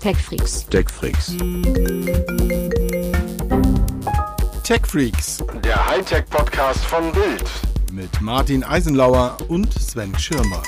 TechFreaks. 0.00 0.64
TechFreaks. 0.68 1.36
TechFreaks 4.62 5.44
Der 5.64 5.88
Hightech-Podcast 5.88 6.84
von 6.84 7.10
Bild. 7.12 7.44
mit 7.92 8.20
Martin 8.20 8.62
Eisenlauer 8.62 9.36
und 9.48 9.72
Sven 9.74 10.16
Schirmer. 10.16 10.62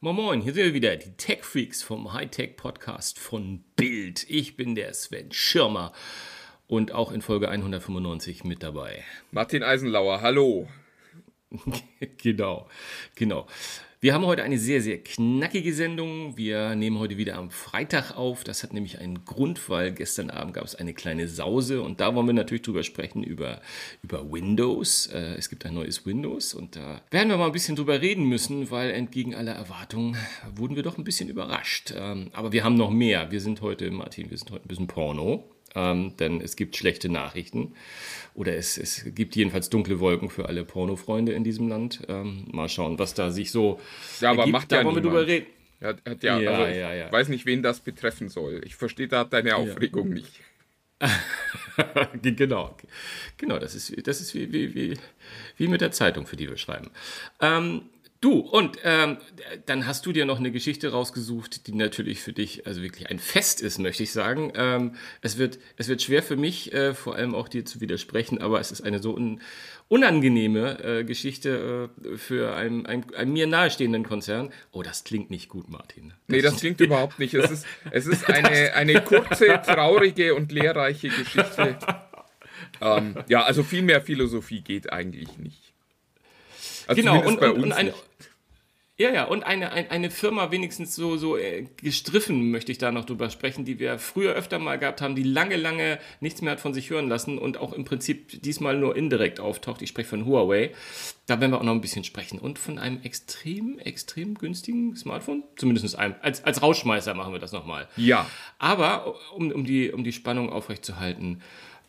Moin 0.00 0.16
Moin, 0.16 0.40
hier 0.40 0.52
sind 0.52 0.64
wir 0.64 0.74
wieder, 0.74 0.96
die 0.96 1.12
Tech 1.16 1.44
Freaks 1.44 1.80
vom 1.82 2.12
Hightech 2.12 2.56
Podcast 2.56 3.20
von 3.20 3.62
Bild. 3.76 4.28
Ich 4.28 4.56
bin 4.56 4.74
der 4.74 4.92
Sven 4.94 5.30
Schirmer 5.30 5.92
und 6.66 6.90
auch 6.92 7.12
in 7.12 7.22
Folge 7.22 7.48
195 7.48 8.42
mit 8.42 8.64
dabei. 8.64 9.04
Martin 9.30 9.62
Eisenlauer, 9.62 10.22
hallo. 10.22 10.68
genau, 12.18 12.68
genau. 13.14 13.46
Wir 14.00 14.14
haben 14.14 14.26
heute 14.26 14.44
eine 14.44 14.58
sehr, 14.58 14.80
sehr 14.80 14.98
knackige 14.98 15.74
Sendung. 15.74 16.36
Wir 16.36 16.76
nehmen 16.76 17.00
heute 17.00 17.16
wieder 17.16 17.34
am 17.34 17.50
Freitag 17.50 18.16
auf. 18.16 18.44
Das 18.44 18.62
hat 18.62 18.72
nämlich 18.72 19.00
einen 19.00 19.24
Grund, 19.24 19.68
weil 19.68 19.90
gestern 19.90 20.30
Abend 20.30 20.54
gab 20.54 20.62
es 20.62 20.76
eine 20.76 20.94
kleine 20.94 21.26
Sause 21.26 21.82
und 21.82 21.98
da 21.98 22.14
wollen 22.14 22.28
wir 22.28 22.32
natürlich 22.32 22.62
drüber 22.62 22.84
sprechen, 22.84 23.24
über, 23.24 23.60
über 24.04 24.30
Windows. 24.30 25.08
Äh, 25.08 25.34
es 25.36 25.50
gibt 25.50 25.66
ein 25.66 25.74
neues 25.74 26.06
Windows 26.06 26.54
und 26.54 26.76
da 26.76 27.02
werden 27.10 27.28
wir 27.28 27.38
mal 27.38 27.46
ein 27.46 27.52
bisschen 27.52 27.74
drüber 27.74 28.00
reden 28.00 28.22
müssen, 28.26 28.70
weil 28.70 28.92
entgegen 28.92 29.34
aller 29.34 29.54
Erwartungen 29.54 30.16
wurden 30.54 30.76
wir 30.76 30.84
doch 30.84 30.96
ein 30.96 31.02
bisschen 31.02 31.28
überrascht. 31.28 31.92
Ähm, 31.96 32.30
aber 32.34 32.52
wir 32.52 32.62
haben 32.62 32.76
noch 32.76 32.90
mehr. 32.90 33.32
Wir 33.32 33.40
sind 33.40 33.62
heute, 33.62 33.90
Martin, 33.90 34.30
wir 34.30 34.38
sind 34.38 34.52
heute 34.52 34.64
ein 34.64 34.68
bisschen 34.68 34.86
Porno. 34.86 35.50
Ähm, 35.78 36.16
denn 36.16 36.40
es 36.40 36.56
gibt 36.56 36.76
schlechte 36.76 37.08
Nachrichten. 37.08 37.74
Oder 38.34 38.56
es, 38.56 38.78
es 38.78 39.04
gibt 39.14 39.36
jedenfalls 39.36 39.70
dunkle 39.70 40.00
Wolken 40.00 40.28
für 40.28 40.46
alle 40.46 40.64
Pornofreunde 40.64 41.32
in 41.32 41.44
diesem 41.44 41.68
Land. 41.68 42.02
Ähm, 42.08 42.46
mal 42.50 42.68
schauen, 42.68 42.98
was 42.98 43.14
da 43.14 43.30
sich 43.30 43.52
so. 43.52 43.80
Ja, 44.20 44.30
aber 44.30 44.40
ergibt. 44.40 44.52
macht 44.52 44.72
da 44.72 44.78
ja 44.78 44.84
wollen 44.84 44.96
wir 44.96 45.02
drüber 45.02 45.26
reden. 45.26 45.46
Hat, 45.80 45.98
hat 46.04 46.22
ja, 46.24 46.40
Ja, 46.40 46.50
also, 46.50 46.78
ja, 46.78 46.94
ja. 46.94 47.06
Ich 47.06 47.12
weiß 47.12 47.28
nicht, 47.28 47.46
wen 47.46 47.62
das 47.62 47.80
betreffen 47.80 48.28
soll. 48.28 48.60
Ich 48.64 48.74
verstehe 48.74 49.06
da 49.06 49.22
deine 49.24 49.54
Aufregung 49.54 50.08
nicht. 50.08 50.40
genau, 52.22 52.76
genau, 53.36 53.58
das 53.60 53.76
ist, 53.76 53.94
das 54.04 54.20
ist 54.20 54.34
wie, 54.34 54.52
wie, 54.52 54.74
wie, 54.74 54.98
wie 55.56 55.68
mit 55.68 55.80
der 55.80 55.92
Zeitung, 55.92 56.26
für 56.26 56.34
die 56.34 56.48
wir 56.48 56.56
schreiben. 56.56 56.90
Ähm, 57.40 57.82
du, 58.20 58.40
und 58.40 58.78
ähm, 58.84 59.18
dann 59.66 59.86
hast 59.86 60.06
du 60.06 60.12
dir 60.12 60.24
noch 60.24 60.38
eine 60.38 60.50
Geschichte 60.50 60.90
rausgesucht, 60.90 61.66
die 61.66 61.74
natürlich 61.74 62.20
für 62.20 62.32
dich 62.32 62.66
also 62.66 62.82
wirklich 62.82 63.08
ein 63.10 63.18
Fest 63.18 63.60
ist, 63.60 63.78
möchte 63.78 64.02
ich 64.02 64.12
sagen. 64.12 64.52
Ähm, 64.54 64.94
es, 65.22 65.38
wird, 65.38 65.58
es 65.76 65.88
wird 65.88 66.02
schwer 66.02 66.22
für 66.22 66.36
mich, 66.36 66.72
äh, 66.72 66.94
vor 66.94 67.16
allem 67.16 67.34
auch 67.34 67.48
dir 67.48 67.64
zu 67.64 67.80
widersprechen, 67.80 68.40
aber 68.40 68.60
es 68.60 68.72
ist 68.72 68.82
eine 68.82 69.00
so 69.00 69.14
un, 69.14 69.40
unangenehme 69.88 70.82
äh, 70.82 71.04
Geschichte 71.04 71.90
äh, 72.04 72.16
für 72.16 72.54
einen, 72.54 72.86
einen, 72.86 73.14
einen 73.14 73.32
mir 73.32 73.46
nahestehenden 73.46 74.04
Konzern. 74.04 74.50
Oh, 74.72 74.82
das 74.82 75.04
klingt 75.04 75.30
nicht 75.30 75.48
gut, 75.48 75.68
Martin. 75.68 76.12
Nee, 76.26 76.42
das 76.42 76.56
klingt 76.56 76.80
überhaupt 76.80 77.18
nicht. 77.18 77.34
Es 77.34 77.50
ist, 77.50 77.66
es 77.90 78.06
ist 78.06 78.28
eine, 78.28 78.74
eine 78.74 79.00
kurze, 79.02 79.60
traurige 79.64 80.34
und 80.34 80.52
lehrreiche 80.52 81.08
Geschichte. 81.08 81.78
Ähm, 82.80 83.16
ja, 83.28 83.42
also 83.42 83.62
viel 83.62 83.82
mehr 83.82 84.00
Philosophie 84.00 84.60
geht 84.60 84.92
eigentlich 84.92 85.38
nicht. 85.38 85.67
Also 86.88 87.00
genau, 87.00 87.24
und, 87.24 87.38
bei 87.38 87.50
und, 87.50 87.56
uns 87.56 87.64
und 87.66 87.72
eine, 87.72 87.94
ja, 89.00 89.12
ja, 89.12 89.24
und 89.26 89.44
eine, 89.44 89.70
ein, 89.70 89.88
eine 89.92 90.10
Firma 90.10 90.50
wenigstens 90.50 90.96
so, 90.96 91.16
so 91.16 91.36
äh, 91.36 91.66
gestriffen, 91.76 92.50
möchte 92.50 92.72
ich 92.72 92.78
da 92.78 92.90
noch 92.90 93.04
drüber 93.04 93.30
sprechen, 93.30 93.64
die 93.64 93.78
wir 93.78 93.96
früher 94.00 94.34
öfter 94.34 94.58
mal 94.58 94.76
gehabt 94.76 95.00
haben, 95.00 95.14
die 95.14 95.22
lange, 95.22 95.54
lange 95.54 96.00
nichts 96.18 96.42
mehr 96.42 96.50
hat 96.50 96.58
von 96.58 96.74
sich 96.74 96.90
hören 96.90 97.08
lassen 97.08 97.38
und 97.38 97.58
auch 97.58 97.72
im 97.72 97.84
Prinzip 97.84 98.42
diesmal 98.42 98.76
nur 98.76 98.96
indirekt 98.96 99.38
auftaucht. 99.38 99.82
Ich 99.82 99.90
spreche 99.90 100.08
von 100.08 100.26
Huawei. 100.26 100.72
Da 101.26 101.40
werden 101.40 101.52
wir 101.52 101.58
auch 101.58 101.62
noch 101.62 101.74
ein 101.74 101.80
bisschen 101.80 102.02
sprechen. 102.02 102.40
Und 102.40 102.58
von 102.58 102.80
einem 102.80 103.00
extrem, 103.02 103.78
extrem 103.78 104.34
günstigen 104.34 104.96
Smartphone. 104.96 105.44
Zumindest 105.54 105.94
einem. 105.96 106.16
Als, 106.20 106.42
als 106.42 106.60
Rausschmeißer 106.60 107.14
machen 107.14 107.32
wir 107.32 107.38
das 107.38 107.52
nochmal. 107.52 107.86
Ja, 107.96 108.28
Aber 108.58 109.14
um, 109.32 109.52
um, 109.52 109.64
die, 109.64 109.92
um 109.92 110.02
die 110.02 110.12
Spannung 110.12 110.50
aufrechtzuerhalten, 110.50 111.40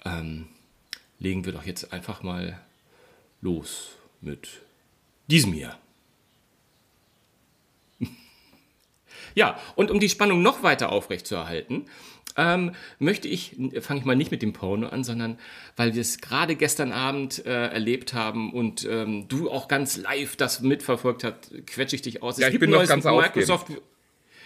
ähm, 0.06 0.46
legen 1.18 1.44
wir 1.44 1.54
doch 1.54 1.66
jetzt 1.66 1.92
einfach 1.92 2.22
mal 2.22 2.62
los 3.42 3.94
mit 4.22 4.62
diesem 5.30 5.54
hier. 5.54 5.78
Ja, 9.36 9.60
und 9.76 9.92
um 9.92 10.00
die 10.00 10.10
Spannung 10.10 10.42
noch 10.42 10.64
weiter 10.64 10.92
aufrechtzuerhalten, 10.92 11.86
ähm, 12.38 12.74
möchte 13.00 13.28
ich, 13.28 13.58
fange 13.82 14.00
ich 14.00 14.06
mal 14.06 14.16
nicht 14.16 14.32
mit 14.32 14.42
dem 14.42 14.54
Porno 14.54 14.88
an, 14.88 15.04
sondern 15.04 15.38
weil 15.76 15.94
wir 15.94 16.02
es 16.02 16.20
gerade 16.20 16.56
gestern 16.56 16.92
Abend 16.92 17.46
äh, 17.46 17.68
erlebt 17.68 18.14
haben 18.14 18.54
und 18.54 18.88
ähm, 18.90 19.28
du 19.28 19.50
auch 19.50 19.68
ganz 19.68 19.98
live 19.98 20.36
das 20.36 20.62
mitverfolgt 20.62 21.24
hast, 21.24 21.52
quetsche 21.68 21.96
ich 21.96 22.02
dich 22.02 22.24
aus. 22.24 22.38
Ja, 22.38 22.50
ich 22.50 22.60
bin 22.60 22.70
noch 22.70 22.86
ganz 22.86 23.04
Microsoft, 23.04 23.68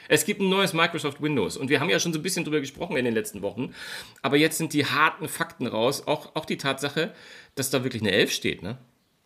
es 0.10 0.26
gibt 0.26 0.42
ein 0.42 0.50
neues 0.50 0.74
Microsoft 0.74 1.22
Windows 1.22 1.58
und 1.58 1.70
wir 1.70 1.80
haben 1.80 1.90
ja 1.90 2.00
schon 2.00 2.14
so 2.14 2.20
ein 2.20 2.24
bisschen 2.24 2.44
drüber 2.44 2.60
gesprochen 2.60 2.98
in 2.98 3.06
den 3.06 3.14
letzten 3.14 3.42
Wochen, 3.42 3.74
aber 4.22 4.38
jetzt 4.38 4.58
sind 4.58 4.74
die 4.74 4.86
harten 4.86 5.28
Fakten 5.28 5.68
raus, 5.68 6.08
auch, 6.08 6.36
auch 6.36 6.46
die 6.46 6.58
Tatsache, 6.58 7.14
dass 7.56 7.70
da 7.70 7.84
wirklich 7.84 8.02
eine 8.02 8.12
11 8.12 8.32
steht, 8.32 8.64
ne? 8.64 8.78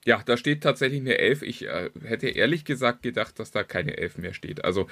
Ja, 0.08 0.24
da 0.26 0.38
steht 0.38 0.64
tatsächlich 0.64 1.02
eine 1.02 1.18
11. 1.18 1.42
Ich 1.42 1.68
äh, 1.68 1.90
hätte 2.02 2.30
ehrlich 2.30 2.64
gesagt 2.64 3.04
gedacht, 3.04 3.38
dass 3.40 3.52
da 3.52 3.64
keine 3.64 3.98
11 3.98 4.18
mehr 4.20 4.34
steht. 4.34 4.64
Also 4.64 4.88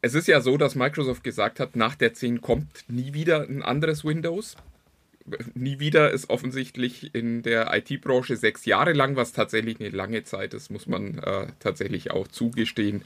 es 0.00 0.14
ist 0.14 0.26
ja 0.26 0.40
so, 0.40 0.56
dass 0.56 0.74
Microsoft 0.74 1.22
gesagt 1.22 1.60
hat, 1.60 1.76
nach 1.76 1.94
der 1.94 2.12
10 2.12 2.40
kommt 2.40 2.84
nie 2.88 3.14
wieder 3.14 3.48
ein 3.48 3.62
anderes 3.62 4.04
Windows. 4.04 4.56
Nie 5.54 5.78
wieder 5.78 6.10
ist 6.10 6.30
offensichtlich 6.30 7.14
in 7.14 7.42
der 7.42 7.72
IT-Branche 7.72 8.36
sechs 8.36 8.64
Jahre 8.64 8.92
lang, 8.92 9.14
was 9.14 9.32
tatsächlich 9.32 9.78
eine 9.78 9.90
lange 9.90 10.24
Zeit 10.24 10.52
ist, 10.52 10.72
muss 10.72 10.88
man 10.88 11.18
äh, 11.18 11.46
tatsächlich 11.60 12.10
auch 12.10 12.26
zugestehen 12.26 13.04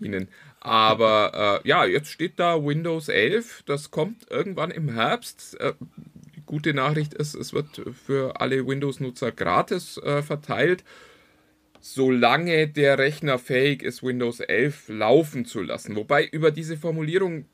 ihnen. 0.00 0.28
Aber 0.60 1.60
äh, 1.64 1.68
ja, 1.68 1.84
jetzt 1.86 2.12
steht 2.12 2.38
da 2.38 2.64
Windows 2.64 3.08
11, 3.08 3.64
das 3.66 3.90
kommt 3.90 4.30
irgendwann 4.30 4.70
im 4.70 4.90
Herbst. 4.90 5.58
Äh, 5.58 5.72
gute 6.46 6.72
Nachricht 6.72 7.14
ist, 7.14 7.34
es 7.34 7.52
wird 7.52 7.82
für 8.06 8.40
alle 8.40 8.66
Windows-Nutzer 8.66 9.32
gratis 9.32 9.98
äh, 9.98 10.22
verteilt 10.22 10.84
solange 11.94 12.66
der 12.66 12.98
Rechner 12.98 13.38
fähig 13.38 13.82
ist, 13.82 14.02
Windows 14.02 14.40
11 14.40 14.88
laufen 14.88 15.44
zu 15.44 15.62
lassen. 15.62 15.94
Wobei 15.94 16.24
über 16.24 16.50
diese 16.50 16.76
Formulierung 16.76 17.44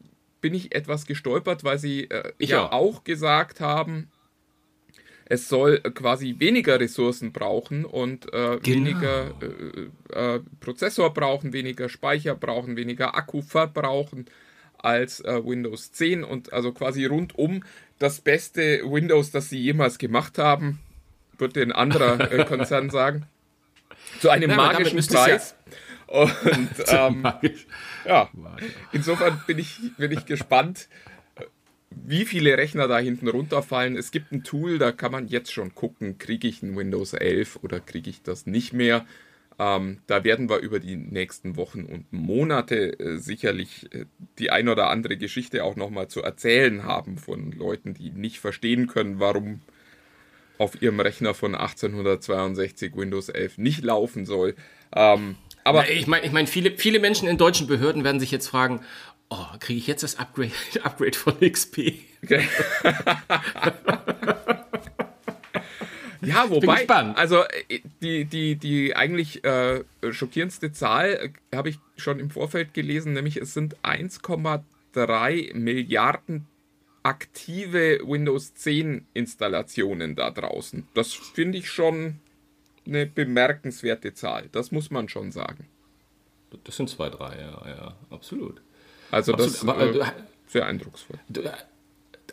bin 0.41 0.55
ich 0.55 0.75
etwas 0.75 1.05
gestolpert, 1.05 1.65
weil 1.65 1.79
sie 1.79 2.05
äh, 2.05 2.33
ja 2.39 2.67
auch. 2.67 2.73
auch 2.73 3.05
gesagt 3.05 3.61
haben, 3.61 4.11
es 5.27 5.49
soll 5.49 5.81
quasi 5.81 6.37
weniger 6.39 6.81
Ressourcen 6.81 7.33
brauchen 7.33 7.85
und 7.85 8.33
äh, 8.33 8.65
weniger 8.67 9.35
äh, 9.41 10.37
äh, 10.37 10.41
Prozessor 10.61 11.13
brauchen, 11.13 11.53
weniger 11.53 11.91
Speicher 11.91 12.35
brauchen, 12.35 12.77
weniger 12.77 13.15
Akku 13.15 13.43
verbrauchen 13.43 14.27
als 14.83 15.21
äh, 15.21 15.41
Windows 15.45 15.93
10 15.93 16.25
und 16.25 16.53
also 16.53 16.73
quasi 16.73 17.05
rundum 17.07 17.65
das 17.99 18.21
beste 18.21 18.83
Windows, 18.85 19.31
das 19.31 19.49
sie 19.49 19.59
jemals 19.59 19.99
gemacht 19.99 20.39
haben, 20.39 20.81
würde 21.39 21.63
ein 21.63 21.73
anderer 21.73 22.33
äh, 22.33 22.45
Konzern 22.49 22.91
sagen. 22.91 23.27
Zu 24.21 24.31
einem 24.31 24.51
damit 24.51 24.57
magischen 24.57 24.97
müsste 24.97 25.15
es 25.15 25.21
ja- 25.21 25.27
Preis. 25.27 25.55
Und 26.09 26.69
ähm, 26.89 27.27
ja, 28.05 28.29
insofern 28.93 29.41
bin 29.47 29.59
ich, 29.59 29.79
bin 29.97 30.13
ich 30.13 30.27
gespannt, 30.27 30.89
wie 31.91 32.27
viele 32.27 32.59
Rechner 32.59 32.89
da 32.89 32.99
hinten 32.99 33.29
runterfallen. 33.29 33.97
Es 33.97 34.11
gibt 34.11 34.33
ein 34.33 34.45
Tool, 34.45 34.79
da 34.79 34.93
kann 34.93 35.13
man 35.13 35.29
jetzt 35.29 35.53
schon 35.53 35.75
gucken, 35.75 36.19
kriege 36.19 36.49
ich 36.49 36.63
ein 36.63 36.77
Windows 36.77 37.15
11 37.15 37.61
oder 37.63 37.81
kriege 37.81 38.11
ich 38.11 38.23
das 38.23 38.47
nicht 38.47 38.73
mehr. 38.73 39.07
Ähm, 39.63 39.99
da 40.09 40.25
werden 40.25 40.49
wir 40.49 40.59
über 40.59 40.81
die 40.81 40.97
nächsten 40.97 41.57
Wochen 41.57 41.85
und 41.85 42.13
Monate 42.13 42.99
äh, 42.99 43.19
sicherlich 43.19 43.95
äh, 43.95 44.07
die 44.39 44.51
ein 44.51 44.69
oder 44.69 44.91
andere 44.91 45.17
Geschichte 45.17 45.63
auch 45.63 45.77
nochmal 45.77 46.09
zu 46.09 46.21
erzählen 46.21 46.83
haben 46.83 47.17
von 47.17 47.53
Leuten, 47.53 47.95
die 47.95 48.11
nicht 48.11 48.41
verstehen 48.41 48.89
können, 48.89 49.21
warum 49.21 49.61
auf 50.59 50.83
ihrem 50.83 50.99
Rechner 50.99 51.35
von 51.35 51.55
1862 51.55 52.97
Windows 52.97 53.29
11 53.29 53.59
nicht 53.59 53.85
laufen 53.85 54.27
soll. 54.27 54.57
Ähm, 54.97 55.37
aber 55.63 55.89
Ich 55.89 56.09
meine, 56.09 56.27
ich 56.27 56.33
mein, 56.33 56.49
viele, 56.49 56.77
viele 56.77 56.99
Menschen 56.99 57.29
in 57.29 57.39
deutschen 57.39 57.69
Behörden 57.69 58.03
werden 58.03 58.19
sich 58.19 58.33
jetzt 58.33 58.49
fragen, 58.49 58.81
oh, 59.31 59.47
kriege 59.61 59.79
ich 59.79 59.87
jetzt 59.87 60.03
das 60.03 60.19
Upgrade, 60.19 60.51
Upgrade 60.83 61.17
von 61.17 61.39
XP? 61.39 61.95
Ja, 66.25 66.49
wobei, 66.51 66.87
also 66.89 67.43
äh, 67.69 67.81
die, 68.01 68.25
die, 68.25 68.57
die 68.57 68.95
eigentlich 68.95 69.45
äh, 69.45 69.83
schockierendste 70.11 70.73
Zahl 70.73 71.33
äh, 71.51 71.57
habe 71.57 71.71
ich 71.71 71.79
schon 71.97 72.21
im 72.21 72.31
Vorfeld 72.31 72.75
gelesen, 72.75 73.13
nämlich 73.13 73.37
es 73.37 73.55
sind 73.55 73.77
1,3 73.83 75.55
Milliarden 75.55 76.47
aktive 77.03 78.01
Windows 78.05 78.55
10 78.55 79.07
Installationen 79.15 80.15
da 80.15 80.31
draußen. 80.31 80.87
Das 80.95 81.13
finde 81.13 81.59
ich 81.59 81.69
schon 81.69 82.21
eine 82.87 83.07
bemerkenswerte 83.07 84.15
Zahl. 84.15 84.49
Das 84.53 84.71
muss 84.71 84.91
man 84.91 85.09
schon 85.09 85.33
sagen. 85.33 85.67
Das 86.65 86.77
sind 86.77 86.89
zwei, 86.89 87.09
drei, 87.09 87.37
ja, 87.41 87.69
ja, 87.69 87.97
absolut. 88.11 88.61
Also 89.11 89.33
das 89.33 89.65
Absolut, 89.65 89.77
aber, 89.77 90.07
äh, 90.07 90.09
äh, 90.09 90.13
sehr 90.47 90.67
eindrucksvoll. 90.67 91.19
Du, 91.29 91.43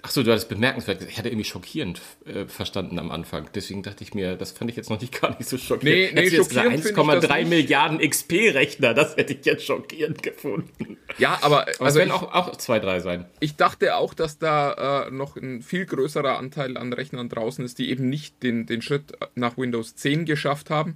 Achso, 0.01 0.23
du 0.23 0.31
hattest 0.31 0.49
bemerkenswert. 0.49 1.03
Ich 1.03 1.17
hatte 1.17 1.29
irgendwie 1.29 1.45
schockierend 1.45 2.01
äh, 2.25 2.45
verstanden 2.45 2.99
am 2.99 3.11
Anfang. 3.11 3.49
Deswegen 3.53 3.83
dachte 3.83 4.03
ich 4.03 4.13
mir, 4.13 4.35
das 4.35 4.51
fand 4.51 4.69
ich 4.71 4.77
jetzt 4.77 4.89
noch 4.89 4.99
nicht 5.01 5.19
gar 5.21 5.37
nicht 5.37 5.49
so 5.49 5.57
schockierend. 5.57 5.83
Nee, 5.83 6.11
nee, 6.13 6.29
Hättest 6.29 6.51
du 6.51 6.55
schockierend 6.55 6.85
jetzt 6.85 6.95
finde 6.95 7.15
ich 7.15 7.19
das 7.21 7.29
1,3 7.29 7.37
nicht. 7.39 7.49
Milliarden 7.49 7.99
XP-Rechner, 7.99 8.93
das 8.93 9.17
hätte 9.17 9.33
ich 9.33 9.45
jetzt 9.45 9.65
schockierend 9.65 10.23
gefunden. 10.23 10.97
Ja, 11.17 11.37
aber 11.41 11.59
Aber 11.61 11.67
es 11.69 11.81
also 11.81 11.99
werden 11.99 12.11
auch, 12.11 12.33
auch 12.33 12.55
zwei, 12.55 12.79
drei 12.79 12.99
sein. 12.99 13.25
ich 13.39 13.55
dachte 13.55 13.95
auch, 13.95 14.13
dass 14.13 14.37
da 14.39 15.07
äh, 15.07 15.11
noch 15.11 15.35
ein 15.35 15.61
viel 15.61 15.85
größerer 15.85 16.37
Anteil 16.37 16.77
an 16.77 16.93
Rechnern 16.93 17.29
draußen 17.29 17.63
ist, 17.65 17.79
die 17.79 17.89
eben 17.89 18.09
nicht 18.09 18.41
den, 18.43 18.65
den 18.65 18.81
Schritt 18.81 19.17
nach 19.35 19.57
Windows 19.57 19.95
10 19.95 20.25
geschafft 20.25 20.69
haben. 20.69 20.93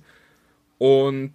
Und 0.77 1.33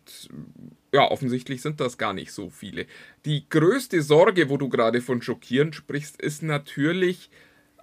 ja, 0.93 1.11
offensichtlich 1.11 1.63
sind 1.63 1.81
das 1.81 1.99
gar 1.99 2.13
nicht 2.13 2.33
so 2.33 2.51
viele. 2.51 2.87
Die 3.25 3.49
größte 3.49 4.03
Sorge, 4.03 4.49
wo 4.49 4.57
du 4.57 4.69
gerade 4.69 5.01
von 5.01 5.23
schockieren 5.23 5.73
sprichst, 5.73 6.21
ist 6.21 6.43
natürlich, 6.43 7.31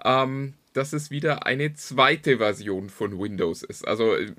ähm, 0.03 0.53
dass 0.73 0.93
es 0.93 1.09
wieder 1.09 1.45
eine 1.45 1.73
zweite 1.73 2.37
Version 2.37 2.89
von 2.89 3.19
Windows 3.19 3.63
ist. 3.63 3.87
Also 3.87 4.15
äh, 4.15 4.31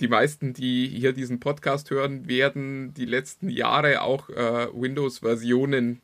die 0.00 0.08
meisten, 0.08 0.54
die 0.54 0.86
hier 0.88 1.12
diesen 1.12 1.40
Podcast 1.40 1.90
hören, 1.90 2.28
werden 2.28 2.94
die 2.94 3.04
letzten 3.04 3.48
Jahre 3.48 4.02
auch 4.02 4.30
äh, 4.30 4.68
Windows-Versionen 4.72 6.00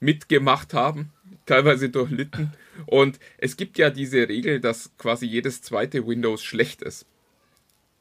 mitgemacht 0.00 0.74
haben, 0.74 1.12
teilweise 1.46 1.90
durchlitten. 1.90 2.52
Und 2.86 3.18
es 3.38 3.56
gibt 3.56 3.78
ja 3.78 3.90
diese 3.90 4.28
Regel, 4.28 4.60
dass 4.60 4.90
quasi 4.98 5.26
jedes 5.26 5.62
zweite 5.62 6.06
Windows 6.06 6.42
schlecht 6.42 6.82
ist. 6.82 7.06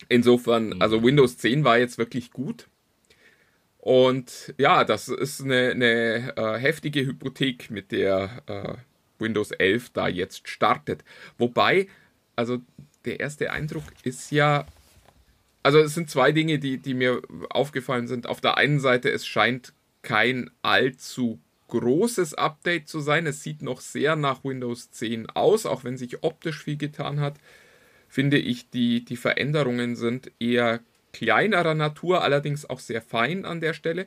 Insofern, 0.10 0.82
also 0.82 1.04
Windows 1.04 1.38
10 1.38 1.64
war 1.64 1.78
jetzt 1.78 1.98
wirklich 1.98 2.32
gut. 2.32 2.68
Und 3.78 4.54
ja, 4.58 4.86
das 4.86 5.10
ist 5.10 5.42
eine, 5.42 5.72
eine 5.72 6.34
äh, 6.38 6.58
heftige 6.58 7.06
Hypothek, 7.06 7.70
mit 7.70 7.92
der 7.92 8.42
äh, 8.48 8.74
Windows 9.24 9.50
11 9.50 9.90
da 9.90 10.08
jetzt 10.08 10.48
startet. 10.48 11.04
Wobei, 11.40 11.88
also 12.36 12.60
der 13.06 13.20
erste 13.20 13.52
Eindruck 13.52 13.86
ist 14.04 14.32
ja, 14.32 14.68
also 15.64 15.80
es 15.80 15.96
sind 15.96 16.10
zwei 16.10 16.32
Dinge, 16.32 16.60
die, 16.60 16.78
die 16.78 16.94
mir 16.94 17.22
aufgefallen 17.50 18.08
sind. 18.08 18.28
Auf 18.28 18.42
der 18.42 18.58
einen 18.58 18.80
Seite, 18.80 19.10
es 19.10 19.26
scheint 19.26 19.74
kein 20.04 20.52
allzu 20.62 21.40
großes 21.70 22.36
Update 22.36 22.88
zu 22.88 23.00
sein. 23.00 23.26
Es 23.26 23.42
sieht 23.42 23.64
noch 23.64 23.82
sehr 23.82 24.16
nach 24.16 24.44
Windows 24.44 24.92
10 24.92 25.30
aus, 25.32 25.66
auch 25.66 25.84
wenn 25.84 25.98
sich 25.98 26.24
optisch 26.24 26.64
viel 26.64 26.78
getan 26.78 27.20
hat. 27.20 27.38
Finde 28.08 28.38
ich, 28.38 28.70
die, 28.70 29.04
die 29.04 29.18
Veränderungen 29.18 29.96
sind 29.96 30.32
eher 30.40 30.82
kleinerer 31.14 31.74
Natur, 31.74 32.24
allerdings 32.24 32.70
auch 32.70 32.80
sehr 32.80 33.02
fein 33.02 33.46
an 33.46 33.60
der 33.60 33.74
Stelle. 33.74 34.06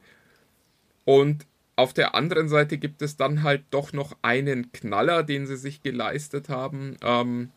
Und 1.04 1.46
auf 1.76 1.92
der 1.92 2.14
anderen 2.14 2.48
Seite 2.48 2.78
gibt 2.78 3.02
es 3.02 3.16
dann 3.16 3.42
halt 3.42 3.62
doch 3.70 3.92
noch 3.92 4.16
einen 4.22 4.72
Knaller, 4.72 5.22
den 5.22 5.46
sie 5.46 5.56
sich 5.56 5.82
geleistet 5.82 6.48
haben. 6.48 6.96
Ähm, 7.02 7.50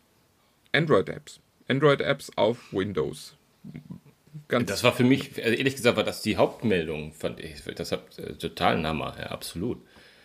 Android-Apps. 0.72 1.40
Android-Apps 1.68 2.32
auf 2.36 2.72
Windows. 2.72 3.36
Ganz 4.48 4.68
Das 4.68 4.84
war 4.84 4.92
für 4.92 5.04
mich, 5.04 5.42
also 5.42 5.56
ehrlich 5.56 5.76
gesagt, 5.76 5.96
war 5.96 6.04
das 6.04 6.22
die 6.22 6.36
Hauptmeldung, 6.36 7.12
fand 7.12 7.40
ich. 7.40 7.62
Das 7.74 7.92
hat 7.92 8.18
äh, 8.18 8.34
total 8.34 8.76
ein 8.76 8.86
Hammer, 8.86 9.16
ja, 9.18 9.26
absolut. 9.26 9.78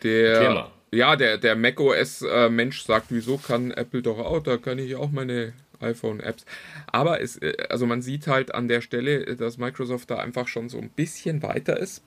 Der, 0.04 0.72
ja, 0.92 1.16
der, 1.16 1.38
der 1.38 1.56
macOS-Mensch 1.56 2.84
sagt, 2.84 3.08
wieso 3.10 3.38
kann 3.38 3.72
Apple 3.72 4.02
doch 4.02 4.20
auch, 4.20 4.44
da 4.44 4.58
kann 4.58 4.78
ich 4.78 4.96
auch 4.96 5.10
meine 5.10 5.54
iPhone-Apps. 5.80 6.46
Aber 6.88 7.22
es, 7.22 7.38
äh, 7.38 7.54
also 7.70 7.86
man 7.86 8.02
sieht 8.02 8.28
halt 8.28 8.54
an 8.54 8.68
der 8.68 8.82
Stelle, 8.82 9.36
dass 9.36 9.58
Microsoft 9.58 10.12
da 10.12 10.18
einfach 10.18 10.48
schon 10.48 10.70
so 10.70 10.78
ein 10.80 10.90
bisschen 10.90 11.42
weiter 11.44 11.78
ist. 11.78 12.04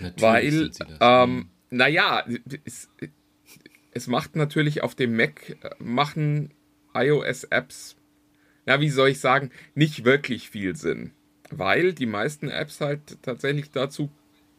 Natürlich 0.00 0.78
Weil, 0.80 0.98
ähm, 1.00 1.50
naja, 1.70 2.24
es, 2.64 2.88
es 3.92 4.06
macht 4.06 4.36
natürlich 4.36 4.82
auf 4.82 4.94
dem 4.94 5.16
Mac, 5.16 5.50
äh, 5.50 5.70
machen 5.78 6.54
iOS-Apps, 6.94 7.96
na, 8.66 8.80
wie 8.80 8.90
soll 8.90 9.10
ich 9.10 9.20
sagen, 9.20 9.50
nicht 9.74 10.04
wirklich 10.04 10.50
viel 10.50 10.76
Sinn. 10.76 11.12
Weil 11.50 11.94
die 11.94 12.06
meisten 12.06 12.50
Apps 12.50 12.80
halt 12.80 13.22
tatsächlich 13.22 13.70
dazu 13.70 14.10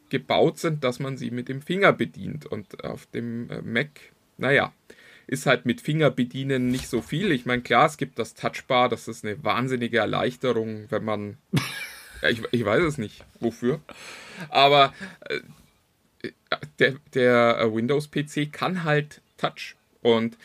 gebaut 0.09 0.57
sind, 0.57 0.83
dass 0.83 0.99
man 0.99 1.17
sie 1.17 1.29
mit 1.29 1.47
dem 1.47 1.61
Finger 1.61 1.93
bedient. 1.93 2.45
Und 2.45 2.83
auf 2.83 3.05
dem 3.07 3.49
äh, 3.49 3.61
Mac, 3.61 3.89
naja, 4.37 4.73
ist 5.27 5.45
halt 5.45 5.67
mit 5.67 5.81
Finger 5.81 6.09
bedienen 6.09 6.69
nicht 6.69 6.87
so 6.87 7.01
viel. 7.01 7.31
Ich 7.31 7.45
meine, 7.45 7.61
klar, 7.61 7.85
es 7.85 7.97
gibt 7.97 8.17
das 8.17 8.33
Touchbar, 8.33 8.89
das 8.89 9.07
ist 9.07 9.23
eine 9.23 9.43
wahnsinnige 9.43 9.99
Erleichterung, 9.99 10.87
wenn 10.89 11.05
man. 11.05 11.37
ja, 12.21 12.29
ich, 12.29 12.41
ich 12.51 12.65
weiß 12.65 12.83
es 12.83 12.97
nicht, 12.97 13.23
wofür. 13.39 13.81
Aber 14.49 14.93
äh, 15.21 15.39
der, 16.79 16.95
der 17.13 17.59
äh, 17.59 17.73
Windows-PC 17.73 18.51
kann 18.51 18.83
halt 18.83 19.21
Touch. 19.37 19.75
Und 20.01 20.37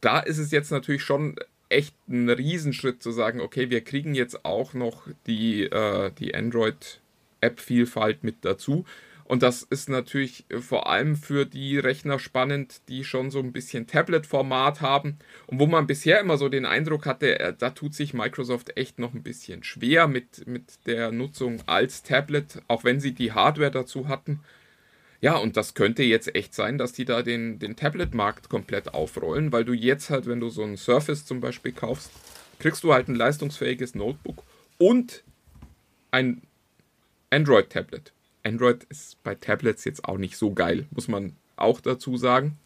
da 0.00 0.20
ist 0.20 0.38
es 0.38 0.50
jetzt 0.50 0.70
natürlich 0.70 1.02
schon 1.02 1.36
echt 1.68 1.94
ein 2.08 2.28
Riesenschritt 2.28 3.02
zu 3.02 3.12
sagen, 3.12 3.40
okay, 3.40 3.70
wir 3.70 3.82
kriegen 3.82 4.14
jetzt 4.14 4.44
auch 4.44 4.74
noch 4.74 5.06
die, 5.26 5.64
äh, 5.64 6.10
die 6.18 6.34
Android-App-Vielfalt 6.34 8.24
mit 8.24 8.44
dazu. 8.44 8.84
Und 9.30 9.44
das 9.44 9.62
ist 9.62 9.88
natürlich 9.88 10.44
vor 10.58 10.90
allem 10.90 11.14
für 11.14 11.46
die 11.46 11.78
Rechner 11.78 12.18
spannend, 12.18 12.80
die 12.88 13.04
schon 13.04 13.30
so 13.30 13.38
ein 13.38 13.52
bisschen 13.52 13.86
Tablet-Format 13.86 14.80
haben 14.80 15.20
und 15.46 15.60
wo 15.60 15.68
man 15.68 15.86
bisher 15.86 16.18
immer 16.18 16.36
so 16.36 16.48
den 16.48 16.66
Eindruck 16.66 17.06
hatte, 17.06 17.38
äh, 17.38 17.54
da 17.56 17.70
tut 17.70 17.94
sich 17.94 18.12
Microsoft 18.12 18.76
echt 18.76 18.98
noch 18.98 19.14
ein 19.14 19.22
bisschen 19.22 19.62
schwer 19.62 20.08
mit, 20.08 20.48
mit 20.48 20.84
der 20.86 21.12
Nutzung 21.12 21.62
als 21.66 22.02
Tablet, 22.02 22.60
auch 22.66 22.82
wenn 22.82 22.98
sie 22.98 23.12
die 23.12 23.30
Hardware 23.30 23.70
dazu 23.70 24.08
hatten. 24.08 24.40
Ja, 25.20 25.36
und 25.36 25.56
das 25.56 25.74
könnte 25.74 26.02
jetzt 26.02 26.34
echt 26.34 26.52
sein, 26.52 26.76
dass 26.76 26.92
die 26.92 27.04
da 27.04 27.22
den, 27.22 27.60
den 27.60 27.76
Tablet-Markt 27.76 28.48
komplett 28.48 28.94
aufrollen, 28.94 29.52
weil 29.52 29.64
du 29.64 29.74
jetzt 29.74 30.10
halt, 30.10 30.26
wenn 30.26 30.40
du 30.40 30.48
so 30.48 30.64
ein 30.64 30.76
Surface 30.76 31.24
zum 31.24 31.38
Beispiel 31.40 31.70
kaufst, 31.70 32.10
kriegst 32.58 32.82
du 32.82 32.92
halt 32.92 33.06
ein 33.06 33.14
leistungsfähiges 33.14 33.94
Notebook 33.94 34.42
und 34.78 35.22
ein 36.10 36.42
Android-Tablet. 37.30 38.12
Android 38.42 38.84
ist 38.84 39.22
bei 39.22 39.34
Tablets 39.34 39.84
jetzt 39.84 40.04
auch 40.04 40.18
nicht 40.18 40.36
so 40.36 40.52
geil, 40.52 40.86
muss 40.90 41.08
man 41.08 41.36
auch 41.56 41.80
dazu 41.80 42.16
sagen. 42.16 42.58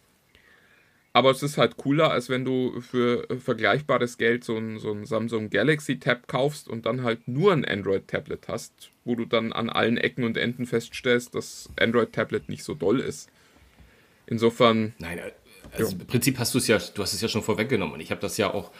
Aber 1.12 1.30
es 1.30 1.44
ist 1.44 1.58
halt 1.58 1.76
cooler, 1.76 2.10
als 2.10 2.28
wenn 2.28 2.44
du 2.44 2.80
für 2.80 3.28
vergleichbares 3.38 4.18
Geld 4.18 4.42
so 4.42 4.56
ein, 4.56 4.80
so 4.80 4.90
ein 4.90 5.06
Samsung 5.06 5.48
Galaxy 5.48 6.00
Tab 6.00 6.26
kaufst 6.26 6.68
und 6.68 6.86
dann 6.86 7.04
halt 7.04 7.28
nur 7.28 7.52
ein 7.52 7.64
Android-Tablet 7.64 8.48
hast, 8.48 8.90
wo 9.04 9.14
du 9.14 9.24
dann 9.24 9.52
an 9.52 9.70
allen 9.70 9.96
Ecken 9.96 10.24
und 10.24 10.36
Enden 10.36 10.66
feststellst, 10.66 11.36
dass 11.36 11.70
Android-Tablet 11.78 12.48
nicht 12.48 12.64
so 12.64 12.74
doll 12.74 12.98
ist. 12.98 13.30
Insofern, 14.26 14.92
Nein, 14.98 15.20
also 15.72 15.92
im 15.92 16.06
Prinzip 16.06 16.38
hast 16.38 16.52
du 16.54 16.58
es 16.58 16.66
ja, 16.66 16.78
du 16.78 17.02
hast 17.02 17.14
es 17.14 17.20
ja 17.20 17.28
schon 17.28 17.42
vorweggenommen. 17.42 17.94
Und 17.94 18.00
ich 18.00 18.10
habe 18.10 18.20
das 18.20 18.36
ja 18.36 18.52
auch, 18.52 18.72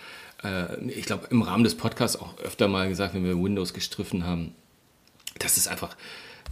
äh, 0.43 0.85
ich 0.91 1.07
glaube, 1.07 1.29
im 1.31 1.43
Rahmen 1.43 1.63
des 1.63 1.77
Podcasts 1.77 2.17
auch 2.17 2.39
öfter 2.41 2.67
mal 2.67 2.89
gesagt, 2.89 3.15
wenn 3.15 3.25
wir 3.25 3.41
Windows 3.41 3.75
gestriffen 3.75 4.27
haben, 4.27 4.57
das 5.39 5.57
ist 5.57 5.69
einfach 5.69 5.97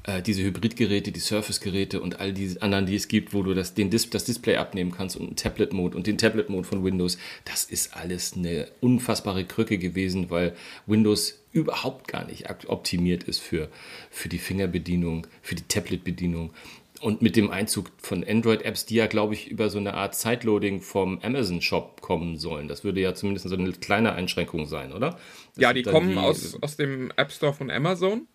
äh, 0.05 0.23
diese 0.23 0.43
Hybridgeräte, 0.43 1.13
die 1.13 1.21
Surface-Geräte 1.21 2.01
und 2.01 2.21
all 2.21 2.33
die 2.33 2.61
anderen, 2.61 2.87
die 2.87 2.97
es 2.97 3.09
gibt, 3.09 3.33
wo 3.33 3.43
du 3.43 3.55
das, 3.55 3.75
den 3.75 3.91
Dis 3.91 4.11
das 4.11 4.25
Display 4.25 4.57
abnehmen 4.57 4.91
kannst 4.91 5.17
und 5.17 5.27
einen 5.27 5.37
Tablet-Mode 5.37 5.97
und 5.97 6.07
den 6.07 6.19
Tablet-Mode 6.19 6.67
von 6.67 6.85
Windows, 6.85 7.19
das 7.45 7.65
ist 7.65 7.97
alles 7.97 8.35
eine 8.37 8.69
unfassbare 8.81 9.45
Krücke 9.45 9.79
gewesen, 9.79 10.31
weil 10.31 10.55
Windows 10.87 11.39
überhaupt 11.53 12.09
gar 12.09 12.27
nicht 12.27 12.49
optimiert 12.69 13.25
ist 13.25 13.41
für, 13.41 13.69
für 14.11 14.29
die 14.29 14.39
Fingerbedienung, 14.39 15.27
für 15.43 15.55
die 15.55 15.65
Tablet-Bedienung. 15.69 16.53
Und 17.01 17.21
mit 17.21 17.35
dem 17.35 17.51
Einzug 17.51 17.91
von 17.99 18.25
Android-Apps, 18.25 18.87
die 18.87 18.95
ja, 18.95 19.09
glaube 19.09 19.35
ich, 19.35 19.49
über 19.49 19.71
so 19.71 19.79
eine 19.79 19.95
Art 19.95 20.15
Sideloading 20.15 20.81
vom 20.81 21.19
Amazon-Shop 21.21 22.01
kommen 22.01 22.39
sollen. 22.39 22.69
Das 22.69 22.85
würde 22.85 23.01
ja 23.01 23.13
zumindest 23.13 23.49
so 23.49 23.57
eine 23.57 23.73
kleine 23.73 24.13
Einschränkung 24.13 24.67
sein, 24.67 24.93
oder? 24.93 25.19
Das 25.55 25.63
ja, 25.63 25.73
die 25.73 25.83
kommen 25.83 26.17
aus, 26.17 26.57
aus 26.63 26.77
dem 26.77 27.11
App 27.17 27.33
Store 27.33 27.53
von 27.53 27.73
Amazon. 27.73 28.29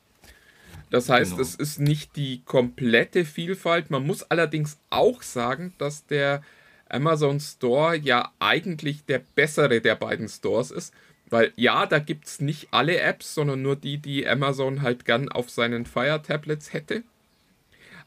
Das 0.90 1.10
heißt, 1.10 1.32
Genau. 1.32 1.42
es 1.42 1.56
ist 1.56 1.80
nicht 1.80 2.16
die 2.16 2.42
komplette 2.46 3.26
Vielfalt. 3.26 3.90
Man 3.92 4.06
muss 4.06 4.24
allerdings 4.24 4.80
auch 4.90 5.22
sagen, 5.22 5.74
dass 5.78 6.06
der 6.06 6.42
Amazon 6.90 7.40
Store 7.40 7.96
ja 7.98 8.32
eigentlich 8.40 9.06
der 9.06 9.20
bessere 9.36 9.82
der 9.82 9.96
beiden 9.96 10.30
Stores 10.30 10.72
ist. 10.72 10.94
Weil 11.30 11.52
ja, 11.58 11.86
da 11.86 12.00
gibt 12.00 12.26
es 12.26 12.40
nicht 12.40 12.70
alle 12.72 13.00
Apps, 13.02 13.34
sondern 13.34 13.62
nur 13.62 13.76
die, 13.76 13.98
die 13.98 14.26
Amazon 14.26 14.82
halt 14.82 15.04
gern 15.04 15.28
auf 15.28 15.50
seinen 15.50 15.86
Fire 15.86 16.22
Tablets 16.22 16.72
hätte. 16.72 17.04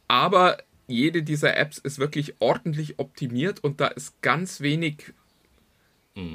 Aber 0.08 0.58
jede 0.87 1.22
dieser 1.22 1.56
Apps 1.56 1.78
ist 1.78 1.99
wirklich 1.99 2.34
ordentlich 2.40 2.99
optimiert 2.99 3.62
und 3.62 3.80
da 3.80 3.88
ist 3.88 4.20
ganz 4.22 4.60
wenig 4.60 5.12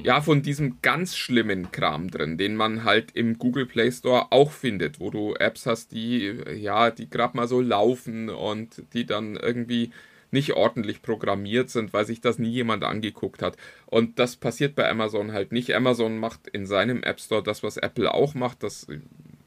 ja, 0.04 0.22
von 0.22 0.42
diesem 0.42 0.82
ganz 0.82 1.16
schlimmen 1.16 1.72
Kram 1.72 2.10
drin, 2.10 2.38
den 2.38 2.56
man 2.56 2.84
halt 2.84 3.12
im 3.12 3.38
Google 3.38 3.66
Play 3.66 3.92
Store 3.92 4.32
auch 4.32 4.52
findet, 4.52 5.00
wo 5.00 5.10
du 5.10 5.36
Apps 5.36 5.66
hast, 5.66 5.92
die, 5.92 6.36
ja, 6.56 6.92
die 6.92 7.10
gerade 7.10 7.36
mal 7.36 7.48
so 7.48 7.62
laufen 7.62 8.30
und 8.30 8.84
die 8.94 9.06
dann 9.06 9.36
irgendwie 9.36 9.92
nicht 10.32 10.54
ordentlich 10.54 11.02
programmiert 11.02 11.70
sind, 11.70 11.94
weil 11.94 12.06
sich 12.06 12.22
das 12.22 12.40
nie 12.40 12.50
jemand 12.50 12.84
angeguckt 12.84 13.42
hat. 13.42 13.58
Und 13.86 14.20
das 14.20 14.36
passiert 14.36 14.76
bei 14.76 14.90
Amazon 14.90 15.32
halt 15.32 15.52
nicht. 15.52 15.74
Amazon 15.74 16.18
macht 16.18 16.48
in 16.48 16.66
seinem 16.66 17.04
App 17.04 17.20
Store 17.20 17.44
das, 17.44 17.64
was 17.64 17.78
Apple 17.78 18.14
auch 18.14 18.34
macht. 18.34 18.64
Das 18.64 18.88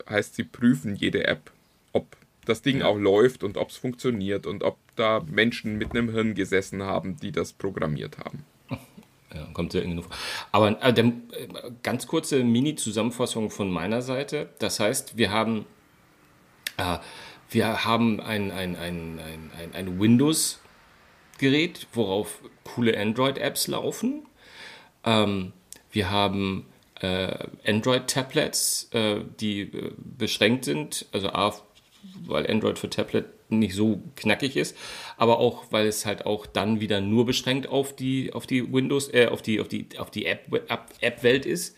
heißt, 0.08 0.34
sie 0.34 0.44
prüfen 0.44 0.94
jede 0.94 1.26
App, 1.26 1.50
ob 1.92 2.16
das 2.46 2.62
Ding 2.62 2.82
auch 2.82 2.98
läuft 2.98 3.44
und 3.44 3.58
ob 3.58 3.68
es 3.70 3.76
funktioniert 3.76 4.46
und 4.46 4.62
ob 4.62 4.78
da 4.96 5.22
Menschen 5.30 5.76
mit 5.76 5.90
einem 5.90 6.10
Hirn 6.10 6.34
gesessen 6.34 6.82
haben, 6.82 7.16
die 7.16 7.32
das 7.32 7.52
programmiert 7.52 8.18
haben. 8.18 8.44
Ja, 9.34 9.46
kommt 9.52 9.72
selten 9.72 9.90
genug. 9.90 10.06
Aber 10.52 10.82
äh, 10.82 10.92
der, 10.92 11.04
äh, 11.04 11.12
ganz 11.82 12.06
kurze 12.06 12.42
Mini-Zusammenfassung 12.42 13.50
von 13.50 13.70
meiner 13.70 14.00
Seite. 14.00 14.48
Das 14.58 14.80
heißt, 14.80 15.18
wir 15.18 15.30
haben, 15.30 15.66
äh, 16.78 16.98
wir 17.50 17.84
haben 17.84 18.20
ein, 18.20 18.50
ein, 18.50 18.76
ein, 18.76 19.20
ein, 19.20 19.74
ein, 19.74 20.00
Windows-Gerät, 20.00 21.88
worauf 21.92 22.40
coole 22.64 22.98
Android-Apps 22.98 23.66
laufen. 23.66 24.26
Ähm, 25.04 25.52
wir 25.90 26.10
haben 26.10 26.66
äh, 27.00 27.46
Android-Tablets, 27.66 28.88
äh, 28.92 29.20
die 29.40 29.60
äh, 29.60 29.92
beschränkt 29.96 30.64
sind, 30.64 31.06
also 31.12 31.28
A, 31.28 31.54
weil 32.26 32.50
Android 32.50 32.78
für 32.78 32.88
Tablet 32.88 33.26
nicht 33.48 33.74
so 33.74 34.02
knackig 34.16 34.56
ist, 34.56 34.76
aber 35.16 35.38
auch, 35.38 35.64
weil 35.70 35.86
es 35.86 36.06
halt 36.06 36.26
auch 36.26 36.46
dann 36.46 36.80
wieder 36.80 37.00
nur 37.00 37.26
beschränkt 37.26 37.68
auf 37.68 37.94
die, 37.94 38.32
auf 38.32 38.46
die 38.46 38.72
Windows, 38.72 39.12
äh, 39.12 39.26
auf 39.26 39.42
die, 39.42 39.60
auf 39.60 39.68
die, 39.68 39.88
auf 39.98 40.10
die 40.10 40.26
App-Welt 40.26 41.46
ist. 41.46 41.76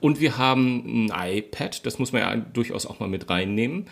Und 0.00 0.20
wir 0.20 0.36
haben 0.36 1.06
ein 1.06 1.36
iPad, 1.38 1.86
das 1.86 1.98
muss 1.98 2.12
man 2.12 2.22
ja 2.22 2.36
durchaus 2.36 2.86
auch 2.86 3.00
mal 3.00 3.08
mit 3.08 3.30
reinnehmen. 3.30 3.88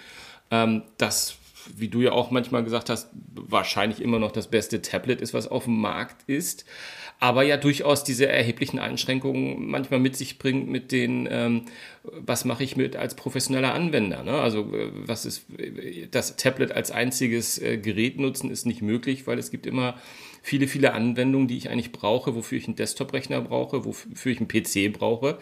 Ähm, 0.50 0.82
das, 0.98 1.36
wie 1.74 1.88
du 1.88 2.00
ja 2.02 2.12
auch 2.12 2.30
manchmal 2.30 2.62
gesagt 2.62 2.90
hast, 2.90 3.08
wahrscheinlich 3.34 4.02
immer 4.02 4.18
noch 4.18 4.32
das 4.32 4.48
beste 4.48 4.82
Tablet 4.82 5.20
ist, 5.20 5.32
was 5.32 5.48
auf 5.48 5.64
dem 5.64 5.80
Markt 5.80 6.28
ist 6.28 6.66
aber 7.20 7.42
ja 7.42 7.56
durchaus 7.56 8.04
diese 8.04 8.26
erheblichen 8.28 8.78
Einschränkungen 8.78 9.70
manchmal 9.70 10.00
mit 10.00 10.16
sich 10.16 10.38
bringt 10.38 10.68
mit 10.68 10.92
den, 10.92 11.28
ähm, 11.30 11.62
was 12.02 12.44
mache 12.44 12.64
ich 12.64 12.76
mit 12.76 12.96
als 12.96 13.14
professioneller 13.14 13.72
Anwender. 13.72 14.22
Ne? 14.22 14.32
Also 14.32 14.60
äh, 14.74 14.90
was 14.92 15.24
ist, 15.24 15.46
das 16.10 16.36
Tablet 16.36 16.72
als 16.72 16.90
einziges 16.90 17.58
äh, 17.58 17.78
Gerät 17.78 18.18
nutzen 18.18 18.50
ist 18.50 18.66
nicht 18.66 18.82
möglich, 18.82 19.26
weil 19.26 19.38
es 19.38 19.50
gibt 19.50 19.66
immer 19.66 19.94
viele, 20.44 20.68
viele 20.68 20.92
Anwendungen, 20.92 21.48
die 21.48 21.56
ich 21.56 21.70
eigentlich 21.70 21.90
brauche, 21.90 22.34
wofür 22.34 22.58
ich 22.58 22.66
einen 22.66 22.76
Desktop-Rechner 22.76 23.40
brauche, 23.40 23.86
wofür 23.86 24.30
ich 24.30 24.38
einen 24.38 24.46
PC 24.46 24.92
brauche. 24.92 25.38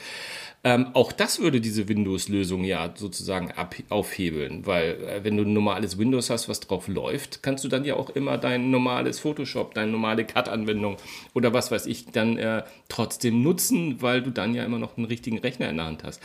Ähm, 0.62 0.90
auch 0.94 1.10
das 1.10 1.40
würde 1.40 1.60
diese 1.60 1.88
Windows-Lösung 1.88 2.62
ja 2.62 2.94
sozusagen 2.94 3.52
aufhebeln, 3.88 4.64
weil 4.64 4.92
äh, 5.02 5.24
wenn 5.24 5.36
du 5.36 5.42
ein 5.42 5.52
normales 5.52 5.98
Windows 5.98 6.30
hast, 6.30 6.48
was 6.48 6.60
drauf 6.60 6.86
läuft, 6.86 7.42
kannst 7.42 7.64
du 7.64 7.68
dann 7.68 7.84
ja 7.84 7.96
auch 7.96 8.10
immer 8.10 8.38
dein 8.38 8.70
normales 8.70 9.18
Photoshop, 9.18 9.74
deine 9.74 9.90
normale 9.90 10.24
Cut-Anwendung 10.24 10.98
oder 11.34 11.52
was 11.52 11.72
weiß 11.72 11.86
ich 11.86 12.06
dann 12.06 12.38
äh, 12.38 12.62
trotzdem 12.88 13.42
nutzen, 13.42 14.00
weil 14.02 14.22
du 14.22 14.30
dann 14.30 14.54
ja 14.54 14.62
immer 14.64 14.78
noch 14.78 14.96
einen 14.96 15.06
richtigen 15.06 15.38
Rechner 15.38 15.68
in 15.68 15.78
der 15.78 15.86
Hand 15.86 16.04
hast. 16.04 16.22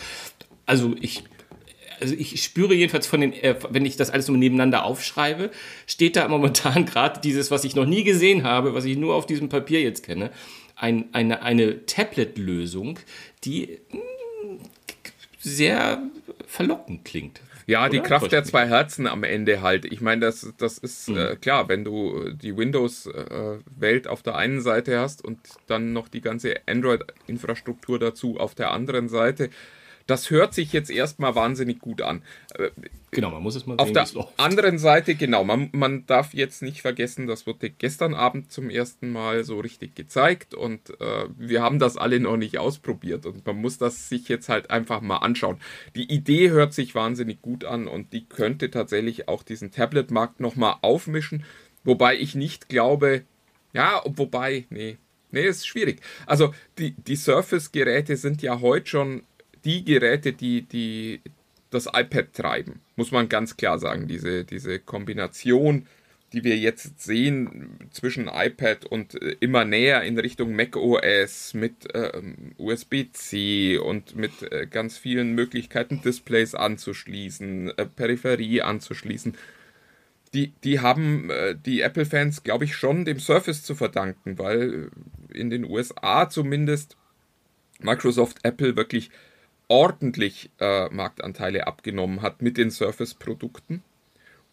Also 0.68 0.96
ich 1.02 1.24
also 2.00 2.16
ich 2.18 2.44
spüre 2.44 2.74
jedenfalls 2.74 3.08
von 3.08 3.22
den, 3.22 3.34
äh, 3.34 3.56
wenn 3.70 3.86
ich 3.86 3.96
das 3.96 4.10
alles 4.10 4.28
so 4.28 4.34
nebeneinander 4.34 4.84
aufschreibe, 4.84 5.52
steht 5.86 6.16
da 6.16 6.28
momentan 6.28 6.86
gerade 6.88 7.20
dieses, 7.22 7.52
was 7.52 7.64
ich 7.64 7.76
noch 7.76 7.86
nie 7.86 8.04
gesehen 8.04 8.44
habe, 8.44 8.74
was 8.74 8.86
ich 8.86 8.98
nur 8.98 9.16
auf 9.16 9.26
diesem 9.26 9.50
Papier 9.50 9.82
jetzt 9.82 10.04
kenne, 10.04 10.32
ein, 10.76 11.06
eine, 11.14 11.42
eine 11.42 11.86
Tablet-Lösung, 11.86 13.00
die 13.44 13.80
sehr 15.40 16.02
verlockend 16.46 17.06
klingt. 17.06 17.42
Ja, 17.68 17.82
Oder? 17.82 17.90
die 17.90 18.00
Kraft 18.00 18.32
der 18.32 18.46
zwei 18.46 18.66
Herzen 18.66 19.08
am 19.08 19.24
Ende 19.26 19.62
halt. 19.62 19.84
Ich 19.86 20.00
meine, 20.00 20.22
das, 20.22 20.54
das 20.58 20.78
ist 20.78 21.10
mhm. 21.10 21.18
äh, 21.18 21.36
klar, 21.36 21.68
wenn 21.68 21.84
du 21.84 22.32
die 22.32 22.56
Windows-Welt 22.56 24.06
äh, 24.06 24.10
auf 24.10 24.24
der 24.24 24.36
einen 24.36 24.62
Seite 24.62 25.00
hast 25.00 25.24
und 25.24 25.40
dann 25.68 25.92
noch 25.92 26.08
die 26.08 26.22
ganze 26.22 26.56
Android-Infrastruktur 26.66 28.00
dazu 28.00 28.40
auf 28.40 28.56
der 28.56 28.72
anderen 28.72 29.10
Seite, 29.10 29.50
das 30.08 30.32
hört 30.32 30.54
sich 30.54 30.74
jetzt 30.74 30.90
erstmal 30.90 31.36
wahnsinnig 31.36 31.80
gut 31.80 32.02
an. 32.02 32.24
Äh, 32.56 32.70
genau, 33.12 33.30
man 33.30 33.44
muss 33.44 33.56
es 33.56 33.66
mal 33.66 33.78
Auf 33.78 33.92
der 33.92 34.08
anderen 34.38 34.80
Seite, 34.80 35.16
genau, 35.16 35.44
man, 35.44 35.70
man 35.74 36.06
darf 36.06 36.34
jetzt 36.34 36.62
nicht 36.62 36.82
vergessen, 36.82 37.28
das 37.28 37.46
wurde 37.46 37.70
gestern 37.70 38.16
Abend 38.16 38.52
zum 38.52 38.70
ersten 38.70 39.12
Mal 39.12 39.44
so 39.44 39.60
richtig 39.60 39.96
gezeigt 39.96 40.54
und 40.54 40.90
äh, 41.02 41.26
wir 41.38 41.62
haben 41.62 41.78
das 41.78 41.98
alle 41.98 42.20
noch 42.20 42.38
nicht 42.38 42.58
ausprobiert 42.58 43.26
und 43.26 43.46
man 43.46 43.58
muss 43.58 43.78
das 43.78 44.10
sich 44.10 44.28
jetzt 44.30 44.50
halt 44.50 44.72
einfach 44.72 45.02
mal 45.02 45.18
anschauen. 45.18 45.58
Die 45.96 46.12
Idee 46.12 46.50
hört 46.50 46.74
sich 46.74 46.96
wahnsinnig 46.96 47.42
gut 47.42 47.66
an 47.66 47.88
und 47.88 48.14
die 48.14 48.26
könnte 48.26 48.72
tatsächlich 48.72 49.28
auch 49.28 49.44
diesen 49.44 49.72
Tablet-Markt 49.72 50.40
nochmal 50.40 50.76
aufmischen, 50.82 51.44
wobei 51.84 52.18
ich 52.18 52.34
nicht 52.34 52.70
glaube, 52.70 53.24
ja, 53.74 54.02
wobei, 54.06 54.66
nee, 54.70 54.98
Nee, 55.30 55.46
ist 55.46 55.68
schwierig. 55.68 56.00
Also 56.26 56.54
die, 56.78 56.92
die 56.92 57.18
Surface-Geräte 57.18 58.16
sind 58.16 58.42
ja 58.42 58.62
heute 58.62 58.88
schon 58.88 59.24
die 59.66 59.84
Geräte, 59.84 60.34
die, 60.34 60.64
die 60.64 61.22
das 61.70 61.88
iPad 61.88 62.34
treiben, 62.34 62.82
muss 62.96 63.12
man 63.12 63.30
ganz 63.30 63.58
klar 63.58 63.80
sagen. 63.80 64.08
Diese, 64.08 64.46
diese 64.46 64.80
Kombination, 64.80 65.88
die 66.34 66.44
wir 66.44 66.58
jetzt 66.58 67.02
sehen 67.02 67.90
zwischen 67.92 68.28
iPad 68.28 68.86
und 68.86 69.22
äh, 69.22 69.36
immer 69.40 69.66
näher 69.66 70.04
in 70.04 70.20
Richtung 70.20 70.56
macOS 70.56 71.54
mit 71.54 71.94
äh, 71.94 72.22
USB-C 72.58 73.78
und 73.78 74.16
mit 74.16 74.44
äh, 74.52 74.68
ganz 74.68 74.98
vielen 74.98 75.34
Möglichkeiten, 75.34 76.02
Displays 76.02 76.56
anzuschließen, 76.56 77.78
äh, 77.78 77.86
Peripherie 77.86 78.62
anzuschließen. 78.62 79.36
Die, 80.34 80.52
die 80.64 80.82
haben 80.82 81.30
äh, 81.30 81.56
die 81.56 81.82
Apple-Fans, 81.82 82.44
glaube 82.44 82.66
ich, 82.66 82.76
schon 82.76 83.06
dem 83.06 83.20
Surface 83.20 83.64
zu 83.64 83.76
verdanken, 83.76 84.38
weil 84.38 84.90
in 85.34 85.50
den 85.50 85.64
USA 85.64 86.30
zumindest 86.30 86.98
Microsoft 87.80 88.40
Apple 88.44 88.76
wirklich 88.76 89.10
ordentlich 89.68 90.50
äh, 90.60 90.90
Marktanteile 90.90 91.68
abgenommen 91.68 92.22
hat 92.22 92.42
mit 92.42 92.58
den 92.58 92.72
Surface-Produkten. 92.72 93.84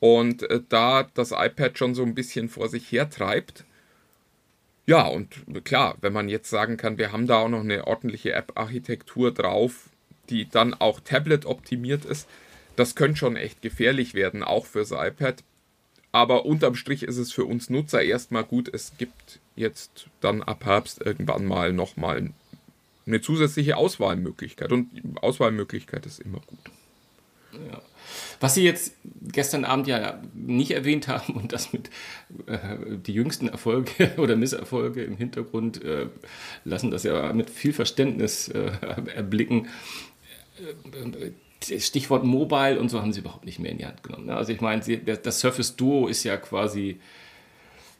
Und 0.00 0.42
äh, 0.50 0.60
da 0.68 1.08
das 1.14 1.32
iPad 1.32 1.78
schon 1.78 1.94
so 1.94 2.02
ein 2.02 2.14
bisschen 2.14 2.48
vor 2.48 2.68
sich 2.68 2.90
her 2.90 3.08
treibt. 3.08 3.64
Ja, 4.86 5.06
und 5.06 5.30
klar, 5.64 5.96
wenn 6.00 6.12
man 6.12 6.28
jetzt 6.28 6.50
sagen 6.50 6.76
kann, 6.76 6.98
wir 6.98 7.12
haben 7.12 7.26
da 7.26 7.38
auch 7.38 7.48
noch 7.48 7.60
eine 7.60 7.86
ordentliche 7.86 8.32
App-Architektur 8.32 9.32
drauf, 9.32 9.88
die 10.28 10.48
dann 10.48 10.74
auch 10.74 11.00
Tablet 11.00 11.46
optimiert 11.46 12.04
ist, 12.04 12.28
das 12.76 12.94
könnte 12.94 13.18
schon 13.18 13.36
echt 13.36 13.62
gefährlich 13.62 14.14
werden, 14.14 14.42
auch 14.42 14.66
fürs 14.66 14.90
iPad. 14.90 15.42
Aber 16.12 16.44
unterm 16.44 16.74
Strich 16.74 17.02
ist 17.02 17.16
es 17.16 17.32
für 17.32 17.44
uns 17.44 17.70
Nutzer 17.70 18.02
erstmal 18.02 18.44
gut. 18.44 18.72
Es 18.72 18.92
gibt 18.98 19.40
jetzt 19.56 20.08
dann 20.20 20.42
ab 20.42 20.64
Herbst 20.64 21.00
irgendwann 21.00 21.44
mal 21.44 21.72
nochmal 21.72 22.30
eine 23.06 23.20
zusätzliche 23.20 23.76
Auswahlmöglichkeit. 23.76 24.72
Und 24.72 24.90
Auswahlmöglichkeit 25.20 26.06
ist 26.06 26.20
immer 26.20 26.40
gut. 26.46 26.58
Ja. 27.52 27.82
Was 28.40 28.54
Sie 28.54 28.64
jetzt 28.64 28.94
gestern 29.22 29.64
Abend 29.64 29.86
ja 29.86 30.20
nicht 30.34 30.72
erwähnt 30.72 31.08
haben 31.08 31.34
und 31.34 31.52
das 31.52 31.72
mit 31.72 31.90
äh, 32.46 32.76
die 33.06 33.14
jüngsten 33.14 33.48
Erfolge 33.48 34.12
oder 34.18 34.36
Misserfolge 34.36 35.04
im 35.04 35.16
Hintergrund 35.16 35.82
äh, 35.82 36.08
lassen 36.64 36.90
das 36.90 37.04
ja 37.04 37.32
mit 37.32 37.50
viel 37.50 37.72
Verständnis 37.72 38.48
äh, 38.48 38.72
erblicken. 39.14 39.68
Äh, 40.58 41.30
Stichwort 41.80 42.24
Mobile 42.24 42.78
und 42.78 42.90
so 42.90 43.00
haben 43.00 43.14
Sie 43.14 43.20
überhaupt 43.20 43.46
nicht 43.46 43.58
mehr 43.58 43.70
in 43.70 43.78
die 43.78 43.86
Hand 43.86 44.02
genommen. 44.02 44.26
Ne? 44.26 44.36
Also 44.36 44.52
ich 44.52 44.60
meine, 44.60 44.82
das 44.82 45.40
Surface 45.40 45.76
Duo 45.76 46.08
ist 46.08 46.22
ja 46.24 46.36
quasi 46.36 47.00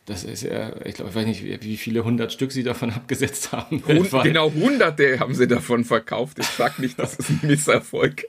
das 0.06 0.24
ist 0.24 0.42
ja, 0.42 0.72
ich 0.84 0.94
glaube, 0.94 1.10
ich 1.10 1.16
weiß 1.16 1.26
nicht, 1.26 1.62
wie 1.62 1.76
viele 1.76 2.04
hundert 2.04 2.32
Stück 2.32 2.52
sie 2.52 2.62
davon 2.62 2.90
abgesetzt 2.94 3.52
haben. 3.52 3.82
Hund, 3.86 4.10
genau, 4.22 4.52
hunderte 4.52 5.18
haben 5.18 5.34
sie 5.34 5.48
davon 5.48 5.84
verkauft. 5.84 6.38
Ich 6.38 6.46
sag 6.46 6.78
nicht, 6.78 6.98
das 6.98 7.16
ist 7.16 7.30
ein 7.30 7.40
Misserfolg. 7.48 8.26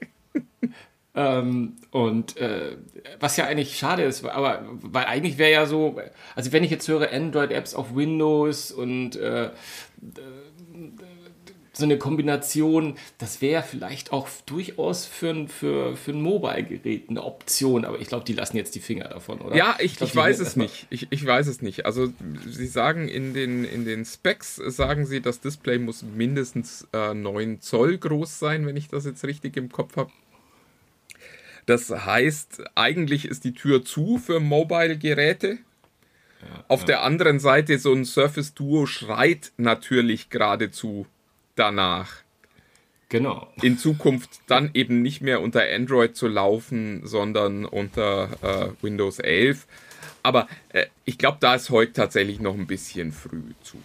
ähm, 1.14 1.76
und 1.90 2.36
äh, 2.38 2.76
was 3.20 3.36
ja 3.36 3.46
eigentlich 3.46 3.78
schade 3.78 4.02
ist, 4.04 4.24
aber 4.24 4.64
weil 4.82 5.04
eigentlich 5.04 5.38
wäre 5.38 5.52
ja 5.52 5.66
so, 5.66 6.00
also 6.34 6.52
wenn 6.52 6.64
ich 6.64 6.70
jetzt 6.70 6.88
höre 6.88 7.12
Android-Apps 7.12 7.74
auf 7.74 7.94
Windows 7.94 8.72
und 8.72 9.16
äh, 9.16 9.50
so 11.76 11.84
eine 11.84 11.98
Kombination, 11.98 12.96
das 13.18 13.42
wäre 13.42 13.62
vielleicht 13.62 14.12
auch 14.12 14.28
durchaus 14.46 15.04
für, 15.04 15.46
für, 15.48 15.94
für 15.94 16.12
ein 16.12 16.22
Mobile-Gerät 16.22 17.10
eine 17.10 17.22
Option, 17.22 17.84
aber 17.84 18.00
ich 18.00 18.08
glaube, 18.08 18.24
die 18.24 18.32
lassen 18.32 18.56
jetzt 18.56 18.74
die 18.74 18.80
Finger 18.80 19.08
davon, 19.08 19.40
oder? 19.40 19.54
Ja, 19.54 19.76
ich, 19.78 19.92
ich, 19.92 19.96
glaub, 19.98 20.08
ich 20.08 20.16
weiß 20.16 20.38
es 20.40 20.56
nicht. 20.56 20.86
Ich, 20.88 21.08
ich 21.10 21.26
weiß 21.26 21.46
es 21.48 21.60
nicht. 21.60 21.84
Also 21.84 22.12
sie 22.46 22.66
sagen 22.66 23.08
in 23.08 23.34
den, 23.34 23.64
in 23.64 23.84
den 23.84 24.06
Specs, 24.06 24.56
sagen 24.56 25.04
sie, 25.04 25.20
das 25.20 25.40
Display 25.40 25.78
muss 25.78 26.02
mindestens 26.02 26.88
äh, 26.94 27.12
9 27.12 27.60
Zoll 27.60 27.98
groß 27.98 28.38
sein, 28.38 28.66
wenn 28.66 28.76
ich 28.76 28.88
das 28.88 29.04
jetzt 29.04 29.24
richtig 29.24 29.56
im 29.58 29.70
Kopf 29.70 29.96
habe. 29.96 30.10
Das 31.66 31.90
heißt, 31.90 32.62
eigentlich 32.74 33.26
ist 33.26 33.44
die 33.44 33.52
Tür 33.52 33.84
zu 33.84 34.16
für 34.18 34.40
Mobile-Geräte. 34.40 35.58
Ja, 36.40 36.64
Auf 36.68 36.80
ja. 36.80 36.86
der 36.86 37.02
anderen 37.02 37.38
Seite, 37.38 37.78
so 37.78 37.92
ein 37.92 38.04
Surface 38.04 38.54
Duo 38.54 38.86
schreit 38.86 39.52
natürlich 39.58 40.30
geradezu 40.30 41.06
danach. 41.56 42.22
Genau. 43.08 43.52
In 43.62 43.78
Zukunft 43.78 44.40
dann 44.48 44.70
eben 44.74 45.02
nicht 45.02 45.20
mehr 45.20 45.40
unter 45.40 45.62
Android 45.62 46.16
zu 46.16 46.26
laufen, 46.26 47.02
sondern 47.04 47.64
unter 47.64 48.30
äh, 48.42 48.82
Windows 48.82 49.18
11. 49.20 49.66
Aber 50.22 50.48
äh, 50.70 50.86
ich 51.04 51.18
glaube, 51.18 51.38
da 51.40 51.54
ist 51.54 51.70
heute 51.70 51.92
tatsächlich 51.92 52.40
noch 52.40 52.54
ein 52.54 52.66
bisschen 52.66 53.12
früh 53.12 53.42
zu. 53.62 53.78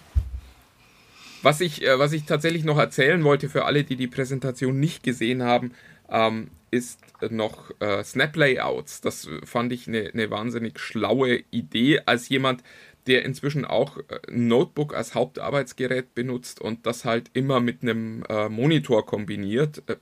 Was 1.43 1.61
ich, 1.61 1.83
äh, 1.83 1.99
was 1.99 2.13
ich 2.13 2.25
tatsächlich 2.25 2.63
noch 2.63 2.79
erzählen 2.79 3.23
wollte 3.23 3.47
für 3.47 3.65
alle, 3.65 3.83
die 3.83 3.95
die 3.95 4.07
Präsentation 4.07 4.79
nicht 4.79 5.03
gesehen 5.03 5.43
haben, 5.43 5.73
ähm, 6.09 6.49
ist 6.71 6.99
noch 7.29 7.71
äh, 7.79 8.03
Snap 8.03 8.35
Layouts. 8.35 9.01
Das 9.01 9.29
fand 9.43 9.71
ich 9.71 9.87
eine 9.87 10.09
ne 10.13 10.31
wahnsinnig 10.31 10.79
schlaue 10.79 11.43
Idee 11.51 12.01
als 12.05 12.29
jemand, 12.29 12.63
der 13.08 13.25
inzwischen 13.25 13.65
auch 13.65 13.98
äh, 13.98 14.20
ein 14.29 14.48
Notebook 14.48 14.96
als 14.96 15.15
Hauptarbeitsgerät 15.15 16.13
benutzt 16.13 16.62
und 16.62 16.86
das 16.86 17.05
halt 17.05 17.29
immer 17.34 17.60
mit 17.60 17.81
einem 17.81 18.24
äh, 18.29 18.50
Monitor 18.50 19.05
kombiniert. 19.05 19.84
Äh, 19.88 19.96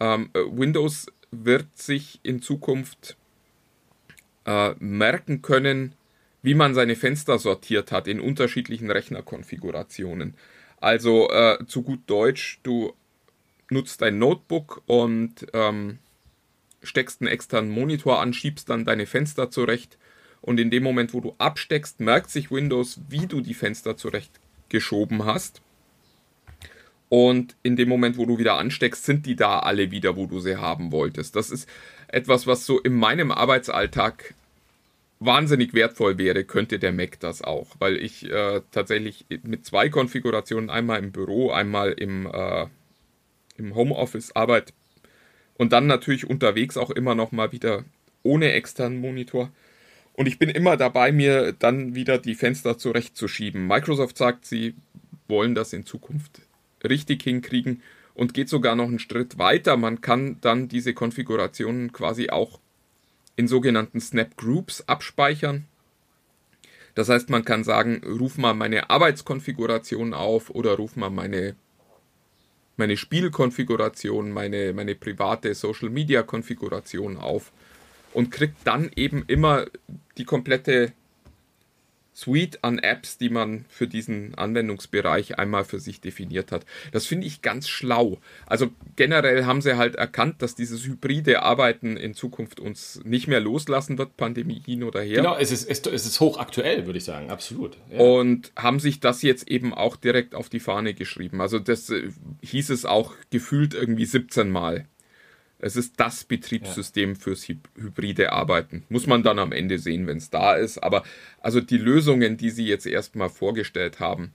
ähm, 0.00 0.30
äh, 0.32 0.40
Windows 0.40 1.06
wird 1.30 1.76
sich 1.76 2.20
in 2.22 2.40
Zukunft 2.40 3.16
äh, 4.46 4.74
merken 4.78 5.42
können, 5.42 5.94
wie 6.42 6.54
man 6.54 6.74
seine 6.74 6.96
Fenster 6.96 7.38
sortiert 7.38 7.92
hat 7.92 8.08
in 8.08 8.20
unterschiedlichen 8.20 8.90
Rechnerkonfigurationen. 8.90 10.34
Also 10.80 11.28
äh, 11.30 11.58
zu 11.66 11.82
gut 11.82 12.00
Deutsch, 12.06 12.60
du 12.62 12.94
nutzt 13.70 14.00
dein 14.00 14.18
Notebook 14.18 14.82
und 14.86 15.46
ähm, 15.52 15.98
steckst 16.82 17.20
einen 17.20 17.28
externen 17.28 17.70
Monitor 17.70 18.20
an, 18.20 18.32
schiebst 18.32 18.70
dann 18.70 18.84
deine 18.84 19.06
Fenster 19.06 19.50
zurecht 19.50 19.98
und 20.40 20.60
in 20.60 20.70
dem 20.70 20.82
Moment, 20.82 21.12
wo 21.14 21.20
du 21.20 21.34
absteckst, 21.38 22.00
merkt 22.00 22.30
sich 22.30 22.50
Windows, 22.50 23.00
wie 23.08 23.26
du 23.26 23.40
die 23.40 23.54
Fenster 23.54 23.96
zurecht 23.96 24.40
geschoben 24.68 25.24
hast. 25.24 25.60
Und 27.08 27.56
in 27.62 27.76
dem 27.76 27.88
Moment, 27.88 28.18
wo 28.18 28.26
du 28.26 28.38
wieder 28.38 28.58
ansteckst, 28.58 29.04
sind 29.04 29.24
die 29.24 29.36
da 29.36 29.60
alle 29.60 29.90
wieder, 29.90 30.16
wo 30.16 30.26
du 30.26 30.40
sie 30.40 30.56
haben 30.56 30.92
wolltest. 30.92 31.36
Das 31.36 31.50
ist 31.50 31.68
etwas, 32.08 32.46
was 32.46 32.66
so 32.66 32.78
in 32.80 32.94
meinem 32.94 33.30
Arbeitsalltag 33.30 34.34
wahnsinnig 35.20 35.74
wertvoll 35.74 36.18
wäre, 36.18 36.44
könnte 36.44 36.78
der 36.78 36.92
Mac 36.92 37.18
das 37.20 37.42
auch. 37.42 37.68
Weil 37.78 37.96
ich 37.96 38.30
äh, 38.30 38.60
tatsächlich 38.70 39.24
mit 39.42 39.64
zwei 39.64 39.88
Konfigurationen, 39.88 40.70
einmal 40.70 41.02
im 41.02 41.12
Büro, 41.12 41.50
einmal 41.50 41.92
im, 41.92 42.26
äh, 42.26 42.66
im 43.56 43.74
Homeoffice 43.74 44.36
arbeite 44.36 44.72
und 45.56 45.72
dann 45.72 45.86
natürlich 45.86 46.28
unterwegs 46.28 46.76
auch 46.76 46.90
immer 46.90 47.14
noch 47.14 47.32
mal 47.32 47.52
wieder 47.52 47.84
ohne 48.22 48.52
externen 48.52 49.00
Monitor. 49.00 49.50
Und 50.18 50.26
ich 50.26 50.40
bin 50.40 50.48
immer 50.48 50.76
dabei, 50.76 51.12
mir 51.12 51.52
dann 51.52 51.94
wieder 51.94 52.18
die 52.18 52.34
Fenster 52.34 52.76
zurechtzuschieben. 52.76 53.68
Microsoft 53.68 54.18
sagt, 54.18 54.46
sie 54.46 54.74
wollen 55.28 55.54
das 55.54 55.72
in 55.72 55.86
Zukunft 55.86 56.40
richtig 56.82 57.22
hinkriegen 57.22 57.82
und 58.14 58.34
geht 58.34 58.48
sogar 58.48 58.74
noch 58.74 58.88
einen 58.88 58.98
Schritt 58.98 59.38
weiter. 59.38 59.76
Man 59.76 60.00
kann 60.00 60.38
dann 60.40 60.66
diese 60.66 60.92
Konfigurationen 60.92 61.92
quasi 61.92 62.30
auch 62.30 62.58
in 63.36 63.46
sogenannten 63.46 64.00
Snap 64.00 64.36
Groups 64.36 64.82
abspeichern. 64.88 65.66
Das 66.96 67.08
heißt, 67.08 67.30
man 67.30 67.44
kann 67.44 67.62
sagen, 67.62 68.02
ruf 68.04 68.38
mal 68.38 68.54
meine 68.54 68.90
Arbeitskonfiguration 68.90 70.14
auf 70.14 70.50
oder 70.50 70.72
ruf 70.72 70.96
mal 70.96 71.10
meine, 71.10 71.54
meine 72.76 72.96
Spielkonfiguration, 72.96 74.32
meine, 74.32 74.72
meine 74.72 74.96
private 74.96 75.54
Social 75.54 75.90
Media 75.90 76.24
Konfiguration 76.24 77.18
auf 77.18 77.52
und 78.12 78.30
kriegt 78.30 78.56
dann 78.64 78.90
eben 78.94 79.24
immer 79.26 79.66
die 80.16 80.24
komplette 80.24 80.92
Suite 82.18 82.58
an 82.62 82.80
Apps, 82.80 83.16
die 83.16 83.30
man 83.30 83.64
für 83.68 83.86
diesen 83.86 84.34
Anwendungsbereich 84.34 85.38
einmal 85.38 85.64
für 85.64 85.78
sich 85.78 86.00
definiert 86.00 86.50
hat. 86.50 86.66
Das 86.90 87.06
finde 87.06 87.28
ich 87.28 87.42
ganz 87.42 87.68
schlau. 87.68 88.18
Also 88.46 88.70
generell 88.96 89.44
haben 89.44 89.62
sie 89.62 89.76
halt 89.76 89.94
erkannt, 89.94 90.42
dass 90.42 90.56
dieses 90.56 90.84
hybride 90.84 91.42
Arbeiten 91.42 91.96
in 91.96 92.14
Zukunft 92.14 92.58
uns 92.58 93.00
nicht 93.04 93.28
mehr 93.28 93.38
loslassen 93.38 93.98
wird, 93.98 94.16
Pandemie 94.16 94.60
hin 94.64 94.82
oder 94.82 95.00
her. 95.00 95.18
Genau, 95.18 95.36
es 95.36 95.52
ist, 95.52 95.70
es 95.70 96.06
ist 96.06 96.18
hochaktuell, 96.18 96.86
würde 96.86 96.98
ich 96.98 97.04
sagen, 97.04 97.30
absolut. 97.30 97.76
Ja. 97.88 98.00
Und 98.00 98.50
haben 98.56 98.80
sich 98.80 98.98
das 98.98 99.22
jetzt 99.22 99.48
eben 99.48 99.72
auch 99.72 99.94
direkt 99.94 100.34
auf 100.34 100.48
die 100.48 100.60
Fahne 100.60 100.94
geschrieben. 100.94 101.40
Also 101.40 101.60
das 101.60 101.88
äh, 101.90 102.10
hieß 102.42 102.70
es 102.70 102.84
auch 102.84 103.14
gefühlt 103.30 103.74
irgendwie 103.74 104.06
17 104.06 104.50
Mal 104.50 104.86
es 105.60 105.76
ist 105.76 105.98
das 105.98 106.24
Betriebssystem 106.24 107.14
ja. 107.14 107.18
fürs 107.18 107.48
hybride 107.48 108.32
Arbeiten. 108.32 108.84
Muss 108.88 109.06
man 109.06 109.22
dann 109.22 109.38
am 109.38 109.52
Ende 109.52 109.78
sehen, 109.78 110.06
wenn 110.06 110.18
es 110.18 110.28
da 110.30 110.54
ist. 110.54 110.78
Aber 110.78 111.02
also 111.40 111.60
die 111.60 111.78
Lösungen, 111.78 112.36
die 112.36 112.50
sie 112.50 112.66
jetzt 112.66 112.86
erstmal 112.86 113.28
vorgestellt 113.28 113.98
haben, 113.98 114.32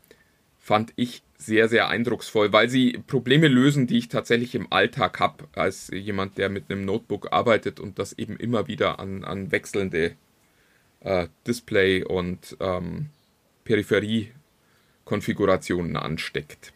fand 0.59 0.91
ich 0.95 1.21
sehr, 1.37 1.69
sehr 1.69 1.89
eindrucksvoll, 1.89 2.53
weil 2.53 2.69
sie 2.69 2.99
Probleme 3.07 3.47
lösen, 3.47 3.87
die 3.87 3.97
ich 3.97 4.09
tatsächlich 4.09 4.53
im 4.55 4.71
Alltag 4.71 5.19
habe, 5.19 5.45
als 5.53 5.89
jemand, 5.93 6.37
der 6.37 6.49
mit 6.49 6.69
einem 6.69 6.85
Notebook 6.85 7.33
arbeitet 7.33 7.79
und 7.79 7.97
das 7.99 8.13
eben 8.13 8.37
immer 8.37 8.67
wieder 8.67 8.99
an, 8.99 9.23
an 9.23 9.51
wechselnde 9.51 10.15
äh, 11.01 11.27
Display- 11.47 12.03
und 12.03 12.57
ähm, 12.59 13.07
Peripherie-Konfigurationen 13.65 15.97
ansteckt. 15.97 16.73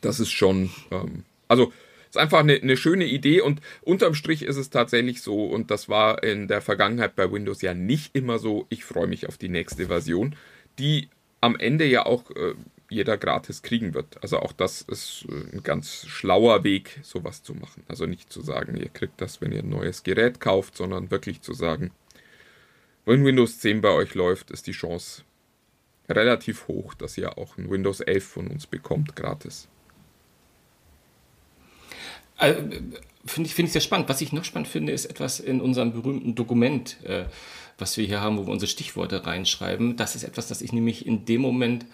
Das 0.00 0.20
ist 0.20 0.30
schon, 0.30 0.70
ähm, 0.90 1.24
also 1.48 1.72
ist 2.10 2.18
einfach 2.18 2.40
eine, 2.40 2.54
eine 2.54 2.76
schöne 2.76 3.06
Idee 3.06 3.40
und 3.40 3.60
unterm 3.82 4.14
Strich 4.14 4.42
ist 4.42 4.56
es 4.56 4.70
tatsächlich 4.70 5.22
so, 5.22 5.44
und 5.46 5.70
das 5.70 5.88
war 5.88 6.22
in 6.22 6.48
der 6.48 6.60
Vergangenheit 6.60 7.14
bei 7.14 7.30
Windows 7.30 7.62
ja 7.62 7.72
nicht 7.72 8.14
immer 8.16 8.38
so, 8.38 8.66
ich 8.68 8.84
freue 8.84 9.06
mich 9.06 9.28
auf 9.28 9.38
die 9.38 9.48
nächste 9.48 9.86
Version, 9.86 10.34
die 10.78 11.08
am 11.40 11.56
Ende 11.56 11.86
ja 11.86 12.04
auch 12.04 12.30
äh, 12.32 12.54
jeder 12.88 13.16
gratis 13.16 13.62
kriegen 13.62 13.94
wird. 13.94 14.22
Also 14.22 14.40
auch 14.40 14.52
das 14.52 14.82
ist 14.82 15.24
äh, 15.28 15.56
ein 15.56 15.62
ganz 15.62 16.04
schlauer 16.06 16.64
Weg, 16.64 16.98
sowas 17.02 17.44
zu 17.44 17.54
machen. 17.54 17.84
Also 17.86 18.06
nicht 18.06 18.32
zu 18.32 18.42
sagen, 18.42 18.76
ihr 18.76 18.88
kriegt 18.88 19.20
das, 19.20 19.40
wenn 19.40 19.52
ihr 19.52 19.62
ein 19.62 19.68
neues 19.68 20.02
Gerät 20.02 20.40
kauft, 20.40 20.76
sondern 20.76 21.12
wirklich 21.12 21.40
zu 21.42 21.54
sagen, 21.54 21.92
wenn 23.06 23.24
Windows 23.24 23.60
10 23.60 23.80
bei 23.80 23.90
euch 23.90 24.14
läuft, 24.14 24.50
ist 24.50 24.66
die 24.66 24.72
Chance 24.72 25.22
relativ 26.08 26.66
hoch, 26.66 26.94
dass 26.94 27.16
ihr 27.16 27.38
auch 27.38 27.56
ein 27.56 27.70
Windows 27.70 28.00
11 28.00 28.24
von 28.24 28.48
uns 28.48 28.66
bekommt, 28.66 29.14
gratis. 29.14 29.68
Also, 32.40 32.60
finde 33.24 33.48
ich, 33.48 33.54
find 33.54 33.68
ich 33.68 33.72
sehr 33.72 33.80
spannend. 33.80 34.08
Was 34.08 34.20
ich 34.20 34.32
noch 34.32 34.44
spannend 34.44 34.68
finde, 34.68 34.92
ist 34.92 35.06
etwas 35.06 35.40
in 35.40 35.60
unserem 35.60 35.92
berühmten 35.92 36.34
Dokument, 36.34 36.96
äh, 37.04 37.24
was 37.78 37.96
wir 37.96 38.06
hier 38.06 38.20
haben, 38.20 38.38
wo 38.38 38.46
wir 38.46 38.52
unsere 38.52 38.70
Stichworte 38.70 39.26
reinschreiben. 39.26 39.96
Das 39.96 40.16
ist 40.16 40.24
etwas, 40.24 40.48
das 40.48 40.62
ich 40.62 40.72
nämlich 40.72 41.06
in 41.06 41.24
dem 41.24 41.40
Moment 41.40 41.86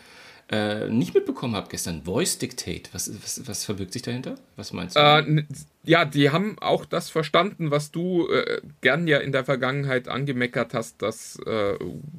äh, 0.48 0.88
nicht 0.88 1.14
mitbekommen 1.14 1.56
habe 1.56 1.68
gestern. 1.68 2.02
Voice 2.04 2.38
Dictate. 2.38 2.90
Was, 2.92 3.11
was, 3.22 3.48
was, 3.48 3.64
verbirgt 3.64 3.92
sich 3.92 4.02
dahinter? 4.02 4.37
Was 4.54 4.72
meinst 4.72 4.94
du? 4.94 5.00
Äh, 5.00 5.44
ja, 5.82 6.04
die 6.04 6.30
haben 6.30 6.56
auch 6.61 6.85
das 6.85 7.11
verstanden, 7.11 7.72
was 7.72 7.90
du 7.90 8.28
äh, 8.28 8.61
gern 8.80 9.09
ja 9.09 9.18
in 9.18 9.32
der 9.32 9.44
Vergangenheit 9.44 10.06
angemeckert 10.06 10.72
hast, 10.74 11.02
dass 11.02 11.37
äh, 11.46 11.74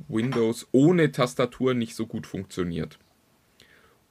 Windows 0.09 0.67
ohne 0.73 1.11
Tastatur 1.11 1.73
nicht 1.73 1.95
so 1.95 2.05
gut 2.05 2.27
funktioniert. 2.27 2.99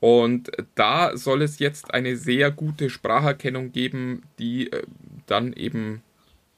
Und 0.00 0.50
da 0.74 1.16
soll 1.16 1.42
es 1.42 1.58
jetzt 1.58 1.92
eine 1.92 2.16
sehr 2.16 2.50
gute 2.50 2.90
Spracherkennung 2.90 3.72
geben, 3.72 4.22
die 4.38 4.70
äh, 4.70 4.82
dann 5.26 5.52
eben 5.52 6.02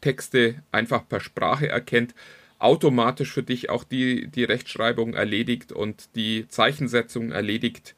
Texte 0.00 0.62
einfach 0.72 1.08
per 1.08 1.20
Sprache 1.20 1.68
erkennt, 1.68 2.14
automatisch 2.58 3.32
für 3.32 3.42
dich 3.42 3.70
auch 3.70 3.84
die, 3.84 4.28
die 4.28 4.44
Rechtschreibung 4.44 5.14
erledigt 5.14 5.72
und 5.72 6.14
die 6.16 6.48
Zeichensetzung 6.48 7.30
erledigt 7.30 7.94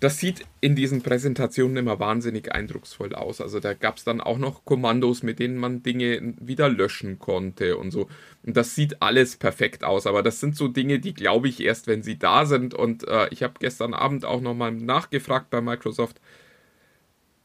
das 0.00 0.18
sieht 0.18 0.44
in 0.60 0.76
diesen 0.76 1.02
Präsentationen 1.02 1.76
immer 1.76 1.98
wahnsinnig 1.98 2.52
eindrucksvoll 2.52 3.14
aus. 3.14 3.40
Also 3.40 3.58
da 3.58 3.74
gab 3.74 3.96
es 3.96 4.04
dann 4.04 4.20
auch 4.20 4.38
noch 4.38 4.64
Kommandos, 4.64 5.24
mit 5.24 5.40
denen 5.40 5.56
man 5.56 5.82
Dinge 5.82 6.34
wieder 6.38 6.68
löschen 6.68 7.18
konnte 7.18 7.76
und 7.76 7.90
so. 7.90 8.08
Und 8.44 8.56
das 8.56 8.76
sieht 8.76 9.02
alles 9.02 9.36
perfekt 9.36 9.82
aus. 9.82 10.06
Aber 10.06 10.22
das 10.22 10.38
sind 10.38 10.56
so 10.56 10.68
Dinge, 10.68 11.00
die 11.00 11.14
glaube 11.14 11.48
ich 11.48 11.60
erst, 11.60 11.88
wenn 11.88 12.04
sie 12.04 12.16
da 12.16 12.46
sind. 12.46 12.74
Und 12.74 13.08
äh, 13.08 13.28
ich 13.30 13.42
habe 13.42 13.54
gestern 13.58 13.92
Abend 13.92 14.24
auch 14.24 14.40
nochmal 14.40 14.70
nachgefragt 14.70 15.50
bei 15.50 15.60
Microsoft. 15.60 16.20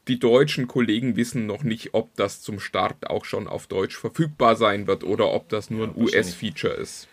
Die 0.06 0.20
deutschen 0.20 0.68
Kollegen 0.68 1.16
wissen 1.16 1.46
noch 1.46 1.64
nicht, 1.64 1.94
ob 1.94 2.14
das 2.14 2.40
zum 2.40 2.60
Start 2.60 3.10
auch 3.10 3.24
schon 3.24 3.48
auf 3.48 3.66
Deutsch 3.66 3.96
verfügbar 3.96 4.54
sein 4.54 4.86
wird 4.86 5.02
oder 5.02 5.32
ob 5.32 5.48
das 5.48 5.70
nur 5.70 5.86
ja, 5.86 5.92
ein 5.92 6.00
US-Feature 6.00 6.74
ist. 6.74 7.08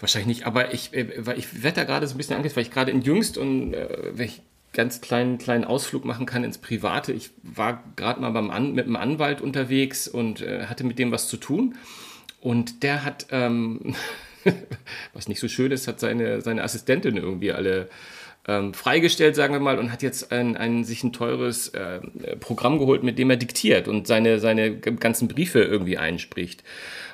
Wahrscheinlich 0.00 0.38
nicht, 0.38 0.46
aber 0.46 0.72
ich, 0.72 0.92
äh, 0.94 1.06
ich 1.36 1.62
werde 1.62 1.76
da 1.76 1.84
gerade 1.84 2.06
so 2.06 2.14
ein 2.14 2.18
bisschen 2.18 2.36
angst, 2.36 2.56
weil 2.56 2.62
ich 2.62 2.70
gerade 2.70 2.90
in 2.90 3.02
Jüngst 3.02 3.38
und 3.38 3.74
äh, 3.74 4.10
wenn 4.12 4.26
ich 4.26 4.42
ganz 4.72 5.00
kleinen, 5.00 5.38
kleinen 5.38 5.64
Ausflug 5.64 6.04
machen 6.04 6.26
kann 6.26 6.44
ins 6.44 6.58
Private. 6.58 7.12
Ich 7.12 7.30
war 7.42 7.82
gerade 7.96 8.20
mal 8.20 8.30
beim 8.30 8.50
An 8.50 8.72
mit 8.72 8.86
einem 8.86 8.96
Anwalt 8.96 9.40
unterwegs 9.40 10.08
und 10.08 10.40
äh, 10.40 10.66
hatte 10.66 10.84
mit 10.84 10.98
dem 10.98 11.12
was 11.12 11.28
zu 11.28 11.36
tun. 11.36 11.76
Und 12.40 12.82
der 12.82 13.04
hat, 13.04 13.26
ähm, 13.30 13.94
was 15.12 15.28
nicht 15.28 15.40
so 15.40 15.48
schön 15.48 15.72
ist, 15.72 15.88
hat 15.88 16.00
seine, 16.00 16.40
seine 16.40 16.64
Assistentin 16.64 17.16
irgendwie 17.16 17.52
alle 17.52 17.88
ähm, 18.48 18.74
freigestellt, 18.74 19.36
sagen 19.36 19.54
wir 19.54 19.60
mal, 19.60 19.78
und 19.78 19.92
hat 19.92 20.02
jetzt 20.02 20.32
ein, 20.32 20.56
ein, 20.56 20.84
sich 20.84 21.04
ein 21.04 21.12
teures 21.12 21.68
äh, 21.68 22.00
Programm 22.40 22.78
geholt, 22.78 23.04
mit 23.04 23.18
dem 23.18 23.30
er 23.30 23.36
diktiert 23.36 23.86
und 23.86 24.06
seine, 24.06 24.40
seine 24.40 24.76
ganzen 24.78 25.28
Briefe 25.28 25.60
irgendwie 25.60 25.98
einspricht. 25.98 26.64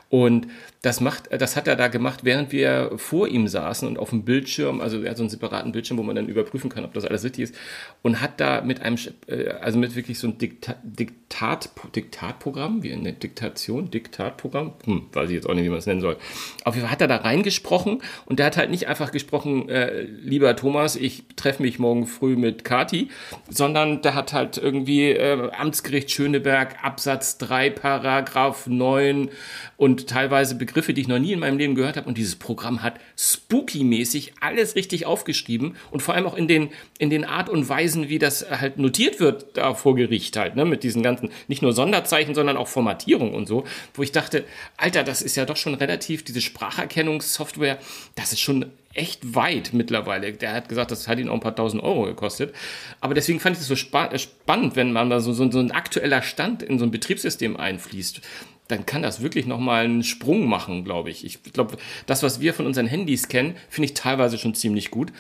Und 0.09 0.47
das 0.83 1.01
macht, 1.01 1.29
das 1.31 1.57
hat 1.57 1.67
er 1.67 1.75
da 1.75 1.89
gemacht, 1.89 2.21
während 2.23 2.53
wir 2.53 2.93
vor 2.97 3.27
ihm 3.27 3.49
saßen 3.49 3.89
und 3.89 3.99
auf 3.99 4.11
dem 4.11 4.25
Bildschirm, 4.25 4.81
also 4.81 5.03
er 5.03 5.11
hat 5.11 5.17
so 5.17 5.25
einen 5.25 5.31
separaten 5.31 5.73
Bildschirm, 5.73 5.99
wo 5.99 6.05
man 6.05 6.15
dann 6.15 6.29
überprüfen 6.29 6.71
kann, 6.71 6.85
ob 6.85 6.95
das 6.95 7.05
alles 7.05 7.25
richtig 7.25 7.45
ist, 7.45 7.55
und 8.03 8.21
hat 8.21 8.41
da 8.41 8.61
mit 8.61 8.83
einem, 8.83 8.97
äh, 9.27 9.49
also 9.49 9.77
mit 9.79 9.97
wirklich 9.97 10.21
so 10.21 10.29
einem 10.29 10.39
Dikta 10.39 10.77
Diktat, 10.85 11.71
Diktatprogramm, 11.97 12.83
wie 12.83 12.93
eine 12.93 13.13
Diktation, 13.13 13.91
Diktatprogramm, 13.91 14.75
hm, 14.85 15.07
weiß 15.13 15.29
ich 15.31 15.35
jetzt 15.35 15.49
auch 15.49 15.55
nicht, 15.55 15.65
wie 15.65 15.69
man 15.69 15.79
es 15.79 15.87
nennen 15.87 16.01
soll. 16.01 16.17
Auf 16.65 16.75
jeden 16.75 16.87
Fall 16.87 16.93
hat 16.93 17.01
er 17.01 17.09
da 17.09 17.17
reingesprochen 17.17 18.01
und 18.27 18.39
der 18.39 18.47
hat 18.47 18.57
halt 18.57 18.71
nicht 18.71 18.87
einfach 18.87 19.11
gesprochen, 19.11 19.69
äh, 19.69 20.03
lieber 20.03 20.55
Thomas, 20.55 20.95
ich 20.95 21.25
treffe 21.35 21.63
mich 21.63 21.81
morgen 21.81 22.07
früh 22.07 22.37
mit 22.37 22.65
Kati, 22.65 23.09
sondern 23.51 24.01
der 24.03 24.15
hat 24.15 24.33
halt 24.33 24.59
irgendwie 24.59 25.11
äh, 25.11 25.51
Amtsgericht 25.53 26.11
Schöneberg, 26.13 26.77
Absatz 26.83 27.37
3, 27.39 27.71
Paragraph 27.71 28.69
9 28.69 29.31
und 29.77 30.09
teilweise 30.09 30.57
Begriffe, 30.69 30.95
die 30.95 31.01
ich 31.01 31.09
noch 31.09 31.19
nie 31.19 31.33
in 31.33 31.41
meinem 31.41 31.59
Leben 31.59 31.75
gehört 31.75 31.97
habe. 31.97 32.07
Und 32.07 32.19
dieses 32.19 32.37
Programm 32.37 32.83
hat 32.83 33.01
spooky-mäßig 33.17 34.35
alles 34.41 34.77
richtig 34.77 35.07
aufgeschrieben 35.07 35.77
und 35.91 36.01
vor 36.01 36.15
allem 36.15 36.27
auch 36.27 36.37
in 36.37 36.47
den, 36.47 36.71
in 36.99 37.11
den 37.11 37.25
Art 37.25 37.49
und 37.49 37.69
Weisen, 37.69 38.09
wie 38.09 38.19
das 38.19 38.49
halt 38.51 38.79
notiert 38.79 39.19
wird 39.19 39.57
da 39.57 39.75
vor 39.75 39.97
Gericht 39.97 40.37
halt, 40.37 40.57
ne, 40.57 40.65
mit 40.65 40.83
diesen 40.83 41.03
ganzen, 41.03 41.31
nicht 41.49 41.63
nur 41.63 41.73
Sonderzeichen, 41.73 42.35
sondern 42.35 42.57
auch 42.57 42.69
Formatierung 42.69 43.35
und 43.35 43.49
so, 43.49 43.65
wo 43.95 44.03
ich 44.03 44.13
dachte, 44.13 44.45
Alter, 44.77 45.03
das 45.03 45.23
ist 45.23 45.37
ja 45.37 45.47
doch 45.47 45.57
schon 45.57 45.75
relativ, 45.75 46.23
diese 46.23 46.41
Spracherkennungssoftware, 46.41 47.79
das 48.15 48.33
ist 48.33 48.41
schon 48.41 48.67
echt 48.95 49.35
weit 49.35 49.73
mittlerweile. 49.73 50.33
Der 50.33 50.53
hat 50.53 50.69
gesagt, 50.69 50.91
das 50.91 51.09
hat 51.09 51.19
ihn 51.19 51.29
auch 51.29 51.35
ein 51.35 51.41
paar 51.41 51.55
tausend 51.55 51.83
Euro 51.83 52.05
gekostet. 52.05 52.55
Aber 53.01 53.15
deswegen 53.15 53.41
fand 53.41 53.57
ich 53.57 53.63
es 53.63 53.69
so 53.69 53.77
spa 53.77 54.17
spannend, 54.19 54.77
wenn 54.77 54.93
man 54.93 55.09
da 55.09 55.21
so, 55.21 55.33
so, 55.33 55.51
so 55.51 55.61
ein 55.61 55.71
aktueller 55.71 56.23
Stand 56.23 56.63
in 56.63 56.79
so 56.79 56.85
ein 56.85 56.91
Betriebssystem 56.91 57.57
einfließt 57.57 58.21
dann 58.69 58.87
kann 58.87 59.03
das 59.03 59.23
wirklich 59.23 59.47
nochmal 59.47 59.85
einen 59.85 60.05
Sprung 60.05 60.47
machen, 60.47 60.85
glaube 60.85 61.11
ich. 61.11 61.25
Ich 61.25 61.43
glaube, 61.43 61.79
das, 62.07 62.23
was 62.23 62.41
wir 62.41 62.55
von 62.55 62.67
unseren 62.67 62.87
Handys 62.87 63.29
kennen, 63.29 63.57
finde 63.69 63.87
ich 63.87 63.95
teilweise 63.95 64.39
schon 64.39 64.55
ziemlich 64.55 64.91
gut. 64.91 65.13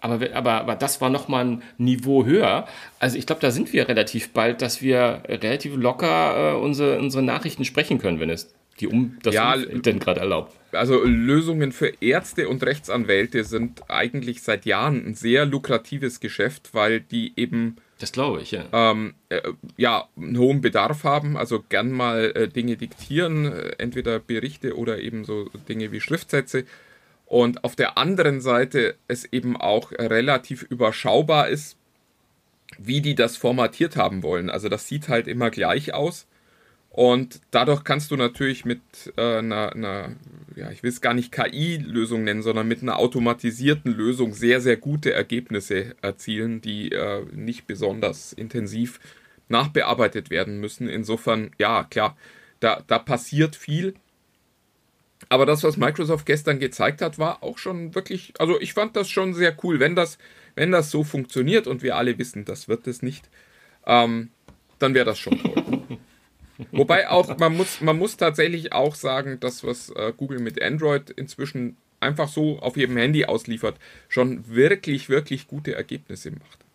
Aber, 0.00 0.34
aber, 0.34 0.52
aber 0.52 0.76
das 0.76 1.00
war 1.00 1.08
nochmal 1.08 1.44
ein 1.44 1.62
Niveau 1.78 2.24
höher. 2.24 2.66
Also 2.98 3.16
ich 3.16 3.26
glaube, 3.26 3.40
da 3.40 3.50
sind 3.50 3.72
wir 3.72 3.88
relativ 3.88 4.30
bald, 4.32 4.60
dass 4.60 4.82
wir 4.82 5.22
relativ 5.26 5.76
locker 5.76 6.52
äh, 6.52 6.56
unsere, 6.56 6.98
unsere 6.98 7.22
Nachrichten 7.22 7.64
sprechen 7.64 7.98
können, 7.98 8.20
wenn 8.20 8.30
es 8.30 8.54
die 8.80 8.88
um 8.88 9.16
das 9.22 9.34
Ja, 9.34 9.56
denn 9.56 9.98
gerade 9.98 10.20
erlaubt. 10.20 10.54
Also 10.72 11.02
Lösungen 11.02 11.72
für 11.72 11.92
Ärzte 12.00 12.48
und 12.48 12.62
Rechtsanwälte 12.62 13.44
sind 13.44 13.88
eigentlich 13.88 14.42
seit 14.42 14.66
Jahren 14.66 15.06
ein 15.06 15.14
sehr 15.14 15.46
lukratives 15.46 16.20
Geschäft, 16.20 16.70
weil 16.74 17.00
die 17.00 17.32
eben 17.36 17.76
Das 17.98 18.12
glaube 18.12 18.42
ich, 18.42 18.50
ja. 18.50 18.64
ähm, 18.72 19.14
äh, 19.30 19.40
ja, 19.78 20.08
einen 20.16 20.36
hohen 20.36 20.60
Bedarf 20.60 21.04
haben, 21.04 21.36
also 21.36 21.64
gern 21.66 21.90
mal 21.90 22.32
äh, 22.34 22.48
Dinge 22.48 22.76
diktieren, 22.76 23.46
äh, 23.46 23.76
entweder 23.78 24.18
Berichte 24.18 24.76
oder 24.76 24.98
eben 24.98 25.24
so 25.24 25.48
Dinge 25.68 25.92
wie 25.92 26.00
Schriftsätze. 26.00 26.64
Und 27.24 27.64
auf 27.64 27.74
der 27.74 27.96
anderen 27.96 28.40
Seite 28.40 28.96
es 29.08 29.24
eben 29.24 29.56
auch 29.56 29.92
relativ 29.92 30.62
überschaubar 30.62 31.48
ist, 31.48 31.76
wie 32.78 33.00
die 33.00 33.14
das 33.14 33.36
formatiert 33.36 33.96
haben 33.96 34.22
wollen. 34.22 34.50
Also 34.50 34.68
das 34.68 34.86
sieht 34.88 35.08
halt 35.08 35.26
immer 35.26 35.50
gleich 35.50 35.94
aus. 35.94 36.26
Und 36.96 37.42
dadurch 37.50 37.84
kannst 37.84 38.10
du 38.10 38.16
natürlich 38.16 38.64
mit 38.64 38.80
äh, 39.18 39.38
einer, 39.38 39.74
einer, 39.74 40.16
ja, 40.56 40.70
ich 40.70 40.82
will 40.82 40.88
es 40.88 41.02
gar 41.02 41.12
nicht 41.12 41.30
KI-Lösung 41.30 42.24
nennen, 42.24 42.40
sondern 42.40 42.66
mit 42.66 42.80
einer 42.80 42.98
automatisierten 42.98 43.92
Lösung 43.92 44.32
sehr, 44.32 44.62
sehr 44.62 44.78
gute 44.78 45.12
Ergebnisse 45.12 45.94
erzielen, 46.00 46.62
die 46.62 46.92
äh, 46.92 47.22
nicht 47.34 47.66
besonders 47.66 48.32
intensiv 48.32 48.98
nachbearbeitet 49.50 50.30
werden 50.30 50.58
müssen. 50.58 50.88
Insofern, 50.88 51.50
ja, 51.58 51.84
klar, 51.84 52.16
da, 52.60 52.82
da 52.86 52.98
passiert 52.98 53.56
viel. 53.56 53.92
Aber 55.28 55.44
das, 55.44 55.64
was 55.64 55.76
Microsoft 55.76 56.24
gestern 56.24 56.58
gezeigt 56.58 57.02
hat, 57.02 57.18
war 57.18 57.42
auch 57.42 57.58
schon 57.58 57.94
wirklich, 57.94 58.32
also 58.38 58.58
ich 58.58 58.72
fand 58.72 58.96
das 58.96 59.10
schon 59.10 59.34
sehr 59.34 59.54
cool, 59.62 59.80
wenn 59.80 59.96
das, 59.96 60.16
wenn 60.54 60.72
das 60.72 60.90
so 60.90 61.04
funktioniert 61.04 61.66
und 61.66 61.82
wir 61.82 61.96
alle 61.96 62.16
wissen, 62.16 62.46
das 62.46 62.68
wird 62.68 62.86
es 62.86 63.02
nicht, 63.02 63.28
ähm, 63.84 64.30
dann 64.78 64.94
wäre 64.94 65.04
das 65.04 65.18
schon 65.18 65.38
toll. 65.38 65.82
Wobei 66.72 67.08
auch, 67.08 67.36
man 67.38 67.56
muss, 67.56 67.80
man 67.80 67.98
muss 67.98 68.16
tatsächlich 68.16 68.72
auch 68.72 68.94
sagen, 68.94 69.38
das, 69.40 69.64
was 69.64 69.90
äh, 69.90 70.12
Google 70.16 70.38
mit 70.38 70.62
Android 70.62 71.10
inzwischen 71.10 71.76
einfach 72.00 72.28
so 72.28 72.58
auf 72.60 72.76
jedem 72.76 72.96
Handy 72.96 73.24
ausliefert, 73.24 73.76
schon 74.08 74.48
wirklich, 74.48 75.08
wirklich 75.08 75.48
gute 75.48 75.74
Ergebnisse 75.74 76.30
macht. 76.30 76.66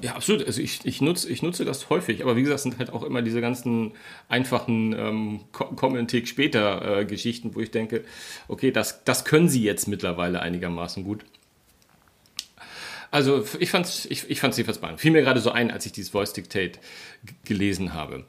Ja, 0.00 0.14
absolut. 0.14 0.46
Also 0.46 0.60
ich, 0.60 0.80
ich, 0.84 1.00
nutze, 1.00 1.30
ich 1.30 1.42
nutze 1.42 1.64
das 1.64 1.90
häufig, 1.90 2.22
aber 2.22 2.34
wie 2.36 2.42
gesagt, 2.42 2.56
es 2.56 2.62
sind 2.62 2.78
halt 2.78 2.92
auch 2.92 3.02
immer 3.02 3.22
diese 3.22 3.40
ganzen 3.40 3.92
einfachen 4.28 4.94
ähm, 4.98 5.40
Comment 5.52 6.10
später 6.26 7.00
äh, 7.00 7.04
Geschichten, 7.04 7.54
wo 7.54 7.60
ich 7.60 7.70
denke, 7.70 8.04
okay, 8.48 8.70
das, 8.70 9.04
das 9.04 9.24
können 9.24 9.48
sie 9.48 9.62
jetzt 9.62 9.88
mittlerweile 9.88 10.40
einigermaßen 10.40 11.04
gut. 11.04 11.24
Also 13.12 13.44
ich 13.58 13.70
fand's, 13.70 14.06
ich, 14.06 14.30
ich 14.30 14.40
fand's 14.40 14.56
jedenfalls 14.56 14.78
spannend. 14.78 14.98
Fiel 14.98 15.10
mir 15.10 15.20
gerade 15.20 15.38
so 15.38 15.50
ein, 15.50 15.70
als 15.70 15.84
ich 15.84 15.92
dieses 15.92 16.10
Voice 16.10 16.32
Dictate 16.32 16.80
gelesen 17.44 17.92
habe. 17.92 18.24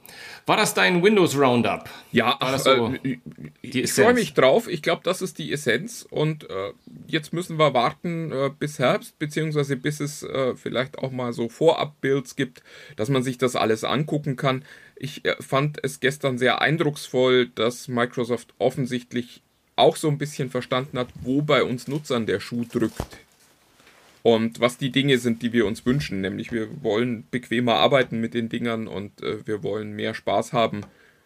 War 0.46 0.58
das 0.58 0.74
dein 0.74 1.02
Windows 1.02 1.38
Roundup? 1.38 1.90
Ja, 2.12 2.38
War 2.42 2.52
das 2.52 2.66
so 2.66 2.94
äh, 3.02 3.18
ich 3.62 3.94
freue 3.94 4.14
mich 4.14 4.34
drauf. 4.34 4.68
Ich 4.68 4.82
glaube, 4.82 5.02
das 5.06 5.22
ist 5.22 5.40
die 5.40 5.54
Essenz. 5.54 6.06
Und 6.10 6.50
äh, 6.50 6.74
jetzt 7.08 7.32
müssen 7.32 7.58
wir 7.58 7.74
warten 7.74 8.34
äh, 8.34 8.50
bis 8.60 8.78
Herbst, 8.78 9.18
beziehungsweise 9.20 9.78
bis 9.78 10.02
es 10.02 10.22
äh, 10.24 10.54
vielleicht 10.56 11.00
auch 11.00 11.12
mal 11.12 11.32
so 11.32 11.48
Vorab-Builds 11.48 12.36
gibt, 12.36 12.62
dass 12.98 13.08
man 13.08 13.24
sich 13.24 13.38
das 13.38 13.56
alles 13.56 13.86
angucken 13.86 14.36
kann. 14.36 14.66
Ich 14.98 15.24
äh, 15.24 15.38
fand 15.40 15.80
es 15.82 16.02
gestern 16.02 16.38
sehr 16.38 16.62
eindrucksvoll, 16.62 17.48
dass 17.48 17.88
Microsoft 17.88 18.54
offensichtlich 18.58 19.44
auch 19.78 19.96
so 19.96 20.10
ein 20.10 20.18
bisschen 20.18 20.50
verstanden 20.50 21.00
hat, 21.00 21.08
wo 21.22 21.42
bei 21.42 21.64
uns 21.64 21.88
Nutzern 21.88 22.26
der 22.26 22.42
Schuh 22.42 22.66
drückt. 22.70 23.23
Und 24.24 24.62
was 24.62 24.78
die 24.78 24.90
Dinge 24.90 25.18
sind, 25.18 25.42
die 25.42 25.52
wir 25.52 25.66
uns 25.66 25.86
wünschen, 25.86 26.22
nämlich 26.22 26.52
wir 26.54 26.82
wollen 26.82 27.28
bequemer 27.30 27.76
arbeiten 27.76 28.22
mit 28.22 28.34
den 28.34 28.48
Dingern 28.48 28.88
und 28.88 29.22
äh, 29.22 29.46
wir 29.46 29.64
wollen 29.64 29.94
mehr 29.94 30.14
Spaß 30.14 30.54
haben, 30.54 30.82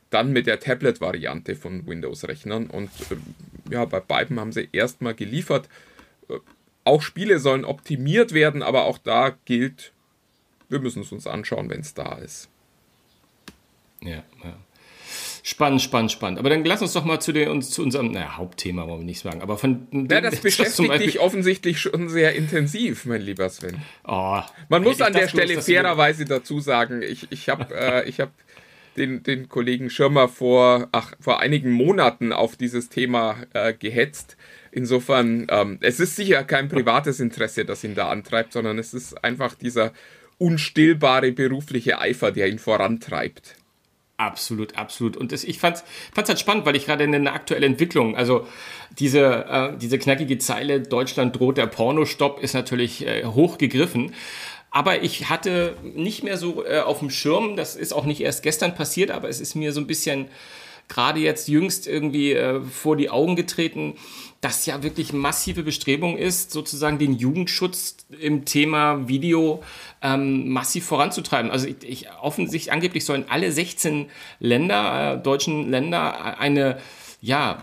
dann 0.10 0.34
mit 0.34 0.48
der 0.48 0.60
Tablet-Variante 0.60 1.56
von 1.56 1.86
Windows-Rechnern. 1.86 2.68
Und 2.68 2.90
äh, 3.12 3.72
ja, 3.72 3.86
bei 3.86 4.00
beiden 4.00 4.40
haben 4.40 4.52
sie 4.52 4.68
erstmal 4.72 5.14
geliefert. 5.14 5.70
Äh, 6.28 6.40
auch 6.86 7.04
Spiele 7.04 7.38
sollen 7.38 7.66
optimiert 7.66 8.34
werden, 8.34 8.64
aber 8.64 8.86
auch 8.86 8.98
da 8.98 9.38
gilt, 9.46 9.92
wir 10.68 10.80
müssen 10.80 11.04
es 11.04 11.12
uns 11.12 11.28
anschauen, 11.28 11.70
wenn 11.70 11.82
es 11.82 11.94
da 11.94 12.16
ist. 12.16 12.50
Ja, 14.02 14.24
ja. 14.44 14.58
Spannend, 15.50 15.82
spannend, 15.82 16.12
spannend. 16.12 16.40
Aber 16.40 16.50
dann 16.50 16.66
lass 16.66 16.82
uns 16.82 16.92
doch 16.92 17.06
mal 17.06 17.22
zu, 17.22 17.32
den, 17.32 17.48
uns, 17.48 17.70
zu 17.70 17.82
unserem, 17.82 18.12
naja, 18.12 18.36
Hauptthema 18.36 18.86
wollen 18.86 19.00
wir 19.00 19.06
nicht 19.06 19.22
sagen, 19.22 19.42
aber 19.42 19.58
von 19.58 19.88
Ja, 20.12 20.20
das 20.20 20.42
beschäftigt 20.42 20.90
Beispiel- 20.90 21.08
dich 21.08 21.22
offensichtlich 21.22 21.80
schon 21.80 22.10
sehr 22.10 22.36
intensiv, 22.36 23.06
mein 23.06 23.22
lieber 23.22 23.48
Sven. 23.50 23.78
Oh, 24.06 24.42
Man 24.68 24.84
muss 24.84 25.00
an 25.00 25.14
der 25.14 25.22
das 25.22 25.32
Stelle 25.32 25.62
fairerweise 25.62 26.26
dazu 26.26 26.60
sagen, 26.60 27.02
ich, 27.02 27.28
ich 27.32 27.48
habe 27.48 27.74
äh, 27.80 28.10
ich 28.10 28.20
hab 28.20 28.32
den, 28.98 29.24
den 29.24 29.48
Kollegen 29.48 29.90
Schirmer 29.90 30.28
vor, 30.28 30.90
ach, 30.92 31.14
vor 31.22 31.40
einigen 31.40 31.72
Monaten 31.72 32.34
auf 32.34 32.58
dieses 32.58 32.90
Thema 32.90 33.38
äh, 33.54 33.74
gehetzt. 33.74 34.36
Insofern, 34.74 35.48
ähm, 35.50 35.78
es 35.80 36.02
ist 36.02 36.18
sicher 36.18 36.44
kein 36.44 36.68
privates 36.68 37.22
Interesse, 37.22 37.64
das 37.64 37.86
ihn 37.86 37.96
da 37.96 38.10
antreibt, 38.10 38.52
sondern 38.52 38.78
es 38.80 38.94
ist 38.94 39.24
einfach 39.24 39.56
dieser 39.56 39.94
unstillbare 40.40 41.32
berufliche 41.32 42.00
Eifer, 42.02 42.34
der 42.34 42.50
ihn 42.50 42.60
vorantreibt. 42.60 43.56
Absolut, 44.20 44.76
absolut. 44.76 45.16
Und 45.16 45.32
das, 45.32 45.44
ich 45.44 45.60
fand's, 45.60 45.84
fand's 46.12 46.30
halt 46.30 46.40
spannend, 46.40 46.66
weil 46.66 46.76
ich 46.76 46.88
gerade 46.88 47.04
in 47.04 47.14
einer 47.14 47.34
aktuellen 47.34 47.74
Entwicklung, 47.74 48.18
also 48.18 48.48
diese, 48.98 49.46
äh, 49.46 49.78
diese 49.78 50.00
knackige 50.00 50.40
Zeile, 50.40 50.82
Deutschland 50.82 51.36
droht 51.38 51.58
der 51.58 51.68
Pornostopp, 51.68 52.42
ist 52.42 52.54
natürlich 52.54 53.06
äh, 53.06 53.26
hoch 53.26 53.60
gegriffen. 53.60 54.16
Aber 54.72 55.04
ich 55.04 55.30
hatte 55.30 55.76
nicht 55.84 56.24
mehr 56.24 56.38
so 56.38 56.66
äh, 56.66 56.80
auf 56.80 57.00
dem 57.00 57.12
Schirm, 57.12 57.56
das 57.56 57.76
ist 57.76 57.94
auch 57.94 58.06
nicht 58.06 58.22
erst 58.22 58.42
gestern 58.42 58.74
passiert, 58.74 59.12
aber 59.12 59.30
es 59.30 59.40
ist 59.40 59.54
mir 59.54 59.72
so 59.72 59.82
ein 59.82 59.88
bisschen 59.88 60.28
gerade 60.88 61.20
jetzt 61.20 61.48
jüngst 61.48 61.88
irgendwie 61.88 62.34
äh, 62.34 62.62
vor 62.62 62.96
die 62.96 63.12
Augen 63.12 63.36
getreten, 63.36 63.96
dass 64.42 64.66
ja 64.66 64.84
wirklich 64.84 65.14
massive 65.14 65.64
Bestrebung 65.64 66.18
ist, 66.18 66.52
sozusagen 66.52 67.00
den 67.00 67.18
Jugendschutz 67.18 67.98
im 68.20 68.46
Thema 68.46 69.08
Video 69.08 69.64
ähm, 70.02 70.50
massiv 70.50 70.86
voranzutreiben. 70.86 71.50
Also 71.50 71.68
ich, 71.68 71.78
ich 71.84 72.08
offensichtlich 72.22 72.72
angeblich 72.72 73.06
sollen 73.06 73.26
alle 73.30 73.52
16 73.52 74.08
Länder, 74.40 75.16
äh, 75.16 75.24
deutschen 75.24 75.70
Länder, 75.70 76.40
eine 76.40 76.78
ja 77.20 77.62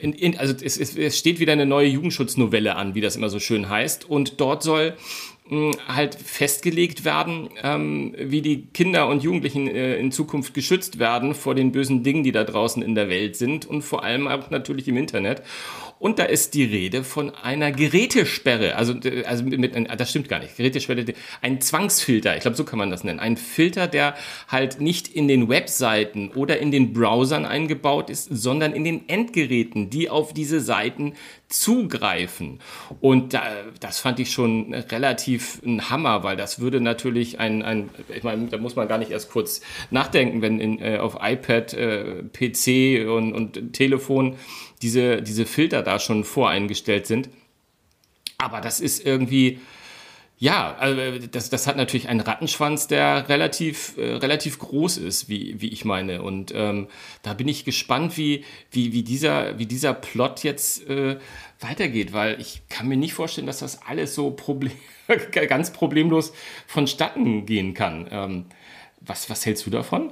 in, 0.00 0.12
in, 0.12 0.38
also 0.38 0.54
es, 0.62 0.78
es, 0.78 1.18
steht 1.18 1.40
wieder 1.40 1.52
eine 1.52 1.66
neue 1.66 1.88
Jugendschutznovelle 1.88 2.76
an, 2.76 2.94
wie 2.94 3.00
das 3.00 3.16
immer 3.16 3.28
so 3.28 3.40
schön 3.40 3.68
heißt, 3.68 4.08
und 4.08 4.40
dort 4.40 4.62
soll 4.62 4.96
mh, 5.48 5.72
halt 5.88 6.14
festgelegt 6.14 7.04
werden, 7.04 7.48
ähm, 7.62 8.14
wie 8.18 8.42
die 8.42 8.66
Kinder 8.66 9.08
und 9.08 9.22
Jugendlichen 9.22 9.68
äh, 9.68 9.96
in 9.96 10.12
Zukunft 10.12 10.54
geschützt 10.54 10.98
werden 10.98 11.34
vor 11.34 11.54
den 11.54 11.72
bösen 11.72 12.02
Dingen, 12.02 12.22
die 12.24 12.32
da 12.32 12.44
draußen 12.44 12.82
in 12.82 12.94
der 12.94 13.08
Welt 13.08 13.36
sind 13.36 13.66
und 13.66 13.82
vor 13.82 14.04
allem 14.04 14.28
auch 14.28 14.50
natürlich 14.50 14.88
im 14.88 14.96
Internet. 14.96 15.42
Und 16.00 16.18
da 16.18 16.24
ist 16.24 16.54
die 16.54 16.64
Rede 16.64 17.04
von 17.04 17.28
einer 17.34 17.72
Gerätesperre. 17.72 18.74
Also, 18.76 18.94
also 19.26 19.44
mit, 19.44 19.76
das 20.00 20.08
stimmt 20.08 20.30
gar 20.30 20.38
nicht. 20.38 20.56
Gerätesperre, 20.56 21.04
ein 21.42 21.60
Zwangsfilter. 21.60 22.36
Ich 22.36 22.40
glaube, 22.40 22.56
so 22.56 22.64
kann 22.64 22.78
man 22.78 22.90
das 22.90 23.04
nennen. 23.04 23.20
Ein 23.20 23.36
Filter, 23.36 23.86
der 23.86 24.14
halt 24.48 24.80
nicht 24.80 25.08
in 25.08 25.28
den 25.28 25.50
Webseiten 25.50 26.30
oder 26.30 26.58
in 26.58 26.70
den 26.70 26.94
Browsern 26.94 27.44
eingebaut 27.44 28.08
ist, 28.08 28.24
sondern 28.30 28.72
in 28.72 28.82
den 28.82 29.10
Endgeräten, 29.10 29.90
die 29.90 30.08
auf 30.08 30.32
diese 30.32 30.60
Seiten 30.60 31.12
zugreifen. 31.50 32.60
Und 33.00 33.34
da, 33.34 33.42
das 33.80 33.98
fand 33.98 34.20
ich 34.20 34.30
schon 34.30 34.72
relativ 34.72 35.60
ein 35.66 35.90
Hammer, 35.90 36.22
weil 36.22 36.36
das 36.36 36.60
würde 36.60 36.80
natürlich 36.80 37.40
ein, 37.40 37.62
ein 37.62 37.90
ich 38.08 38.22
meine, 38.22 38.46
da 38.46 38.56
muss 38.56 38.74
man 38.74 38.88
gar 38.88 38.96
nicht 38.96 39.10
erst 39.10 39.30
kurz 39.30 39.60
nachdenken, 39.90 40.40
wenn 40.40 40.60
in, 40.60 40.80
äh, 40.80 40.96
auf 40.96 41.18
iPad, 41.20 41.74
äh, 41.74 42.22
PC 42.32 43.06
und, 43.06 43.34
und 43.34 43.74
Telefon 43.74 44.36
diese, 44.82 45.22
diese 45.22 45.46
Filter 45.46 45.82
da 45.82 45.98
schon 45.98 46.24
voreingestellt 46.24 47.06
sind. 47.06 47.28
Aber 48.38 48.60
das 48.60 48.80
ist 48.80 49.04
irgendwie, 49.04 49.60
ja, 50.40 50.74
also 50.76 51.26
das, 51.30 51.50
das 51.50 51.66
hat 51.66 51.76
natürlich 51.76 52.08
einen 52.08 52.20
Rattenschwanz, 52.20 52.86
der 52.86 53.28
relativ, 53.28 53.98
äh, 53.98 54.14
relativ 54.14 54.58
groß 54.58 54.96
ist, 54.96 55.28
wie, 55.28 55.60
wie 55.60 55.68
ich 55.68 55.84
meine. 55.84 56.22
Und 56.22 56.50
ähm, 56.54 56.88
da 57.22 57.34
bin 57.34 57.46
ich 57.46 57.66
gespannt, 57.66 58.16
wie, 58.16 58.44
wie, 58.70 58.94
wie, 58.94 59.02
dieser, 59.02 59.58
wie 59.58 59.66
dieser 59.66 59.92
Plot 59.92 60.42
jetzt 60.42 60.88
äh, 60.88 61.18
weitergeht, 61.60 62.14
weil 62.14 62.40
ich 62.40 62.62
kann 62.70 62.88
mir 62.88 62.96
nicht 62.96 63.12
vorstellen, 63.12 63.46
dass 63.46 63.58
das 63.58 63.82
alles 63.82 64.14
so 64.14 64.30
problem 64.30 64.72
ganz 65.32 65.74
problemlos 65.74 66.32
vonstatten 66.66 67.44
gehen 67.44 67.74
kann. 67.74 68.08
Ähm, 68.10 68.46
was, 69.02 69.28
was 69.28 69.44
hältst 69.44 69.66
du 69.66 69.70
davon? 69.70 70.10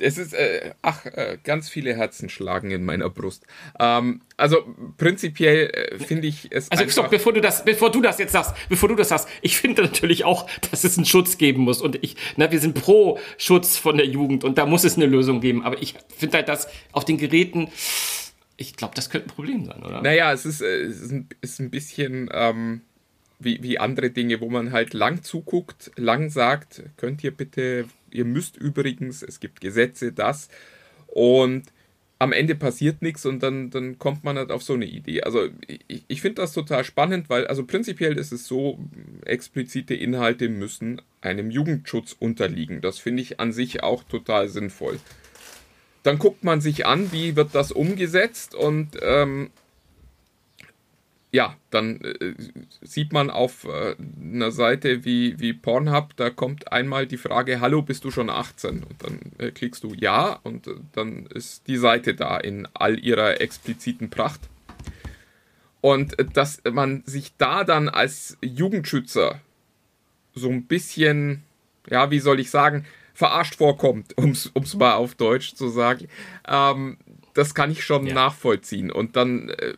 Es 0.00 0.18
ist, 0.18 0.32
äh, 0.34 0.72
ach, 0.82 1.06
äh, 1.06 1.38
ganz 1.42 1.68
viele 1.68 1.94
Herzen 1.94 2.28
schlagen 2.28 2.70
in 2.70 2.84
meiner 2.84 3.10
Brust. 3.10 3.46
Ähm, 3.78 4.20
also 4.36 4.58
prinzipiell 4.96 5.70
äh, 5.70 5.98
finde 5.98 6.26
ich 6.28 6.48
es. 6.50 6.70
Also 6.70 6.88
stopp, 6.88 7.10
bevor 7.10 7.32
du 7.32 7.40
das, 7.40 7.64
bevor 7.64 7.90
du 7.90 8.00
das 8.00 8.18
jetzt 8.18 8.32
sagst, 8.32 8.54
bevor 8.68 8.88
du 8.88 8.94
das 8.94 9.08
sagst, 9.08 9.28
ich 9.42 9.56
finde 9.56 9.82
natürlich 9.82 10.24
auch, 10.24 10.48
dass 10.70 10.84
es 10.84 10.96
einen 10.96 11.06
Schutz 11.06 11.38
geben 11.38 11.62
muss. 11.62 11.80
Und 11.80 12.02
ich, 12.02 12.16
na, 12.36 12.50
wir 12.50 12.60
sind 12.60 12.74
pro 12.74 13.18
Schutz 13.36 13.76
von 13.76 13.96
der 13.96 14.06
Jugend 14.06 14.44
und 14.44 14.58
da 14.58 14.66
muss 14.66 14.84
es 14.84 14.96
eine 14.96 15.06
Lösung 15.06 15.40
geben. 15.40 15.62
Aber 15.62 15.80
ich 15.82 15.94
finde 16.16 16.38
halt, 16.38 16.48
dass 16.48 16.68
auf 16.92 17.04
den 17.04 17.18
Geräten, 17.18 17.68
ich 18.56 18.76
glaube, 18.76 18.94
das 18.94 19.10
könnte 19.10 19.28
ein 19.28 19.34
Problem 19.34 19.64
sein, 19.64 19.82
oder? 19.82 20.02
Naja, 20.02 20.32
es 20.32 20.46
ist, 20.46 20.62
äh, 20.62 20.82
es 20.82 21.00
ist, 21.00 21.12
ein, 21.12 21.28
ist 21.40 21.60
ein 21.60 21.70
bisschen. 21.70 22.28
Ähm 22.32 22.82
wie, 23.38 23.62
wie 23.62 23.78
andere 23.78 24.10
Dinge, 24.10 24.40
wo 24.40 24.48
man 24.50 24.72
halt 24.72 24.94
lang 24.94 25.22
zuguckt, 25.22 25.92
lang 25.96 26.28
sagt, 26.30 26.82
könnt 26.96 27.22
ihr 27.22 27.30
bitte 27.30 27.86
ihr 28.12 28.24
müsst 28.24 28.56
übrigens, 28.56 29.22
es 29.22 29.40
gibt 29.40 29.60
Gesetze, 29.60 30.12
das. 30.12 30.48
Und 31.06 31.64
am 32.18 32.32
Ende 32.32 32.54
passiert 32.56 33.00
nichts 33.00 33.24
und 33.26 33.42
dann, 33.42 33.70
dann 33.70 33.98
kommt 33.98 34.24
man 34.24 34.36
halt 34.36 34.50
auf 34.50 34.62
so 34.62 34.74
eine 34.74 34.86
Idee. 34.86 35.22
Also 35.22 35.48
ich, 35.66 36.04
ich 36.08 36.20
finde 36.20 36.42
das 36.42 36.52
total 36.52 36.82
spannend, 36.82 37.30
weil 37.30 37.46
also 37.46 37.64
prinzipiell 37.64 38.18
ist 38.18 38.32
es 38.32 38.46
so, 38.46 38.78
explizite 39.24 39.94
Inhalte 39.94 40.48
müssen 40.48 41.00
einem 41.20 41.50
Jugendschutz 41.50 42.16
unterliegen. 42.18 42.80
Das 42.80 42.98
finde 42.98 43.22
ich 43.22 43.38
an 43.38 43.52
sich 43.52 43.82
auch 43.82 44.02
total 44.02 44.48
sinnvoll. 44.48 44.98
Dann 46.02 46.18
guckt 46.18 46.42
man 46.42 46.60
sich 46.60 46.86
an, 46.86 47.12
wie 47.12 47.36
wird 47.36 47.54
das 47.54 47.70
umgesetzt 47.70 48.54
und 48.54 48.90
ähm, 49.02 49.50
ja, 51.30 51.56
dann 51.70 52.00
äh, 52.00 52.34
sieht 52.80 53.12
man 53.12 53.30
auf 53.30 53.64
äh, 53.64 53.96
einer 54.20 54.50
Seite 54.50 55.04
wie, 55.04 55.38
wie 55.38 55.52
Pornhub, 55.52 56.16
da 56.16 56.30
kommt 56.30 56.72
einmal 56.72 57.06
die 57.06 57.18
Frage, 57.18 57.60
hallo, 57.60 57.82
bist 57.82 58.04
du 58.04 58.10
schon 58.10 58.30
18? 58.30 58.82
Und 58.82 59.02
dann 59.02 59.20
äh, 59.38 59.50
klickst 59.50 59.84
du 59.84 59.92
ja 59.94 60.40
und 60.42 60.66
äh, 60.66 60.74
dann 60.92 61.26
ist 61.26 61.66
die 61.66 61.76
Seite 61.76 62.14
da 62.14 62.38
in 62.38 62.66
all 62.72 62.98
ihrer 62.98 63.40
expliziten 63.40 64.08
Pracht. 64.08 64.40
Und 65.82 66.18
äh, 66.18 66.24
dass 66.24 66.62
man 66.70 67.02
sich 67.04 67.36
da 67.36 67.64
dann 67.64 67.90
als 67.90 68.38
Jugendschützer 68.40 69.40
so 70.34 70.48
ein 70.48 70.64
bisschen, 70.64 71.42
ja, 71.90 72.10
wie 72.10 72.20
soll 72.20 72.40
ich 72.40 72.50
sagen, 72.50 72.86
verarscht 73.12 73.56
vorkommt, 73.56 74.16
um 74.16 74.30
es 74.30 74.74
mal 74.76 74.94
auf 74.94 75.14
Deutsch 75.14 75.54
zu 75.54 75.68
sagen, 75.68 76.08
ähm, 76.46 76.96
das 77.34 77.54
kann 77.54 77.70
ich 77.70 77.84
schon 77.84 78.06
ja. 78.06 78.14
nachvollziehen. 78.14 78.90
Und 78.90 79.16
dann 79.16 79.50
äh, 79.50 79.74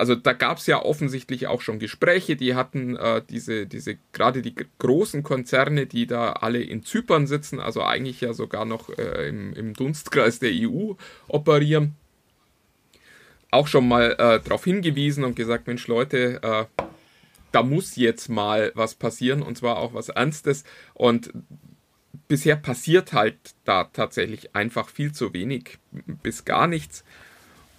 also 0.00 0.14
da 0.14 0.32
gab 0.32 0.56
es 0.56 0.66
ja 0.66 0.82
offensichtlich 0.82 1.46
auch 1.46 1.60
schon 1.60 1.78
Gespräche, 1.78 2.34
die 2.34 2.54
hatten 2.54 2.96
äh, 2.96 3.20
diese, 3.28 3.66
diese, 3.66 3.98
gerade 4.12 4.40
die 4.40 4.54
großen 4.78 5.22
Konzerne, 5.22 5.86
die 5.86 6.06
da 6.06 6.32
alle 6.32 6.62
in 6.62 6.82
Zypern 6.82 7.26
sitzen, 7.26 7.60
also 7.60 7.82
eigentlich 7.82 8.22
ja 8.22 8.32
sogar 8.32 8.64
noch 8.64 8.88
äh, 8.96 9.28
im, 9.28 9.52
im, 9.52 9.74
Dunstkreis 9.74 10.38
der 10.38 10.52
EU 10.54 10.94
operieren, 11.28 11.96
auch 13.50 13.66
schon 13.66 13.86
mal 13.86 14.12
äh, 14.12 14.40
darauf 14.40 14.64
hingewiesen 14.64 15.22
und 15.22 15.36
gesagt, 15.36 15.66
Mensch 15.66 15.86
Leute, 15.86 16.40
äh, 16.42 16.84
da 17.52 17.62
muss 17.62 17.96
jetzt 17.96 18.30
mal 18.30 18.72
was 18.74 18.94
passieren 18.94 19.42
und 19.42 19.58
zwar 19.58 19.76
auch 19.76 19.92
was 19.92 20.08
Ernstes 20.08 20.64
und 20.94 21.30
bisher 22.26 22.56
passiert 22.56 23.12
halt 23.12 23.36
da 23.66 23.84
tatsächlich 23.84 24.56
einfach 24.56 24.88
viel 24.88 25.12
zu 25.12 25.34
wenig 25.34 25.78
bis 26.22 26.46
gar 26.46 26.66
nichts. 26.66 27.04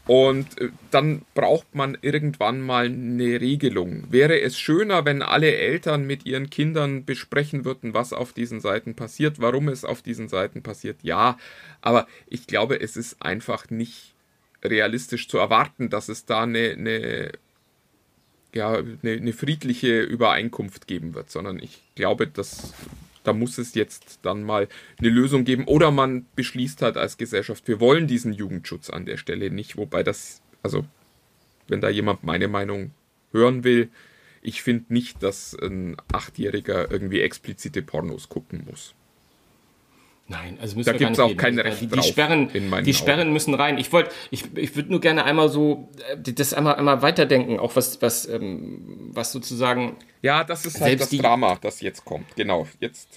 Und 0.08 0.60
äh, 0.60 0.70
dann 0.90 1.22
braucht 1.36 1.76
man 1.76 1.98
irgendwann 2.02 2.62
mal 2.62 2.86
eine 2.86 3.40
Regelung. 3.40 4.12
Wäre 4.12 4.42
es 4.42 4.58
schöner, 4.60 5.06
wenn 5.06 5.22
alle 5.22 5.56
Eltern 5.56 6.06
mit 6.06 6.26
ihren 6.26 6.50
Kindern 6.50 7.06
besprechen 7.06 7.66
würden, 7.66 7.94
was 7.94 8.12
auf 8.14 8.34
diesen 8.34 8.60
Seiten 8.60 8.96
passiert, 8.96 9.40
warum 9.40 9.68
es 9.70 9.86
auf 9.86 10.02
diesen 10.02 10.28
Seiten 10.28 10.64
passiert? 10.64 10.98
Ja, 11.04 11.38
aber 11.82 12.08
ich 12.28 12.48
glaube, 12.48 12.82
es 12.82 12.98
ist 12.98 13.22
einfach 13.22 13.70
nicht 13.70 14.14
realistisch 14.64 15.28
zu 15.28 15.38
erwarten, 15.38 15.90
dass 15.90 16.10
es 16.10 16.26
da 16.26 16.44
eine, 16.44 16.72
eine 16.72 17.32
ja, 18.54 18.74
eine, 18.74 18.98
eine 19.04 19.34
friedliche 19.34 20.02
Übereinkunft 20.02 20.88
geben 20.88 21.14
wird, 21.14 21.30
sondern 21.30 21.60
ich 21.60 21.82
glaube, 21.96 22.28
dass 22.28 22.74
da 23.24 23.34
muss 23.34 23.58
es 23.58 23.76
jetzt 23.76 24.20
dann 24.24 24.44
mal 24.44 24.68
eine 25.00 25.10
Lösung 25.10 25.44
geben. 25.44 25.66
Oder 25.66 25.92
man 25.92 26.26
beschließt 26.36 26.82
halt 26.82 26.98
als 26.98 27.18
Gesellschaft, 27.18 27.68
wir 27.68 27.80
wollen 27.80 28.08
diesen 28.08 28.34
Jugendschutz 28.34 28.90
an 28.90 29.06
der 29.06 29.18
Stelle 29.18 29.52
nicht. 29.52 29.78
Wobei 29.78 30.04
das, 30.04 30.42
also, 30.64 30.86
wenn 31.68 31.82
da 31.82 31.90
jemand 31.90 32.24
meine 32.24 32.48
Meinung 32.48 32.92
hören 33.32 33.64
will, 33.64 33.90
ich 34.42 34.64
finde 34.64 34.94
nicht, 34.94 35.22
dass 35.22 35.56
ein 35.62 35.96
Achtjähriger 36.12 36.90
irgendwie 36.90 37.22
explizite 37.22 37.82
Pornos 37.82 38.28
gucken 38.28 38.66
muss. 38.70 38.96
Nein, 40.32 40.58
also 40.62 40.78
müssen 40.78 40.94
da 40.94 40.98
gibt 40.98 41.12
es 41.12 41.20
auch 41.20 41.36
kein 41.36 41.60
also 41.60 41.70
Recht 41.70 41.82
die, 41.82 41.88
die 41.88 42.04
Sperren, 42.04 42.50
die 42.86 42.94
Sperren 42.94 43.34
müssen 43.34 43.54
rein. 43.54 43.78
Ich 43.78 43.92
wollte, 43.92 44.12
ich, 44.30 44.46
ich 44.56 44.76
würde 44.78 44.90
nur 44.90 45.02
gerne 45.02 45.26
einmal 45.26 45.50
so 45.50 45.90
äh, 46.10 46.34
das 46.34 46.54
einmal 46.54 46.76
einmal 46.76 47.02
weiterdenken, 47.02 47.60
auch 47.60 47.76
was 47.76 48.02
was 48.02 48.30
ähm, 48.30 49.10
was 49.12 49.34
sozusagen. 49.34 49.98
Ja, 50.22 50.46
das 50.46 50.66
ist 50.66 50.80
halt 50.80 51.02
das 51.02 51.10
Drama, 51.10 51.58
das 51.60 51.82
jetzt 51.82 52.06
kommt. 52.06 52.34
Genau, 52.38 52.66
jetzt 52.80 53.10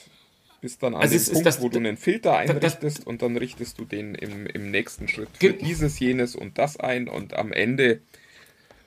bist 0.61 0.83
dann 0.83 0.95
an 0.95 1.03
also 1.03 1.17
dem 1.17 1.33
Punkt, 1.33 1.47
das, 1.47 1.61
wo 1.63 1.69
du 1.69 1.79
einen 1.79 1.97
Filter 1.97 2.37
einrichtest 2.37 2.99
das, 2.99 3.05
und 3.05 3.23
dann 3.23 3.37
richtest 3.37 3.79
du 3.79 3.85
den 3.85 4.17
im, 4.17 4.47
im 4.47 4.73
nächsten 4.73 5.07
Schritt 5.07 5.29
für 5.39 5.53
dieses, 5.53 6.01
jenes 6.01 6.35
und 6.35 6.59
das 6.59 6.81
ein 6.81 7.07
und 7.07 7.35
am 7.35 7.53
Ende 7.53 8.01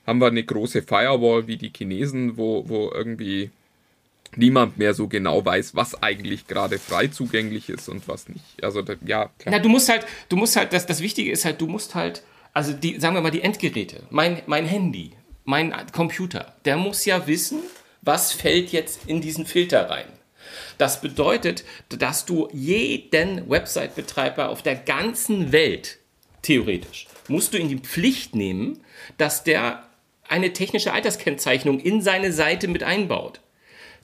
haben 0.05 0.19
wir 0.19 0.27
eine 0.27 0.43
große 0.43 0.81
Firewall 0.81 1.47
wie 1.47 1.57
die 1.57 1.71
Chinesen, 1.75 2.35
wo, 2.35 2.67
wo 2.67 2.91
irgendwie 2.91 3.51
niemand 4.35 4.77
mehr 4.77 4.93
so 4.93 5.07
genau 5.07 5.43
weiß, 5.43 5.75
was 5.75 6.01
eigentlich 6.01 6.47
gerade 6.47 6.79
frei 6.79 7.07
zugänglich 7.07 7.69
ist 7.69 7.89
und 7.89 8.07
was 8.07 8.29
nicht. 8.29 8.63
Also 8.63 8.81
ja, 9.05 9.29
klar. 9.39 9.51
Na, 9.51 9.59
du 9.59 9.69
musst 9.69 9.89
halt, 9.89 10.05
du 10.29 10.35
musst 10.35 10.55
halt, 10.55 10.73
das, 10.73 10.85
das 10.85 11.01
Wichtige 11.01 11.31
ist 11.31 11.45
halt, 11.45 11.61
du 11.61 11.67
musst 11.67 11.95
halt, 11.95 12.23
also 12.53 12.73
die, 12.73 12.99
sagen 12.99 13.15
wir 13.15 13.21
mal, 13.21 13.31
die 13.31 13.41
Endgeräte, 13.41 14.03
mein, 14.09 14.41
mein 14.45 14.65
Handy, 14.65 15.11
mein 15.45 15.73
Computer, 15.91 16.55
der 16.65 16.77
muss 16.77 17.05
ja 17.05 17.25
wissen, 17.27 17.59
was 18.01 18.33
fällt 18.33 18.71
jetzt 18.71 19.01
in 19.07 19.21
diesen 19.21 19.45
Filter 19.45 19.89
rein. 19.89 20.07
Das 20.77 21.01
bedeutet, 21.01 21.63
dass 21.89 22.25
du 22.25 22.47
jeden 22.51 23.49
Website-Betreiber 23.49 24.49
auf 24.49 24.61
der 24.61 24.75
ganzen 24.75 25.51
Welt, 25.51 25.99
theoretisch, 26.41 27.07
musst 27.27 27.53
du 27.53 27.57
in 27.57 27.69
die 27.69 27.79
Pflicht 27.79 28.35
nehmen, 28.35 28.79
dass 29.17 29.43
der 29.43 29.87
eine 30.29 30.53
technische 30.53 30.93
Alterskennzeichnung 30.93 31.79
in 31.79 32.01
seine 32.01 32.31
Seite 32.31 32.67
mit 32.67 32.83
einbaut. 32.83 33.39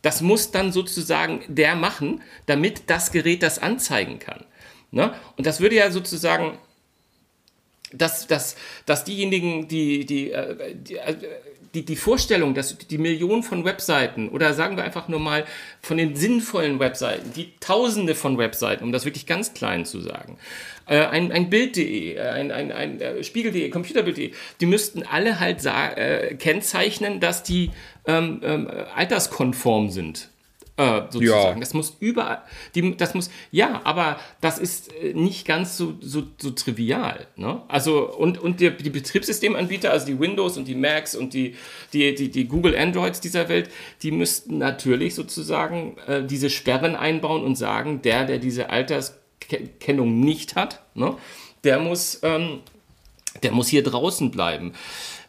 Das 0.03 0.21
muss 0.21 0.51
dann 0.51 0.71
sozusagen 0.71 1.41
der 1.47 1.75
machen, 1.75 2.21
damit 2.45 2.83
das 2.91 3.11
Gerät 3.11 3.41
das 3.41 3.57
anzeigen 3.57 4.19
kann. 4.19 4.45
Ne? 4.91 5.13
Und 5.37 5.47
das 5.47 5.59
würde 5.59 5.75
ja 5.75 5.89
sozusagen 5.89 6.59
dass, 7.93 8.27
dass, 8.27 8.55
dass 8.85 9.03
diejenigen, 9.03 9.67
die, 9.67 10.05
die, 10.05 10.31
äh, 10.31 10.75
die, 10.75 10.97
äh, 10.97 11.15
die, 11.73 11.85
die 11.85 11.95
Vorstellung, 11.95 12.53
dass 12.53 12.77
die 12.77 12.97
Millionen 12.97 13.41
von 13.41 13.65
Webseiten 13.65 14.29
oder 14.29 14.53
sagen 14.53 14.77
wir 14.77 14.83
einfach 14.83 15.07
nur 15.07 15.19
mal 15.19 15.45
von 15.81 15.97
den 15.97 16.15
sinnvollen 16.15 16.79
Webseiten, 16.79 17.33
die 17.33 17.53
Tausende 17.59 18.13
von 18.13 18.37
Webseiten, 18.37 18.83
um 18.83 18.91
das 18.91 19.05
wirklich 19.05 19.25
ganz 19.25 19.53
klein 19.53 19.85
zu 19.85 19.99
sagen, 20.01 20.37
äh, 20.85 21.05
ein, 21.05 21.31
ein 21.31 21.49
Bild.de, 21.49 22.19
ein, 22.19 22.51
ein, 22.51 22.71
ein 22.71 23.01
äh, 23.01 23.23
Spiegel.de, 23.23 23.69
Computerbild.de, 23.69 24.31
die 24.59 24.65
müssten 24.65 25.03
alle 25.03 25.39
halt 25.39 25.65
äh, 25.65 26.35
kennzeichnen, 26.35 27.19
dass 27.19 27.43
die 27.43 27.71
ähm, 28.05 28.41
ähm, 28.43 28.69
alterskonform 28.95 29.89
sind. 29.89 30.29
Äh, 30.75 31.03
sozusagen. 31.11 31.57
Ja. 31.57 31.59
Das 31.59 31.75
muss 31.75 31.97
überall, 31.99 32.41
die, 32.73 32.97
das 32.97 33.13
muss, 33.13 33.29
ja, 33.51 33.81
aber 33.83 34.19
das 34.41 34.57
ist 34.57 34.91
äh, 34.91 35.13
nicht 35.13 35.45
ganz 35.45 35.77
so, 35.77 35.93
so, 36.01 36.23
so 36.39 36.49
trivial. 36.49 37.27
Ne? 37.35 37.61
Also, 37.67 38.09
und, 38.11 38.39
und 38.39 38.59
die, 38.59 38.71
die 38.71 38.89
Betriebssystemanbieter, 38.89 39.91
also 39.91 40.07
die 40.07 40.19
Windows 40.19 40.57
und 40.57 40.67
die 40.67 40.73
Macs 40.73 41.13
und 41.13 41.35
die, 41.35 41.53
die, 41.93 42.15
die, 42.15 42.31
die 42.31 42.47
Google 42.47 42.75
Androids 42.75 43.21
dieser 43.21 43.49
Welt, 43.49 43.69
die 44.01 44.09
müssten 44.09 44.57
natürlich 44.57 45.13
sozusagen 45.13 45.95
äh, 46.07 46.25
diese 46.25 46.49
Sperren 46.49 46.95
einbauen 46.95 47.43
und 47.43 47.55
sagen, 47.55 48.01
der, 48.01 48.25
der 48.25 48.39
diese 48.39 48.71
Alterskennung 49.51 50.19
nicht 50.19 50.55
hat, 50.55 50.81
ne, 50.93 51.15
der 51.63 51.79
muss, 51.79 52.19
ähm, 52.23 52.61
der 53.41 53.51
muss 53.51 53.67
hier 53.67 53.83
draußen 53.83 54.31
bleiben. 54.31 54.73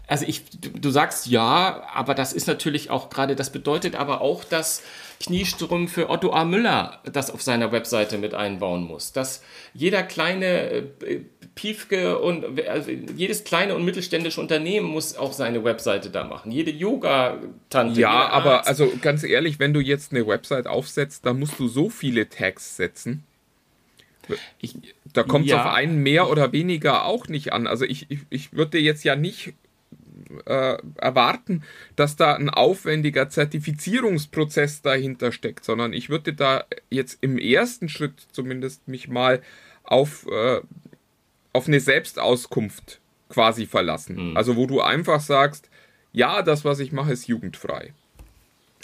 Also 0.06 0.26
ich, 0.26 0.42
du, 0.60 0.90
sagst 0.90 1.28
ja, 1.28 1.82
aber 1.94 2.14
das 2.14 2.34
ist 2.34 2.46
natürlich 2.46 2.90
auch 2.90 3.08
gerade, 3.08 3.36
das 3.36 3.50
bedeutet 3.50 3.94
aber 3.94 4.20
auch, 4.20 4.44
dass 4.44 4.82
Kniestrümpfe 5.20 6.10
Otto 6.10 6.30
A. 6.30 6.44
Müller 6.44 7.00
das 7.10 7.30
auf 7.30 7.40
seiner 7.40 7.72
Webseite 7.72 8.18
mit 8.18 8.34
einbauen 8.34 8.84
muss. 8.84 9.12
Dass 9.12 9.42
jeder 9.72 10.02
kleine 10.02 10.46
äh, 10.46 11.20
Piefke 11.54 12.18
und 12.18 12.60
also 12.68 12.90
jedes 12.90 13.44
kleine 13.44 13.74
und 13.74 13.84
mittelständische 13.86 14.42
Unternehmen 14.42 14.88
muss 14.88 15.16
auch 15.16 15.32
seine 15.32 15.64
Webseite 15.64 16.10
da 16.10 16.24
machen. 16.24 16.52
Jede 16.52 16.70
Yoga-Tante. 16.70 17.98
Ja, 17.98 18.28
aber 18.28 18.66
also 18.66 18.92
ganz 19.00 19.24
ehrlich, 19.24 19.58
wenn 19.58 19.72
du 19.72 19.80
jetzt 19.80 20.12
eine 20.12 20.26
Website 20.26 20.66
aufsetzt, 20.66 21.24
dann 21.24 21.38
musst 21.38 21.58
du 21.58 21.66
so 21.66 21.88
viele 21.88 22.28
Tags 22.28 22.76
setzen. 22.76 23.24
Ich, 24.58 24.76
da 25.12 25.22
kommt 25.22 25.46
es 25.46 25.52
ja. 25.52 25.64
auf 25.64 25.74
einen 25.74 26.02
mehr 26.02 26.28
oder 26.30 26.52
weniger 26.52 27.04
auch 27.04 27.28
nicht 27.28 27.52
an. 27.52 27.66
Also 27.66 27.84
ich, 27.84 28.10
ich, 28.10 28.20
ich 28.30 28.52
würde 28.52 28.78
jetzt 28.78 29.04
ja 29.04 29.16
nicht 29.16 29.54
äh, 30.46 30.76
erwarten, 30.96 31.62
dass 31.96 32.16
da 32.16 32.34
ein 32.34 32.50
aufwendiger 32.50 33.28
Zertifizierungsprozess 33.28 34.82
dahinter 34.82 35.32
steckt, 35.32 35.64
sondern 35.64 35.92
ich 35.92 36.08
würde 36.08 36.32
da 36.32 36.64
jetzt 36.90 37.18
im 37.20 37.38
ersten 37.38 37.88
Schritt 37.88 38.26
zumindest 38.32 38.88
mich 38.88 39.08
mal 39.08 39.42
auf, 39.82 40.26
äh, 40.26 40.60
auf 41.52 41.68
eine 41.68 41.80
Selbstauskunft 41.80 43.00
quasi 43.28 43.66
verlassen. 43.66 44.30
Mhm. 44.30 44.36
Also 44.36 44.56
wo 44.56 44.66
du 44.66 44.80
einfach 44.80 45.20
sagst, 45.20 45.68
ja, 46.12 46.42
das, 46.42 46.64
was 46.64 46.78
ich 46.78 46.92
mache, 46.92 47.12
ist 47.12 47.26
jugendfrei. 47.26 47.92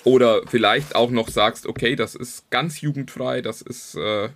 Oder 0.04 0.42
vielleicht 0.46 0.94
auch 0.94 1.10
noch 1.10 1.28
sagst, 1.28 1.66
okay, 1.66 1.94
das 1.94 2.14
ist 2.14 2.50
ganz 2.50 2.80
jugendfrei, 2.80 3.42
das 3.42 3.60
ist 3.60 3.94
äh, 3.96 4.30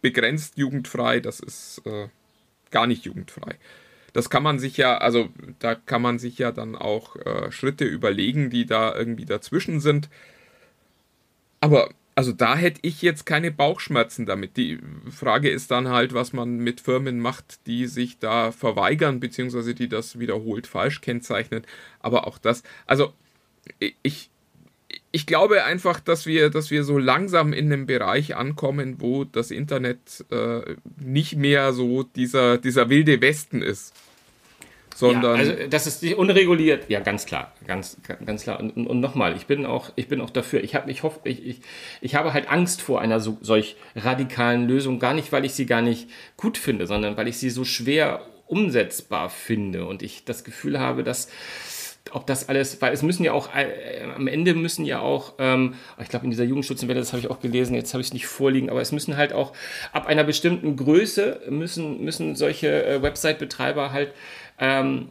begrenzt 0.00 0.56
jugendfrei, 0.56 1.20
das 1.20 1.40
ist 1.40 1.82
äh, 1.86 2.08
gar 2.70 2.86
nicht 2.86 3.04
jugendfrei 3.04 3.58
das 4.12 4.30
kann 4.30 4.42
man 4.42 4.58
sich 4.58 4.76
ja, 4.76 4.98
also 4.98 5.28
da 5.58 5.74
kann 5.74 6.02
man 6.02 6.18
sich 6.18 6.38
ja 6.38 6.52
dann 6.52 6.76
auch 6.76 7.16
äh, 7.16 7.52
Schritte 7.52 7.84
überlegen, 7.84 8.50
die 8.50 8.66
da 8.66 8.94
irgendwie 8.94 9.24
dazwischen 9.24 9.80
sind. 9.80 10.08
Aber 11.60 11.90
also 12.14 12.32
da 12.32 12.56
hätte 12.56 12.80
ich 12.82 13.02
jetzt 13.02 13.24
keine 13.24 13.50
Bauchschmerzen 13.50 14.26
damit. 14.26 14.56
Die 14.56 14.78
Frage 15.10 15.48
ist 15.50 15.70
dann 15.70 15.88
halt, 15.88 16.12
was 16.12 16.32
man 16.32 16.58
mit 16.58 16.80
Firmen 16.80 17.20
macht, 17.20 17.66
die 17.66 17.86
sich 17.86 18.18
da 18.18 18.52
verweigern, 18.52 19.20
beziehungsweise 19.20 19.74
die 19.74 19.88
das 19.88 20.18
wiederholt 20.18 20.66
falsch 20.66 21.00
kennzeichnen. 21.00 21.62
Aber 22.00 22.26
auch 22.26 22.38
das, 22.38 22.62
also 22.86 23.12
ich, 24.02 24.30
ich 25.12 25.26
glaube 25.26 25.64
einfach, 25.64 25.98
dass 26.00 26.26
wir, 26.26 26.50
dass 26.50 26.70
wir 26.70 26.84
so 26.84 26.98
langsam 26.98 27.52
in 27.52 27.72
einem 27.72 27.86
Bereich 27.86 28.36
ankommen, 28.36 28.96
wo 28.98 29.24
das 29.24 29.50
Internet 29.50 30.24
äh, 30.30 30.60
nicht 31.00 31.36
mehr 31.36 31.72
so 31.72 32.04
dieser, 32.04 32.58
dieser 32.58 32.88
wilde 32.88 33.20
Westen 33.20 33.62
ist. 33.62 33.94
Sondern 34.94 35.36
ja, 35.36 35.52
also 35.52 35.52
das 35.70 35.86
ist 35.86 36.14
unreguliert, 36.14 36.90
ja 36.90 37.00
ganz 37.00 37.24
klar, 37.24 37.54
ganz, 37.66 37.96
ganz 38.26 38.42
klar. 38.42 38.60
Und, 38.60 38.86
und, 38.86 39.00
nochmal, 39.00 39.34
ich 39.34 39.46
bin 39.46 39.64
auch, 39.64 39.90
ich 39.96 40.08
bin 40.08 40.20
auch 40.20 40.30
dafür. 40.30 40.62
Ich 40.62 40.74
habe, 40.74 40.90
ich 40.90 41.02
hoffe, 41.02 41.20
ich, 41.24 41.46
ich, 41.46 41.60
ich 42.02 42.14
habe 42.16 42.32
halt 42.32 42.50
Angst 42.50 42.82
vor 42.82 43.00
einer 43.00 43.18
so, 43.18 43.38
solch 43.40 43.76
radikalen 43.96 44.68
Lösung, 44.68 44.98
gar 44.98 45.14
nicht, 45.14 45.32
weil 45.32 45.44
ich 45.44 45.54
sie 45.54 45.64
gar 45.64 45.80
nicht 45.80 46.08
gut 46.36 46.58
finde, 46.58 46.86
sondern 46.86 47.16
weil 47.16 47.28
ich 47.28 47.38
sie 47.38 47.50
so 47.50 47.64
schwer 47.64 48.26
umsetzbar 48.46 49.30
finde 49.30 49.86
und 49.86 50.02
ich 50.02 50.24
das 50.24 50.44
Gefühl 50.44 50.78
habe, 50.78 51.02
dass 51.02 51.28
ob 52.12 52.26
das 52.26 52.48
alles, 52.48 52.80
weil 52.80 52.92
es 52.92 53.02
müssen 53.02 53.24
ja 53.24 53.32
auch, 53.32 53.54
äh, 53.54 54.02
am 54.14 54.26
Ende 54.26 54.54
müssen 54.54 54.84
ja 54.84 55.00
auch, 55.00 55.34
ähm, 55.38 55.74
ich 56.00 56.08
glaube 56.08 56.24
in 56.24 56.30
dieser 56.30 56.44
Jugendschutzwelle, 56.44 56.94
das 56.94 57.12
habe 57.12 57.20
ich 57.20 57.30
auch 57.30 57.40
gelesen, 57.40 57.74
jetzt 57.74 57.92
habe 57.94 58.00
ich 58.00 58.08
es 58.08 58.12
nicht 58.12 58.26
vorliegen, 58.26 58.70
aber 58.70 58.80
es 58.80 58.92
müssen 58.92 59.16
halt 59.16 59.32
auch 59.32 59.52
ab 59.92 60.06
einer 60.06 60.24
bestimmten 60.24 60.76
Größe 60.76 61.42
müssen, 61.48 62.02
müssen 62.04 62.34
solche 62.36 62.84
äh, 62.84 63.02
Website-Betreiber 63.02 63.92
halt 63.92 64.12
ähm, 64.58 65.08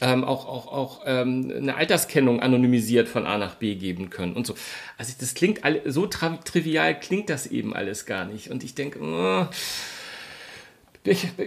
ähm, 0.00 0.24
auch, 0.24 0.46
auch, 0.46 0.66
auch 0.66 1.00
ähm, 1.06 1.52
eine 1.54 1.76
Alterskennung 1.76 2.40
anonymisiert 2.40 3.08
von 3.08 3.24
A 3.24 3.38
nach 3.38 3.54
B 3.54 3.76
geben 3.76 4.10
können 4.10 4.34
und 4.34 4.46
so. 4.46 4.54
Also 4.98 5.14
das 5.20 5.34
klingt 5.34 5.64
alle, 5.64 5.80
so 5.90 6.06
trivial 6.06 6.98
klingt 6.98 7.30
das 7.30 7.46
eben 7.46 7.72
alles 7.72 8.04
gar 8.04 8.24
nicht. 8.24 8.50
Und 8.50 8.64
ich 8.64 8.74
denke, 8.74 8.98
oh, 9.00 9.46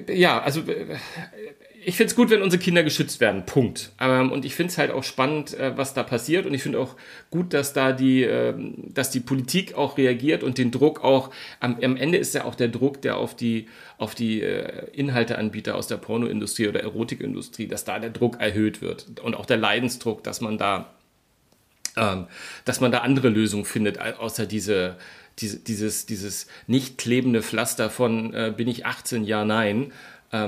ja, 0.07 0.41
also 0.41 0.61
äh, 0.61 0.97
ich 1.87 1.97
finde 1.97 2.09
es 2.09 2.15
gut, 2.15 2.31
wenn 2.31 2.41
unsere 2.41 2.61
Kinder 2.61 2.83
geschützt 2.83 3.19
werden. 3.19 3.45
Punkt. 3.45 3.91
Ähm, 3.99 4.31
und 4.31 4.43
ich 4.43 4.55
finde 4.55 4.71
es 4.71 4.77
halt 4.79 4.89
auch 4.89 5.03
spannend, 5.03 5.53
äh, 5.53 5.77
was 5.77 5.93
da 5.93 6.01
passiert. 6.01 6.47
Und 6.47 6.55
ich 6.55 6.63
finde 6.63 6.79
auch 6.79 6.95
gut, 7.29 7.53
dass 7.53 7.73
da 7.73 7.91
die, 7.91 8.23
äh, 8.23 8.55
dass 8.75 9.11
die 9.11 9.19
Politik 9.19 9.75
auch 9.75 9.95
reagiert 9.97 10.43
und 10.43 10.57
den 10.57 10.71
Druck 10.71 11.03
auch, 11.03 11.29
am, 11.59 11.77
am, 11.83 11.95
Ende 11.95 12.17
ist 12.17 12.33
ja 12.33 12.45
auch 12.45 12.55
der 12.55 12.69
Druck, 12.69 13.03
der 13.03 13.17
auf 13.17 13.35
die, 13.35 13.67
auf 13.99 14.15
die 14.15 14.41
äh, 14.41 14.89
Inhalteanbieter 14.93 15.75
aus 15.75 15.85
der 15.85 15.97
Pornoindustrie 15.97 16.67
oder 16.67 16.81
Erotikindustrie, 16.81 17.67
dass 17.67 17.85
da 17.85 17.99
der 17.99 18.09
Druck 18.09 18.41
erhöht 18.41 18.81
wird. 18.81 19.19
Und 19.21 19.35
auch 19.35 19.45
der 19.45 19.57
Leidensdruck, 19.57 20.23
dass 20.23 20.41
man 20.41 20.57
da, 20.57 20.89
ähm, 21.97 22.25
dass 22.65 22.81
man 22.81 22.91
da 22.91 22.99
andere 22.99 23.29
Lösungen 23.29 23.65
findet, 23.65 23.99
außer 23.99 24.47
diese, 24.47 24.97
diese 25.37 25.59
dieses, 25.59 26.07
dieses 26.07 26.47
nicht 26.65 26.97
klebende 26.97 27.43
Pflaster 27.43 27.91
von 27.91 28.33
äh, 28.33 28.53
bin 28.55 28.67
ich 28.67 28.87
18, 28.87 29.23
ja, 29.23 29.45
nein 29.45 29.91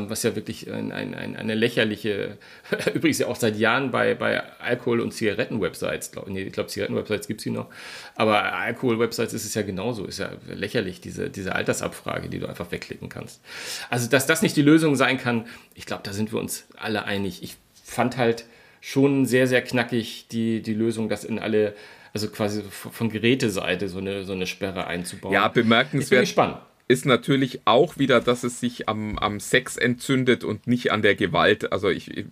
was 0.10 0.24
ja 0.24 0.36
wirklich 0.36 0.72
ein, 0.72 0.92
ein, 0.92 1.14
ein, 1.14 1.36
eine 1.36 1.56
lächerliche, 1.56 2.38
übrigens 2.94 3.20
ja 3.20 3.28
auch 3.28 3.36
seit 3.36 3.58
Jahren 3.58 3.92
bei, 3.92 4.16
bei 4.16 4.42
Alkohol- 4.60 5.02
und 5.02 5.14
Zigaretten-Websites, 5.14 6.12
glaub, 6.12 6.28
nee, 6.28 6.44
ich 6.44 6.54
glaube, 6.54 6.70
Zigaretten-Websites 6.70 7.28
gibt 7.28 7.42
es 7.42 7.44
hier 7.44 7.54
noch, 7.54 7.68
aber 8.16 8.54
Alkohol-Websites 8.54 9.34
ist 9.34 9.46
es 9.46 9.54
ja 9.54 9.62
genauso, 9.62 10.06
ist 10.06 10.20
ja 10.20 10.32
lächerlich, 10.48 11.02
diese, 11.02 11.30
diese 11.30 11.56
Altersabfrage, 11.56 12.30
die 12.30 12.40
du 12.40 12.48
einfach 12.48 12.72
wegklicken 12.72 13.10
kannst. 13.10 13.42
Also, 13.90 14.10
dass 14.10 14.26
das 14.26 14.42
nicht 14.42 14.56
die 14.56 14.62
Lösung 14.62 14.96
sein 14.96 15.18
kann, 15.18 15.46
ich 15.76 15.86
glaube, 15.86 16.04
da 16.04 16.14
sind 16.14 16.32
wir 16.32 16.40
uns 16.40 16.68
alle 16.76 17.06
einig. 17.06 17.44
Ich 17.44 17.56
fand 17.84 18.18
halt 18.18 18.46
schon 18.82 19.26
sehr, 19.26 19.48
sehr 19.48 19.62
knackig 19.62 20.28
die, 20.32 20.62
die 20.62 20.74
Lösung, 20.74 21.10
das 21.10 21.24
in 21.24 21.40
alle 21.40 21.76
also 22.14 22.30
quasi 22.30 22.64
von 22.70 23.10
Geräteseite 23.10 23.90
so 23.90 24.00
eine, 24.00 24.24
so 24.24 24.34
eine 24.34 24.48
Sperre 24.48 24.88
einzubauen. 24.88 25.34
Ja, 25.34 25.50
bemerkenswert. 25.50 26.24
Ich 26.24 26.36
bin 26.36 26.46
gespannt 26.46 26.67
ist 26.88 27.06
natürlich 27.06 27.62
auch 27.66 27.98
wieder, 27.98 28.22
dass 28.22 28.44
es 28.44 28.60
sich 28.60 28.88
am, 28.88 29.18
am 29.18 29.40
Sex 29.40 29.76
entzündet 29.76 30.44
und 30.44 30.68
nicht 30.68 30.92
an 30.92 31.02
der 31.02 31.16
Gewalt. 31.16 31.72
Also 31.72 31.90
ich, 31.90 32.16
ich 32.16 32.26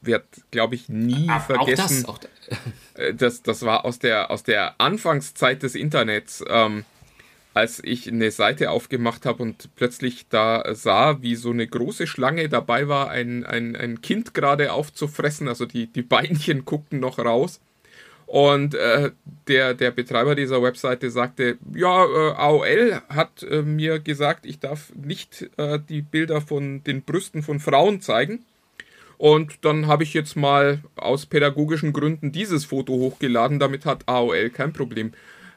werde, 0.00 0.26
glaube 0.50 0.74
ich, 0.74 0.88
nie 0.88 1.28
Ach, 1.28 1.46
vergessen. 1.46 2.06
Auch 2.06 2.18
das, 2.18 2.28
auch 2.56 2.58
äh, 2.94 3.14
das, 3.14 3.42
das 3.42 3.62
war 3.62 3.84
aus 3.84 4.00
der, 4.00 4.30
aus 4.30 4.42
der 4.42 4.80
Anfangszeit 4.80 5.62
des 5.62 5.76
Internets, 5.76 6.44
ähm, 6.48 6.84
als 7.54 7.82
ich 7.84 8.08
eine 8.08 8.32
Seite 8.32 8.70
aufgemacht 8.70 9.26
habe 9.26 9.42
und 9.42 9.70
plötzlich 9.76 10.28
da 10.28 10.74
sah, 10.74 11.22
wie 11.22 11.36
so 11.36 11.50
eine 11.50 11.66
große 11.66 12.06
Schlange 12.08 12.48
dabei 12.48 12.88
war, 12.88 13.10
ein, 13.10 13.44
ein, 13.46 13.76
ein 13.76 14.02
Kind 14.02 14.34
gerade 14.34 14.72
aufzufressen. 14.72 15.46
Also 15.46 15.66
die, 15.66 15.86
die 15.86 16.02
Beinchen 16.02 16.64
guckten 16.64 16.98
noch 16.98 17.20
raus. 17.20 17.60
Und 18.30 18.76
äh, 18.76 19.10
der, 19.48 19.74
der 19.74 19.90
Betreiber 19.90 20.36
dieser 20.36 20.62
Webseite 20.62 21.10
sagte, 21.10 21.58
ja, 21.74 22.04
äh, 22.04 22.32
AOL 22.36 23.02
hat 23.08 23.42
äh, 23.42 23.62
mir 23.62 23.98
gesagt, 23.98 24.46
ich 24.46 24.60
darf 24.60 24.92
nicht 24.94 25.50
äh, 25.56 25.80
die 25.88 26.00
Bilder 26.00 26.40
von 26.40 26.84
den 26.84 27.02
Brüsten 27.02 27.42
von 27.42 27.58
Frauen 27.58 28.00
zeigen. 28.00 28.44
Und 29.18 29.64
dann 29.64 29.88
habe 29.88 30.04
ich 30.04 30.14
jetzt 30.14 30.36
mal 30.36 30.78
aus 30.94 31.26
pädagogischen 31.26 31.92
Gründen 31.92 32.30
dieses 32.30 32.64
Foto 32.64 32.92
hochgeladen. 32.92 33.58
Damit 33.58 33.84
hat 33.84 34.08
AOL 34.08 34.50
kein 34.50 34.72
Problem. 34.72 35.10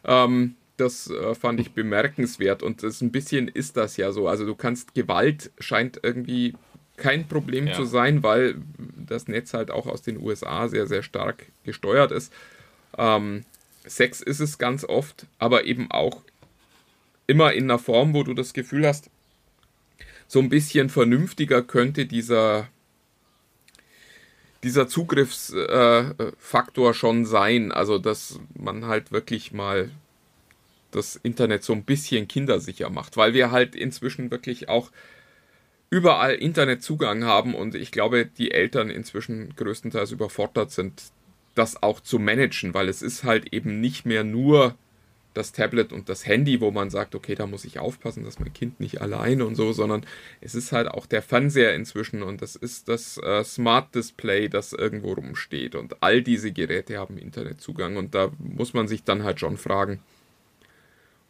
Ähm, 0.03 0.55
das 0.77 1.11
äh, 1.11 1.35
fand 1.35 1.59
ich 1.59 1.73
bemerkenswert. 1.73 2.63
Und 2.63 2.81
das 2.81 3.01
ein 3.01 3.11
bisschen 3.11 3.49
ist 3.49 3.77
das 3.77 3.97
ja 3.97 4.11
so. 4.11 4.27
Also 4.27 4.47
du 4.47 4.55
kannst 4.55 4.95
Gewalt 4.95 5.51
scheint 5.59 5.99
irgendwie 6.01 6.55
kein 6.97 7.27
Problem 7.27 7.67
ja. 7.67 7.73
zu 7.73 7.85
sein, 7.85 8.23
weil 8.23 8.55
das 8.97 9.27
Netz 9.27 9.53
halt 9.53 9.69
auch 9.69 9.85
aus 9.85 10.01
den 10.01 10.19
USA 10.19 10.67
sehr, 10.67 10.87
sehr 10.87 11.03
stark 11.03 11.45
gesteuert 11.63 12.11
ist. 12.11 12.33
Ähm, 12.97 13.45
Sex 13.85 14.21
ist 14.21 14.39
es 14.39 14.57
ganz 14.57 14.85
oft, 14.85 15.27
aber 15.39 15.65
eben 15.65 15.91
auch 15.91 16.21
immer 17.27 17.53
in 17.53 17.65
einer 17.65 17.79
Form, 17.79 18.13
wo 18.13 18.23
du 18.23 18.33
das 18.33 18.53
Gefühl 18.53 18.87
hast, 18.87 19.09
so 20.27 20.39
ein 20.39 20.49
bisschen 20.49 20.89
vernünftiger 20.89 21.61
könnte 21.61 22.05
dieser, 22.05 22.69
dieser 24.63 24.87
Zugriffsfaktor 24.87 26.89
äh, 26.89 26.93
schon 26.93 27.25
sein. 27.25 27.71
Also, 27.71 27.99
dass 27.99 28.39
man 28.55 28.85
halt 28.85 29.11
wirklich 29.11 29.51
mal 29.51 29.91
das 30.91 31.15
Internet 31.15 31.63
so 31.63 31.73
ein 31.73 31.83
bisschen 31.83 32.27
kindersicher 32.27 32.89
macht, 32.89 33.17
weil 33.17 33.33
wir 33.33 33.51
halt 33.51 33.75
inzwischen 33.75 34.31
wirklich 34.31 34.69
auch 34.69 34.91
überall 35.89 36.35
Internetzugang 36.35 37.23
haben 37.23 37.53
und 37.53 37.75
ich 37.75 37.91
glaube, 37.91 38.25
die 38.25 38.51
Eltern 38.51 38.89
inzwischen 38.89 39.55
größtenteils 39.55 40.11
überfordert 40.11 40.71
sind, 40.71 41.03
das 41.55 41.81
auch 41.81 41.99
zu 41.99 42.19
managen, 42.19 42.73
weil 42.73 42.89
es 42.89 43.01
ist 43.01 43.23
halt 43.23 43.53
eben 43.53 43.79
nicht 43.79 44.05
mehr 44.05 44.23
nur 44.23 44.75
das 45.33 45.51
Tablet 45.51 45.91
und 45.91 46.09
das 46.09 46.25
Handy, 46.25 46.61
wo 46.61 46.71
man 46.71 46.89
sagt, 46.89 47.15
okay, 47.15 47.35
da 47.35 47.47
muss 47.47 47.65
ich 47.65 47.79
aufpassen, 47.79 48.23
dass 48.23 48.39
mein 48.39 48.53
Kind 48.53 48.79
nicht 48.79 49.01
alleine 49.01 49.45
und 49.45 49.55
so, 49.55 49.73
sondern 49.73 50.05
es 50.41 50.55
ist 50.55 50.71
halt 50.71 50.87
auch 50.87 51.05
der 51.05 51.21
Fernseher 51.21 51.73
inzwischen 51.75 52.23
und 52.23 52.41
das 52.41 52.55
ist 52.55 52.87
das 52.87 53.17
äh, 53.17 53.43
Smart 53.43 53.93
Display, 53.95 54.49
das 54.49 54.73
irgendwo 54.73 55.13
rumsteht 55.13 55.75
und 55.75 56.01
all 56.01 56.21
diese 56.21 56.51
Geräte 56.51 56.97
haben 56.97 57.17
Internetzugang 57.17 57.97
und 57.97 58.15
da 58.15 58.31
muss 58.37 58.73
man 58.73 58.87
sich 58.87 59.03
dann 59.03 59.23
halt 59.23 59.39
schon 59.39 59.57
fragen, 59.57 59.99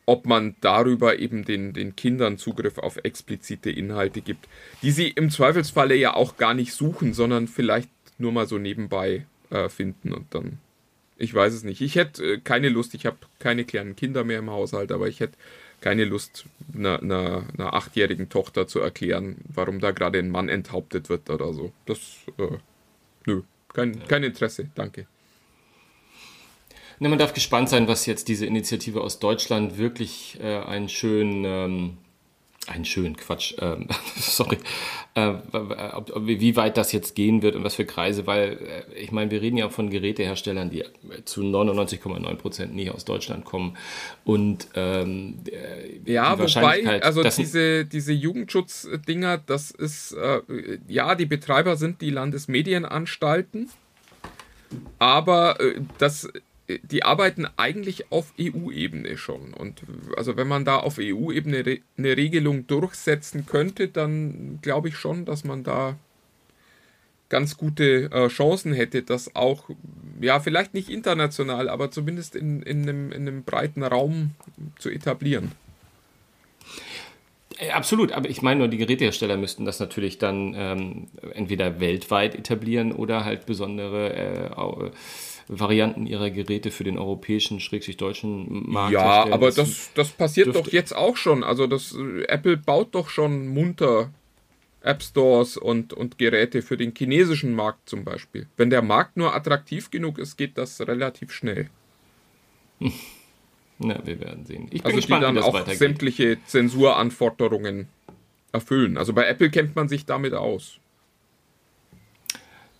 ob 0.06 0.26
man 0.26 0.56
darüber 0.60 1.18
eben 1.20 1.46
den, 1.46 1.72
den 1.72 1.96
Kindern 1.96 2.38
Zugriff 2.38 2.78
auf 2.78 2.98
explizite 3.04 3.72
Inhalte 3.72 4.22
gibt, 4.22 4.50
die 4.82 4.92
sie 4.92 5.08
im 5.08 5.30
Zweifelsfalle 5.30 5.96
ja 5.96 6.14
auch 6.14 6.36
gar 6.36 6.54
nicht 6.54 6.74
suchen, 6.74 7.14
sondern 7.14 7.48
vielleicht 7.48 7.90
nur 8.18 8.34
mal 8.34 8.48
so 8.48 8.58
nebenbei 8.58 9.26
äh, 9.54 9.70
finden 9.70 10.14
und 10.14 10.34
dann 10.34 10.60
ich 11.18 11.34
weiß 11.34 11.54
es 11.54 11.64
nicht. 11.64 11.82
Ich 11.82 11.96
hätte 11.96 12.34
äh, 12.34 12.38
keine 12.40 12.70
Lust, 12.70 12.94
ich 12.94 13.06
habe 13.06 13.18
keine 13.40 13.66
kleinen 13.66 13.96
Kinder 13.96 14.24
mehr 14.24 14.40
im 14.40 14.50
Haushalt, 14.50 14.92
aber 14.92 15.08
ich 15.08 15.20
hätte 15.20 15.38
keine 15.82 16.06
Lust, 16.06 16.46
einer, 16.74 17.02
einer, 17.02 17.44
einer 17.58 17.74
achtjährigen 17.74 18.30
Tochter 18.30 18.68
zu 18.68 18.80
erklären, 18.80 19.38
warum 19.54 19.80
da 19.80 19.92
gerade 19.92 20.20
ein 20.20 20.30
Mann 20.30 20.50
enthauptet 20.50 21.10
wird 21.10 21.30
oder 21.30 21.54
so. 21.54 21.72
Das, 21.86 22.00
äh, 22.38 22.58
nö, 23.26 23.44
kein, 23.74 24.06
kein 24.08 24.24
Interesse, 24.24 24.70
danke. 24.76 25.08
Na, 27.00 27.10
man 27.10 27.20
darf 27.20 27.34
gespannt 27.34 27.70
sein, 27.70 27.88
was 27.88 28.06
jetzt 28.06 28.28
diese 28.28 28.46
Initiative 28.46 29.02
aus 29.02 29.20
Deutschland 29.20 29.78
wirklich 29.78 30.40
äh, 30.42 30.60
einen 30.60 30.90
schönen 30.90 31.44
ähm, 31.46 31.98
ein 32.68 32.86
schönen 32.86 33.18
Quatsch, 33.18 33.56
ähm, 33.60 33.88
sorry, 34.16 34.58
äh, 35.16 35.34
ob, 35.52 36.16
ob, 36.16 36.26
wie 36.28 36.56
weit 36.56 36.78
das 36.78 36.92
jetzt 36.92 37.16
gehen 37.16 37.42
wird 37.42 37.56
und 37.56 37.64
was 37.64 37.76
für 37.76 37.86
Kreise, 37.86 38.26
weil 38.26 38.86
äh, 38.94 39.00
ich 39.00 39.12
meine, 39.12 39.32
wir 39.32 39.42
reden 39.42 39.58
ja 39.58 39.70
von 39.70 39.90
Geräteherstellern, 39.90 40.70
die 40.70 40.84
zu 41.26 41.42
99,9 41.42 42.36
Prozent 42.36 42.76
nicht 42.76 42.92
aus 42.92 43.06
Deutschland 43.06 43.46
kommen. 43.46 43.78
Und 44.24 44.68
ähm, 44.76 45.40
äh, 45.46 46.12
ja, 46.12 46.38
wobei, 46.38 47.02
also 47.02 47.24
diese, 47.24 47.86
diese 47.86 48.14
Jugendschutzdinger, 48.14 49.38
das 49.38 49.72
ist, 49.72 50.14
äh, 50.14 50.42
ja, 50.88 51.16
die 51.16 51.26
Betreiber 51.26 51.76
sind 51.76 52.02
die 52.02 52.10
Landesmedienanstalten, 52.10 53.70
aber 55.00 55.60
äh, 55.60 55.82
das 55.98 56.30
die 56.68 57.04
arbeiten 57.04 57.46
eigentlich 57.58 58.12
auf 58.12 58.34
EU-Ebene 58.40 59.18
schon. 59.18 59.54
Und 59.54 59.82
also 60.16 60.38
wenn 60.38 60.48
man 60.48 60.64
da 60.64 60.78
auf 60.78 60.98
EU-Ebene 61.00 61.80
eine 61.98 62.18
Regelung 62.18 62.68
durchsetzen 62.68 63.46
könnte, 63.46 63.90
dann 63.90 64.60
glaube 64.62 64.88
ich 64.88 64.98
schon, 64.98 65.26
dass 65.26 65.44
man 65.44 65.64
da 65.64 65.98
ganz 67.30 67.58
gute 67.58 68.12
äh, 68.12 68.28
Chancen 68.28 68.74
hätte, 68.74 69.02
das 69.02 69.36
auch, 69.36 69.70
ja, 70.22 70.40
vielleicht 70.40 70.74
nicht 70.74 70.90
international, 70.90 71.68
aber 71.68 71.90
zumindest 71.90 72.36
in, 72.36 72.62
in, 72.62 72.84
einem, 72.84 73.12
in 73.12 73.28
einem 73.28 73.44
breiten 73.44 73.84
Raum 73.84 74.32
zu 74.78 74.90
etablieren. 74.90 75.52
Äh, 77.58 77.72
absolut, 77.72 78.12
aber 78.12 78.30
ich 78.30 78.42
meine 78.42 78.60
nur, 78.60 78.68
die 78.68 78.78
Gerätehersteller 78.78 79.38
müssten 79.38 79.66
das 79.66 79.80
natürlich 79.80 80.20
dann 80.20 80.54
ähm, 80.56 81.08
entweder 81.34 81.80
weltweit 81.80 82.36
etablieren 82.36 82.92
oder 82.92 83.26
halt 83.26 83.46
besondere 83.46 84.14
äh, 84.14 84.52
Varianten 85.48 86.06
ihrer 86.06 86.30
Geräte 86.30 86.72
für 86.72 86.84
den 86.84 86.98
europäischen, 86.98 87.60
schrägstrich 87.60 87.98
deutschen 87.98 88.70
Markt. 88.70 88.94
Ja, 88.94 89.32
aber 89.32 89.52
das, 89.52 89.92
das 89.94 90.10
passiert 90.10 90.56
doch 90.56 90.68
jetzt 90.68 90.96
auch 90.96 91.18
schon. 91.18 91.44
Also 91.44 91.68
das 91.68 91.96
Apple 92.28 92.58
baut 92.58 92.96
doch 92.96 93.10
schon 93.10 93.48
munter 93.48 94.12
App 94.82 95.02
Stores 95.02 95.58
und, 95.58 95.94
und 95.94 96.18
Geräte 96.18 96.62
für 96.62 96.78
den 96.78 96.94
chinesischen 96.96 97.56
Markt 97.56 97.88
zum 97.90 98.04
Beispiel. 98.04 98.48
Wenn 98.58 98.70
der 98.70 98.82
Markt 98.82 99.18
nur 99.18 99.34
attraktiv 99.34 99.90
genug 99.92 100.20
ist, 100.20 100.38
geht 100.38 100.58
das 100.58 100.82
relativ 100.82 101.32
schnell. 101.32 101.70
Na, 103.80 104.06
wir 104.06 104.20
werden 104.20 104.46
sehen. 104.46 104.68
Ich 104.72 104.84
bin 104.84 104.86
also 104.86 104.96
gespannt, 104.98 105.22
die 105.22 105.26
dann 105.26 105.38
auch 105.40 105.54
weitergeht. 105.54 105.78
sämtliche 105.78 106.38
Zensuranforderungen 106.46 107.88
erfüllen. 108.52 108.98
Also 108.98 109.14
bei 109.14 109.26
Apple 109.26 109.50
kennt 109.50 109.76
man 109.76 109.90
sich 109.90 110.06
damit 110.06 110.34
aus. 110.34 110.80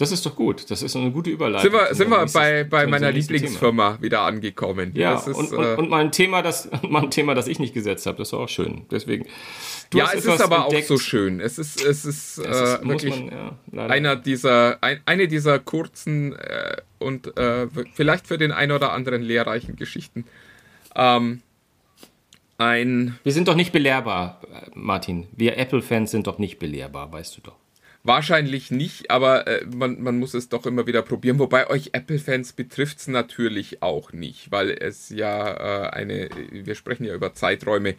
Das 0.04 0.12
ist 0.12 0.26
doch 0.26 0.36
gut. 0.36 0.70
Das 0.70 0.84
ist 0.84 0.98
eine 0.98 1.12
gute 1.12 1.30
Überleitung. 1.30 1.72
Sind 1.72 1.80
wir, 1.80 1.96
sind 1.96 2.10
wir 2.10 2.26
bei, 2.34 2.66
bei 2.66 2.88
meiner 2.88 3.10
Lieblingsfirma 3.10 3.92
Thema. 3.92 4.02
wieder 4.02 4.22
angekommen. 4.24 4.92
Ja, 4.96 5.14
ist, 5.16 5.28
und, 5.28 5.54
und, 5.54 5.64
äh, 5.64 5.76
und, 5.76 5.90
mal, 5.90 6.02
ein 6.02 6.12
Thema, 6.12 6.42
das, 6.42 6.70
mal 6.90 7.04
ein 7.04 7.10
Thema, 7.10 7.36
das 7.36 7.48
ich 7.48 7.58
nicht 7.58 7.74
gesetzt 7.74 8.06
habe. 8.06 8.18
Das 8.18 8.34
war 8.34 8.42
auch 8.42 8.50
schön. 8.50 8.86
Deswegen. 8.92 9.26
ja, 9.94 10.10
es 10.14 10.26
ist 10.26 10.42
aber 10.42 10.66
entdeckt. 10.66 10.84
auch 10.84 10.88
so 10.90 10.98
schön. 10.98 11.40
Es 11.40 11.58
ist, 11.58 11.82
es 11.82 12.04
ist, 12.04 12.38
es 12.38 12.38
ist 12.38 12.44
äh, 12.44 12.86
wirklich 12.86 13.18
man, 13.18 13.56
ja, 13.72 13.86
einer 13.86 14.18
dieser, 14.18 14.84
ein, 14.84 15.00
eine 15.06 15.30
dieser 15.30 15.58
kurzen 15.60 16.34
äh, 16.34 16.76
und 17.00 17.38
äh, 17.38 17.68
vielleicht 17.94 18.28
für 18.28 18.38
den 18.38 18.52
einen 18.52 18.74
oder 18.74 18.92
anderen 18.92 19.22
lehrreichen 19.22 19.78
Geschichten. 19.78 20.26
Ähm, 20.98 21.42
ein 22.58 23.18
Wir 23.24 23.32
sind 23.32 23.48
doch 23.48 23.56
nicht 23.56 23.72
belehrbar, 23.72 24.42
Martin. 24.74 25.28
Wir 25.32 25.58
Apple-Fans 25.58 26.12
sind 26.12 26.28
doch 26.28 26.40
nicht 26.40 26.60
belehrbar, 26.60 27.10
weißt 27.10 27.38
du 27.38 27.42
doch. 27.42 27.63
Wahrscheinlich 28.06 28.70
nicht, 28.70 29.12
aber 29.12 29.48
äh, 29.48 29.66
man, 29.66 30.02
man 30.02 30.20
muss 30.20 30.34
es 30.34 30.50
doch 30.50 30.66
immer 30.66 30.88
wieder 30.88 31.02
probieren. 31.02 31.40
Wobei 31.40 31.70
euch 31.70 31.92
Apple-Fans 31.94 32.52
betrifft 32.52 32.98
es 32.98 33.08
natürlich 33.08 33.82
auch 33.82 34.12
nicht, 34.12 34.52
weil 34.52 34.72
es 34.72 35.10
ja 35.10 35.88
äh, 35.88 35.90
eine, 35.92 36.30
wir 36.52 36.76
sprechen 36.76 37.06
ja 37.06 37.16
über 37.16 37.34
Zeiträume, 37.34 37.96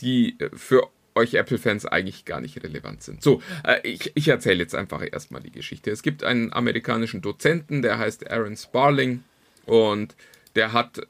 die 0.00 0.40
äh, 0.40 0.48
für 0.54 0.88
euch 1.14 1.34
Apple-Fans 1.34 1.84
eigentlich 1.84 2.24
gar 2.24 2.40
nicht 2.40 2.62
relevant 2.62 3.02
sind. 3.02 3.22
So, 3.22 3.42
äh, 3.64 3.86
ich, 3.86 4.12
ich 4.14 4.28
erzähle 4.28 4.60
jetzt 4.60 4.74
einfach 4.74 5.02
erstmal 5.02 5.42
die 5.42 5.52
Geschichte. 5.52 5.90
Es 5.90 6.02
gibt 6.02 6.24
einen 6.24 6.50
amerikanischen 6.54 7.20
Dozenten, 7.20 7.82
der 7.82 7.98
heißt 7.98 8.30
Aaron 8.30 8.56
Sparling 8.56 9.24
und 9.66 10.16
der 10.56 10.72
hat 10.72 11.06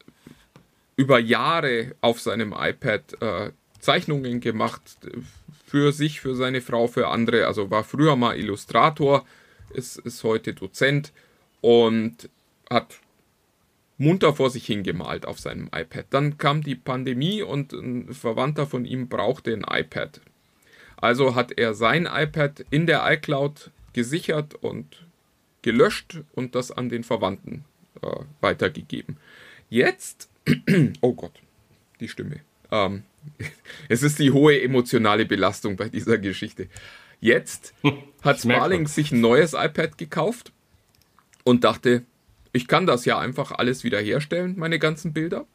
über 0.97 1.21
Jahre 1.21 1.95
auf 2.01 2.21
seinem 2.21 2.53
iPad 2.53 3.23
äh, 3.23 3.51
Zeichnungen 3.79 4.41
gemacht 4.41 4.83
für 5.69 5.93
sich, 5.93 6.21
für 6.21 6.35
seine 6.35 6.63
Frau, 6.63 6.87
für 6.87 7.09
andere. 7.09 7.47
Also 7.47 7.71
war 7.71 7.85
früher 7.85 8.17
mal 8.17 8.39
Illustrator, 8.39 9.27
ist, 9.71 9.99
ist 9.99 10.25
heute 10.25 10.55
Dozent 10.55 11.13
und 11.61 12.31
hat 12.71 12.99
munter 13.99 14.33
vor 14.33 14.49
sich 14.49 14.65
hingemalt 14.65 15.27
auf 15.27 15.39
seinem 15.39 15.69
iPad. 15.75 16.07
Dann 16.11 16.39
kam 16.39 16.63
die 16.63 16.75
Pandemie 16.75 17.43
und 17.43 17.73
ein 17.73 18.15
Verwandter 18.15 18.67
von 18.67 18.87
ihm 18.87 19.09
brauchte 19.09 19.53
ein 19.53 19.67
iPad. 19.69 20.21
Also 20.97 21.35
hat 21.35 21.53
er 21.59 21.75
sein 21.75 22.09
iPad 22.11 22.65
in 22.71 22.87
der 22.87 23.05
iCloud 23.13 23.71
gesichert 23.93 24.55
und 24.55 25.07
gelöscht 25.63 26.21
und 26.33 26.55
das 26.55 26.71
an 26.71 26.89
den 26.89 27.05
Verwandten 27.05 27.65
äh, 28.01 28.07
weitergegeben. 28.41 29.19
Jetzt, 29.69 30.31
oh 31.03 31.13
Gott, 31.13 31.35
die 32.01 32.09
Stimme. 32.09 32.41
Ähm, 32.71 33.03
es 33.89 34.03
ist 34.03 34.19
die 34.19 34.33
hohe 34.33 34.61
emotionale 34.61 35.27
Belastung 35.27 35.77
bei 35.77 35.89
dieser 35.89 36.19
Geschichte. 36.19 36.69
Jetzt 37.21 37.75
hat 38.23 38.41
Sparling 38.41 38.87
sich 38.87 39.13
ein 39.13 39.21
neues 39.21 39.55
iPad 39.55 39.99
gekauft 39.99 40.53
und 41.45 41.65
dachte, 41.65 42.05
ich 42.53 42.69
kann 42.69 42.87
das 42.87 43.05
ja 43.05 43.19
einfach 43.19 43.53
alles 43.53 43.85
wiederherstellen, 43.85 44.55
meine 44.59 44.79
ganzen 44.79 45.13
Bilder. 45.13 45.47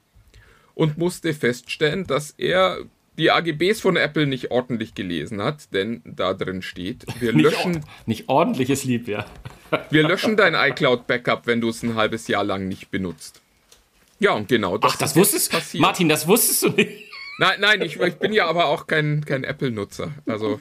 Und 0.76 0.98
musste 0.98 1.36
feststellen, 1.36 2.08
dass 2.08 2.32
er 2.32 2.80
die 3.18 3.30
AGBs 3.30 3.80
von 3.80 3.96
Apple 3.96 4.26
nicht 4.26 4.50
ordentlich 4.50 4.96
gelesen 4.96 5.42
hat, 5.42 5.72
denn 5.74 6.02
da 6.04 6.34
drin 6.34 6.64
steht, 6.64 7.06
wir 7.20 7.32
löschen. 7.32 7.74
Nicht, 7.74 8.08
nicht 8.08 8.30
ordentliches 8.30 8.84
Lieb, 8.84 9.08
ja. 9.08 9.26
wir 9.92 10.08
löschen 10.08 10.36
dein 10.36 10.56
iCloud-Backup, 10.56 11.46
wenn 11.46 11.62
du 11.62 11.70
es 11.70 11.84
ein 11.84 11.96
halbes 11.96 12.28
Jahr 12.28 12.44
lang 12.44 12.68
nicht 12.68 12.90
benutzt. 12.90 13.42
Ja, 14.20 14.32
und 14.32 14.48
genau 14.48 14.78
das 14.78 14.94
Ach, 14.94 14.98
das 14.98 15.16
wusstest 15.16 15.54
du? 15.74 15.80
Martin, 15.80 16.10
das 16.10 16.28
wusstest 16.28 16.64
du 16.64 16.70
nicht. 16.70 17.12
Nein, 17.40 17.60
nein, 17.60 17.82
ich, 17.82 18.00
ich 18.00 18.16
bin 18.16 18.34
ja 18.34 18.48
aber 18.48 18.66
auch 18.66 18.88
kein, 18.88 19.26
kein 19.26 19.44
Apple-Nutzer. 19.44 20.12
Also 20.28 20.60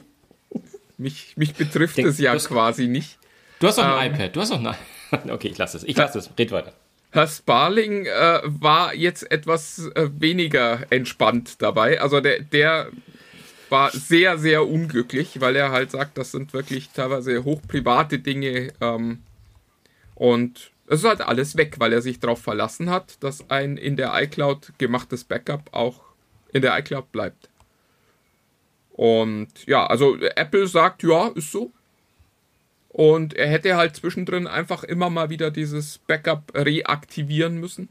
mich, 0.97 1.37
mich 1.37 1.53
betrifft 1.53 1.97
Denk, 1.97 2.07
es 2.07 2.19
ja 2.19 2.35
quasi 2.35 2.87
nicht. 2.87 3.19
Du 3.59 3.67
hast 3.67 3.77
doch 3.77 3.85
ein 3.85 4.07
ähm, 4.07 4.15
iPad, 4.15 4.35
du 4.35 4.41
hast 4.41 4.51
doch 4.51 4.63
ein 4.63 4.75
Okay, 5.29 5.49
ich 5.49 5.57
lasse 5.57 5.77
es. 5.77 5.83
Ich 5.83 5.95
lasse 5.95 6.19
es. 6.19 6.29
Red 6.37 6.51
weiter. 6.51 6.73
Herr 7.11 7.27
Sparling 7.27 8.07
äh, 8.07 8.41
war 8.43 8.95
jetzt 8.95 9.31
etwas 9.31 9.87
äh, 9.93 10.09
weniger 10.17 10.81
entspannt 10.89 11.61
dabei. 11.61 12.01
Also 12.01 12.21
der, 12.21 12.39
der 12.39 12.89
war 13.69 13.91
sehr, 13.91 14.39
sehr 14.39 14.67
unglücklich, 14.67 15.39
weil 15.39 15.55
er 15.55 15.71
halt 15.71 15.91
sagt, 15.91 16.17
das 16.17 16.31
sind 16.31 16.53
wirklich 16.53 16.89
teilweise 16.89 17.43
hochprivate 17.43 18.17
Dinge. 18.17 18.73
Ähm, 18.81 19.19
und 20.15 20.71
es 20.87 20.99
ist 21.01 21.05
halt 21.05 21.21
alles 21.21 21.55
weg, 21.55 21.75
weil 21.77 21.93
er 21.93 22.01
sich 22.01 22.19
darauf 22.19 22.41
verlassen 22.41 22.89
hat, 22.89 23.23
dass 23.23 23.49
ein 23.51 23.77
in 23.77 23.95
der 23.95 24.11
iCloud 24.15 24.73
gemachtes 24.79 25.23
Backup 25.23 25.69
auch 25.71 26.01
in 26.53 26.61
der 26.61 26.77
iCloud 26.79 27.11
bleibt. 27.11 27.49
Und 28.91 29.49
ja, 29.65 29.85
also 29.87 30.17
Apple 30.17 30.67
sagt, 30.67 31.03
ja, 31.03 31.29
ist 31.29 31.51
so. 31.51 31.71
Und 32.89 33.33
er 33.33 33.47
hätte 33.47 33.75
halt 33.75 33.95
zwischendrin 33.95 34.45
einfach 34.45 34.83
immer 34.83 35.09
mal 35.09 35.31
wieder 35.31 35.49
dieses 35.49 35.97
Backup 35.97 36.51
reaktivieren 36.53 37.59
müssen. 37.59 37.89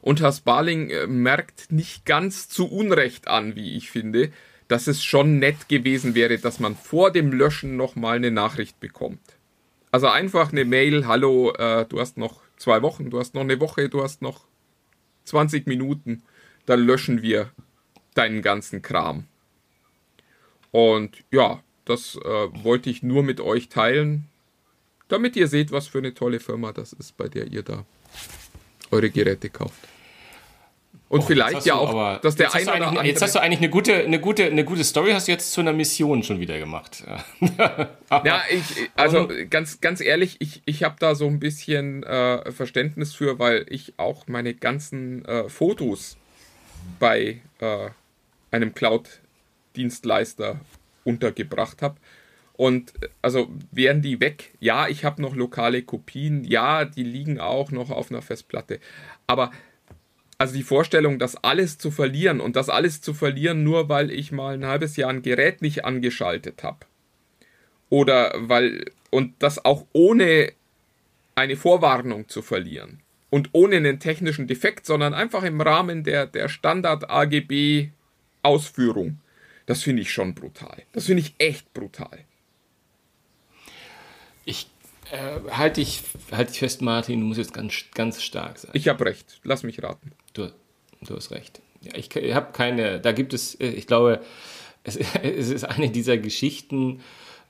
Und 0.00 0.20
Herr 0.20 0.32
Sparling 0.32 0.90
äh, 0.90 1.06
merkt 1.06 1.70
nicht 1.70 2.06
ganz 2.06 2.48
zu 2.48 2.70
Unrecht 2.70 3.28
an, 3.28 3.56
wie 3.56 3.76
ich 3.76 3.90
finde, 3.90 4.32
dass 4.68 4.86
es 4.86 5.04
schon 5.04 5.38
nett 5.38 5.68
gewesen 5.68 6.14
wäre, 6.14 6.38
dass 6.38 6.60
man 6.60 6.76
vor 6.76 7.10
dem 7.10 7.32
Löschen 7.32 7.76
nochmal 7.76 8.16
eine 8.16 8.30
Nachricht 8.30 8.80
bekommt. 8.80 9.20
Also 9.90 10.08
einfach 10.08 10.50
eine 10.50 10.64
Mail, 10.64 11.06
hallo, 11.06 11.52
äh, 11.52 11.84
du 11.86 12.00
hast 12.00 12.16
noch 12.16 12.40
zwei 12.56 12.82
Wochen, 12.82 13.10
du 13.10 13.18
hast 13.18 13.34
noch 13.34 13.42
eine 13.42 13.60
Woche, 13.60 13.88
du 13.88 14.02
hast 14.02 14.22
noch 14.22 14.46
20 15.24 15.66
Minuten, 15.66 16.22
dann 16.66 16.80
löschen 16.80 17.22
wir 17.22 17.50
deinen 18.14 18.42
ganzen 18.42 18.82
Kram. 18.82 19.24
Und 20.70 21.24
ja, 21.30 21.62
das 21.84 22.16
äh, 22.16 22.64
wollte 22.64 22.90
ich 22.90 23.02
nur 23.02 23.22
mit 23.22 23.40
euch 23.40 23.68
teilen, 23.68 24.26
damit 25.08 25.36
ihr 25.36 25.48
seht, 25.48 25.70
was 25.70 25.86
für 25.86 25.98
eine 25.98 26.14
tolle 26.14 26.40
Firma 26.40 26.72
das 26.72 26.92
ist, 26.92 27.16
bei 27.16 27.28
der 27.28 27.46
ihr 27.46 27.62
da 27.62 27.84
eure 28.90 29.10
Geräte 29.10 29.50
kauft. 29.50 29.78
Und 31.08 31.20
oh, 31.20 31.22
vielleicht 31.26 31.66
ja 31.66 31.74
auch, 31.74 32.20
dass 32.20 32.34
der 32.34 32.52
eine 32.54 32.74
oder 32.74 32.88
andere. 32.88 33.06
Jetzt 33.06 33.22
hast 33.22 33.34
du 33.34 33.38
eigentlich 33.38 33.60
eine 33.60 33.68
gute, 33.68 33.94
eine 33.94 34.18
gute, 34.18 34.46
eine 34.46 34.64
gute 34.64 34.82
Story, 34.82 35.12
hast 35.12 35.28
du 35.28 35.32
jetzt 35.32 35.52
zu 35.52 35.60
einer 35.60 35.72
Mission 35.72 36.22
schon 36.22 36.40
wieder 36.40 36.58
gemacht. 36.58 37.04
ja, 37.58 38.42
ich, 38.50 38.90
also 38.96 39.28
ganz, 39.50 39.80
ganz 39.80 40.00
ehrlich, 40.00 40.36
ich, 40.40 40.62
ich 40.64 40.82
habe 40.82 40.96
da 40.98 41.14
so 41.14 41.26
ein 41.26 41.38
bisschen 41.38 42.02
äh, 42.04 42.50
Verständnis 42.50 43.14
für, 43.14 43.38
weil 43.38 43.66
ich 43.68 43.94
auch 43.98 44.26
meine 44.26 44.54
ganzen 44.54 45.24
äh, 45.26 45.48
Fotos 45.48 46.16
bei 46.98 47.40
äh, 47.60 47.90
einem 48.50 48.74
Cloud-Dienstleister 48.74 50.60
untergebracht 51.04 51.82
habe. 51.82 51.96
Und 52.56 52.92
also 53.20 53.48
wären 53.72 54.00
die 54.00 54.20
weg? 54.20 54.52
Ja, 54.60 54.88
ich 54.88 55.04
habe 55.04 55.20
noch 55.20 55.34
lokale 55.34 55.82
Kopien. 55.82 56.44
Ja, 56.44 56.84
die 56.84 57.02
liegen 57.02 57.40
auch 57.40 57.70
noch 57.72 57.90
auf 57.90 58.10
einer 58.10 58.22
Festplatte. 58.22 58.78
Aber 59.26 59.50
also 60.38 60.54
die 60.54 60.62
Vorstellung, 60.62 61.18
das 61.18 61.36
alles 61.36 61.78
zu 61.78 61.90
verlieren 61.90 62.40
und 62.40 62.56
das 62.56 62.68
alles 62.68 63.00
zu 63.00 63.14
verlieren, 63.14 63.64
nur 63.64 63.88
weil 63.88 64.10
ich 64.10 64.32
mal 64.32 64.54
ein 64.54 64.66
halbes 64.66 64.96
Jahr 64.96 65.10
ein 65.10 65.22
Gerät 65.22 65.62
nicht 65.62 65.84
angeschaltet 65.84 66.62
habe. 66.62 66.86
Oder 67.90 68.32
weil, 68.36 68.84
und 69.10 69.34
das 69.40 69.64
auch 69.64 69.86
ohne 69.92 70.52
eine 71.34 71.56
Vorwarnung 71.56 72.28
zu 72.28 72.42
verlieren. 72.42 73.00
Und 73.34 73.48
ohne 73.50 73.78
einen 73.78 73.98
technischen 73.98 74.46
Defekt, 74.46 74.86
sondern 74.86 75.12
einfach 75.12 75.42
im 75.42 75.60
Rahmen 75.60 76.04
der, 76.04 76.28
der 76.28 76.48
Standard-AGB-Ausführung. 76.48 79.18
Das 79.66 79.82
finde 79.82 80.02
ich 80.02 80.12
schon 80.12 80.36
brutal. 80.36 80.84
Das 80.92 81.06
finde 81.06 81.22
ich 81.22 81.34
echt 81.38 81.74
brutal. 81.74 82.20
Ich 84.44 84.68
äh, 85.10 85.40
halte 85.50 85.80
ich, 85.80 86.04
halt 86.30 86.52
ich 86.52 86.60
fest, 86.60 86.80
Martin, 86.80 87.18
du 87.18 87.26
musst 87.26 87.38
jetzt 87.38 87.52
ganz, 87.52 87.74
ganz 87.92 88.22
stark 88.22 88.60
sein. 88.60 88.70
Ich 88.72 88.86
habe 88.86 89.04
recht. 89.04 89.40
Lass 89.42 89.64
mich 89.64 89.82
raten. 89.82 90.12
Du, 90.32 90.52
du 91.00 91.16
hast 91.16 91.32
recht. 91.32 91.60
Ja, 91.80 91.96
ich, 91.96 92.14
ich 92.14 92.34
habe 92.36 92.52
keine, 92.52 93.00
da 93.00 93.10
gibt 93.10 93.34
es, 93.34 93.56
äh, 93.56 93.66
ich 93.66 93.88
glaube, 93.88 94.20
es, 94.84 94.94
es 94.94 95.50
ist 95.50 95.64
eine 95.64 95.90
dieser 95.90 96.18
Geschichten, 96.18 97.02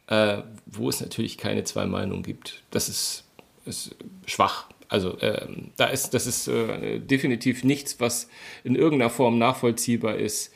äh, 0.06 0.38
wo 0.64 0.88
es 0.88 1.02
natürlich 1.02 1.36
keine 1.36 1.64
zwei 1.64 1.84
Meinungen 1.84 2.22
gibt. 2.22 2.62
Das 2.70 2.88
ist, 2.88 3.24
ist 3.66 3.94
schwach. 4.24 4.70
Also 4.94 5.18
äh, 5.18 5.48
da 5.76 5.86
ist, 5.86 6.14
das 6.14 6.28
ist 6.28 6.46
äh, 6.46 7.00
definitiv 7.00 7.64
nichts, 7.64 7.98
was 7.98 8.28
in 8.62 8.76
irgendeiner 8.76 9.10
Form 9.10 9.38
nachvollziehbar 9.38 10.14
ist. 10.14 10.52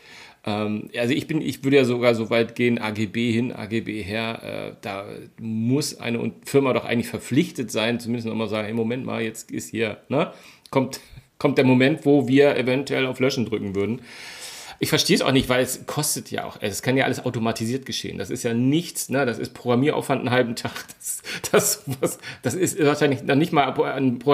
Ähm, 0.46 0.90
also 0.96 1.12
ich 1.12 1.26
bin, 1.26 1.40
ich 1.40 1.64
würde 1.64 1.78
ja 1.78 1.84
sogar 1.84 2.14
so 2.14 2.30
weit 2.30 2.54
gehen, 2.54 2.78
AGB 2.78 3.32
hin, 3.32 3.52
AGB 3.52 4.00
her. 4.00 4.42
Äh, 4.44 4.76
da 4.80 5.06
muss 5.40 5.98
eine 5.98 6.30
Firma 6.44 6.72
doch 6.72 6.84
eigentlich 6.84 7.08
verpflichtet 7.08 7.72
sein, 7.72 7.98
zumindest 7.98 8.28
nochmal 8.28 8.48
sagen, 8.48 8.66
hey, 8.66 8.74
Moment 8.74 9.04
mal, 9.04 9.22
jetzt 9.22 9.50
ist 9.50 9.70
hier, 9.70 9.96
ne, 10.08 10.30
kommt, 10.70 11.00
kommt 11.38 11.58
der 11.58 11.64
Moment, 11.64 12.06
wo 12.06 12.28
wir 12.28 12.56
eventuell 12.56 13.06
auf 13.06 13.18
Löschen 13.18 13.44
drücken 13.44 13.74
würden. 13.74 14.02
Ich 14.80 14.90
verstehe 14.90 15.16
es 15.16 15.22
auch 15.22 15.32
nicht, 15.32 15.48
weil 15.48 15.62
es 15.62 15.86
kostet 15.86 16.30
ja 16.30 16.44
auch, 16.44 16.58
es 16.60 16.82
kann 16.82 16.96
ja 16.96 17.04
alles 17.04 17.24
automatisiert 17.24 17.84
geschehen. 17.84 18.16
Das 18.16 18.30
ist 18.30 18.44
ja 18.44 18.54
nichts, 18.54 19.08
ne? 19.08 19.26
das 19.26 19.38
ist 19.38 19.52
Programmieraufwand 19.52 20.20
einen 20.20 20.30
halben 20.30 20.56
Tag. 20.56 20.72
Das, 20.98 21.22
das, 21.50 21.82
was, 22.00 22.18
das 22.42 22.54
ist 22.54 22.78
wahrscheinlich 22.84 23.22
noch 23.22 23.34
nicht 23.34 23.52
mal, 23.52 23.72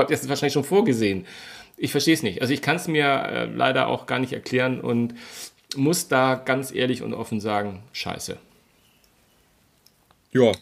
das 0.08 0.22
ist 0.22 0.28
wahrscheinlich 0.28 0.52
schon 0.52 0.64
vorgesehen. 0.64 1.26
Ich 1.76 1.92
verstehe 1.92 2.14
es 2.14 2.22
nicht. 2.22 2.42
Also 2.42 2.52
ich 2.52 2.62
kann 2.62 2.76
es 2.76 2.88
mir 2.88 3.04
äh, 3.06 3.44
leider 3.46 3.88
auch 3.88 4.06
gar 4.06 4.18
nicht 4.18 4.32
erklären 4.32 4.80
und 4.80 5.14
muss 5.76 6.08
da 6.08 6.34
ganz 6.34 6.72
ehrlich 6.72 7.02
und 7.02 7.14
offen 7.14 7.40
sagen, 7.40 7.82
scheiße. 7.92 8.38
Ja, 10.32 10.52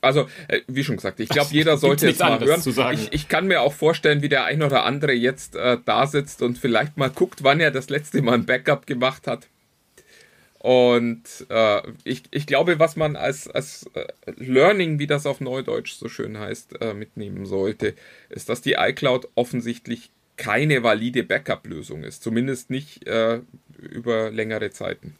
also, 0.00 0.28
äh, 0.48 0.60
wie 0.66 0.82
schon 0.82 0.96
gesagt, 0.96 1.20
ich 1.20 1.28
glaube, 1.28 1.50
jeder 1.52 1.76
sollte 1.76 2.08
jetzt 2.08 2.20
mal 2.20 2.40
hören. 2.40 2.62
Ich, 2.94 3.12
ich, 3.12 3.28
kann 3.28 3.46
mir 3.46 3.60
auch 3.60 3.72
vorstellen, 3.72 4.22
wie 4.22 4.28
der 4.28 4.44
ein 4.44 4.62
oder 4.62 4.84
andere 4.84 5.12
jetzt 5.12 5.54
äh, 5.54 5.78
da 5.84 6.06
sitzt 6.06 6.42
und 6.42 6.58
vielleicht 6.58 6.96
mal 6.96 7.10
guckt, 7.10 7.44
wann 7.44 7.60
er 7.60 7.70
das 7.70 7.88
letzte 7.88 8.20
Mal 8.22 8.34
ein 8.34 8.46
Backup 8.46 8.86
gemacht 8.86 9.26
hat. 9.26 9.46
Und 10.58 11.22
äh, 11.50 11.82
ich, 12.04 12.22
ich 12.30 12.46
glaube, 12.46 12.78
was 12.78 12.96
man 12.96 13.16
als, 13.16 13.48
als 13.48 13.88
äh, 13.94 14.06
Learning, 14.36 14.98
wie 14.98 15.06
das 15.06 15.26
auf 15.26 15.40
Neudeutsch 15.40 15.92
so 15.92 16.08
schön 16.08 16.38
heißt, 16.38 16.80
äh, 16.80 16.94
mitnehmen 16.94 17.46
sollte, 17.46 17.94
ist, 18.30 18.48
dass 18.48 18.62
die 18.62 18.72
iCloud 18.72 19.28
offensichtlich 19.34 20.10
keine 20.36 20.82
valide 20.82 21.22
Backup-Lösung 21.22 22.02
ist. 22.02 22.24
Zumindest 22.24 22.68
nicht 22.68 23.04
über 23.78 24.32
längere 24.32 24.70
Zeiten. 24.72 25.16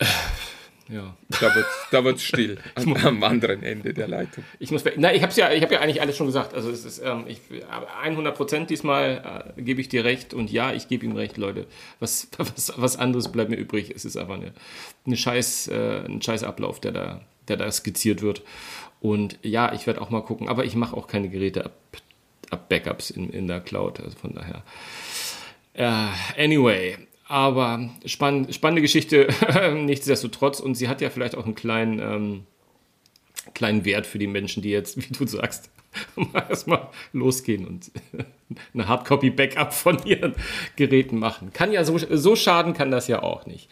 Ja. 0.88 1.14
Da 1.40 1.54
wird 1.54 1.66
da 1.90 2.04
wird's 2.04 2.24
still 2.24 2.58
am, 2.74 2.94
am, 2.96 3.22
anderen 3.22 3.62
Ende 3.62 3.92
der 3.92 4.08
Leitung. 4.08 4.44
Ich 4.58 4.70
muss, 4.70 4.84
na, 4.96 5.12
ich 5.12 5.22
habe 5.22 5.32
ja, 5.34 5.52
ich 5.52 5.62
habe 5.62 5.74
ja 5.74 5.80
eigentlich 5.80 6.00
alles 6.00 6.16
schon 6.16 6.26
gesagt. 6.26 6.54
Also 6.54 6.70
es 6.70 6.84
ist, 6.84 7.00
ähm, 7.04 7.24
ich, 7.26 7.40
100 8.02 8.34
Prozent 8.34 8.70
diesmal 8.70 9.52
äh, 9.56 9.62
gebe 9.62 9.80
ich 9.80 9.88
dir 9.88 10.04
recht 10.04 10.32
und 10.32 10.50
ja, 10.50 10.72
ich 10.72 10.88
gebe 10.88 11.04
ihm 11.04 11.14
recht, 11.14 11.36
Leute. 11.36 11.66
Was, 12.00 12.28
was, 12.38 12.72
was 12.76 12.96
anderes 12.96 13.30
bleibt 13.30 13.50
mir 13.50 13.56
übrig. 13.56 13.92
Es 13.94 14.04
ist 14.04 14.16
einfach 14.16 14.36
eine, 14.36 14.52
eine 15.06 15.16
scheiß, 15.16 15.68
äh, 15.68 16.04
ein 16.06 16.22
scheiß 16.22 16.42
Ablauf, 16.42 16.80
der 16.80 16.92
da, 16.92 17.20
der 17.48 17.58
da 17.58 17.70
skizziert 17.70 18.22
wird. 18.22 18.42
Und 19.00 19.38
ja, 19.42 19.72
ich 19.74 19.86
werde 19.86 20.00
auch 20.00 20.10
mal 20.10 20.22
gucken, 20.22 20.48
aber 20.48 20.64
ich 20.64 20.74
mache 20.74 20.96
auch 20.96 21.06
keine 21.06 21.28
Geräte 21.28 21.66
ab, 21.66 21.76
ab 22.50 22.68
Backups 22.68 23.10
in, 23.10 23.30
in 23.30 23.46
der 23.46 23.60
Cloud. 23.60 24.00
Also 24.00 24.16
von 24.18 24.34
daher. 24.34 24.62
Uh, 25.78 26.10
anyway, 26.36 26.96
aber 27.28 27.90
spann 28.06 28.52
spannende 28.52 28.82
Geschichte, 28.82 29.28
nichtsdestotrotz. 29.74 30.60
Und 30.60 30.74
sie 30.74 30.88
hat 30.88 31.00
ja 31.00 31.10
vielleicht 31.10 31.36
auch 31.36 31.44
einen 31.44 31.54
kleinen, 31.54 32.00
ähm, 32.00 32.46
kleinen 33.54 33.84
Wert 33.84 34.06
für 34.06 34.18
die 34.18 34.26
Menschen, 34.26 34.62
die 34.62 34.70
jetzt, 34.70 34.96
wie 35.10 35.12
du 35.12 35.26
sagst, 35.26 35.70
erstmal 36.48 36.88
losgehen 37.12 37.66
und 37.66 37.90
eine 38.74 38.88
Hardcopy-Backup 38.88 39.72
von 39.72 40.04
ihren 40.04 40.34
Geräten 40.76 41.18
machen. 41.18 41.52
Kann 41.52 41.72
ja 41.72 41.84
so, 41.84 41.98
so 41.98 42.34
schaden, 42.34 42.72
kann 42.72 42.90
das 42.90 43.08
ja 43.08 43.22
auch 43.22 43.46
nicht. 43.46 43.68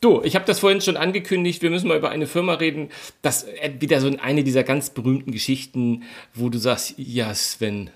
Du, 0.00 0.22
ich 0.22 0.34
habe 0.34 0.46
das 0.46 0.60
vorhin 0.60 0.80
schon 0.80 0.96
angekündigt, 0.96 1.60
wir 1.60 1.68
müssen 1.68 1.88
mal 1.88 1.98
über 1.98 2.08
eine 2.08 2.26
Firma 2.26 2.54
reden, 2.54 2.88
das 3.20 3.44
äh, 3.44 3.72
wieder 3.80 4.00
so 4.00 4.10
eine 4.18 4.42
dieser 4.42 4.64
ganz 4.64 4.90
berühmten 4.90 5.32
Geschichten, 5.32 6.04
wo 6.32 6.48
du 6.48 6.56
sagst, 6.56 6.94
ja 6.96 7.34
Sven, 7.34 7.90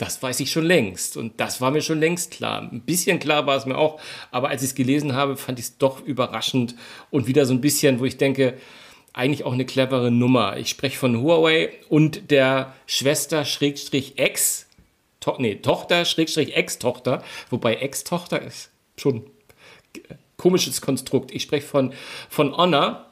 das 0.00 0.22
weiß 0.22 0.40
ich 0.40 0.50
schon 0.50 0.64
längst. 0.64 1.18
Und 1.18 1.40
das 1.40 1.60
war 1.60 1.70
mir 1.70 1.82
schon 1.82 2.00
längst 2.00 2.30
klar. 2.30 2.62
Ein 2.62 2.80
bisschen 2.80 3.18
klar 3.18 3.46
war 3.46 3.56
es 3.56 3.66
mir 3.66 3.76
auch, 3.76 4.00
aber 4.30 4.48
als 4.48 4.62
ich 4.62 4.70
es 4.70 4.74
gelesen 4.74 5.14
habe, 5.14 5.36
fand 5.36 5.58
ich 5.58 5.66
es 5.66 5.78
doch 5.78 6.00
überraschend 6.00 6.74
und 7.10 7.26
wieder 7.26 7.44
so 7.44 7.52
ein 7.52 7.60
bisschen, 7.60 8.00
wo 8.00 8.06
ich 8.06 8.16
denke, 8.16 8.54
eigentlich 9.12 9.44
auch 9.44 9.52
eine 9.52 9.66
clevere 9.66 10.10
Nummer. 10.10 10.56
Ich 10.56 10.70
spreche 10.70 10.96
von 10.96 11.20
Huawei 11.20 11.70
und 11.90 12.30
der 12.30 12.72
Schwester 12.86 13.44
Schrägstrich 13.44 14.18
Ex, 14.18 14.66
to 15.20 15.36
nee, 15.38 15.56
Tochter 15.56 16.06
Schrägstrich 16.06 16.56
Ex-Tochter, 16.56 17.22
wobei 17.50 17.74
Ex-Tochter 17.74 18.40
ist 18.40 18.70
schon 18.96 19.26
komisches 20.38 20.80
Konstrukt. 20.80 21.30
Ich 21.30 21.42
spreche 21.42 21.66
von, 21.66 21.92
von 22.30 22.56
Honor, 22.56 23.06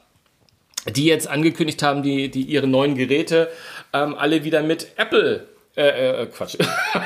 die 0.89 1.05
jetzt 1.05 1.26
angekündigt 1.26 1.82
haben, 1.82 2.03
die, 2.03 2.30
die 2.30 2.43
ihre 2.43 2.66
neuen 2.66 2.95
Geräte 2.95 3.51
ähm, 3.93 4.14
alle 4.14 4.45
wieder 4.45 4.62
mit 4.62 4.93
Apple 4.97 5.47
äh, 5.79 6.22
äh, 6.22 6.26
Quatsch, 6.26 6.57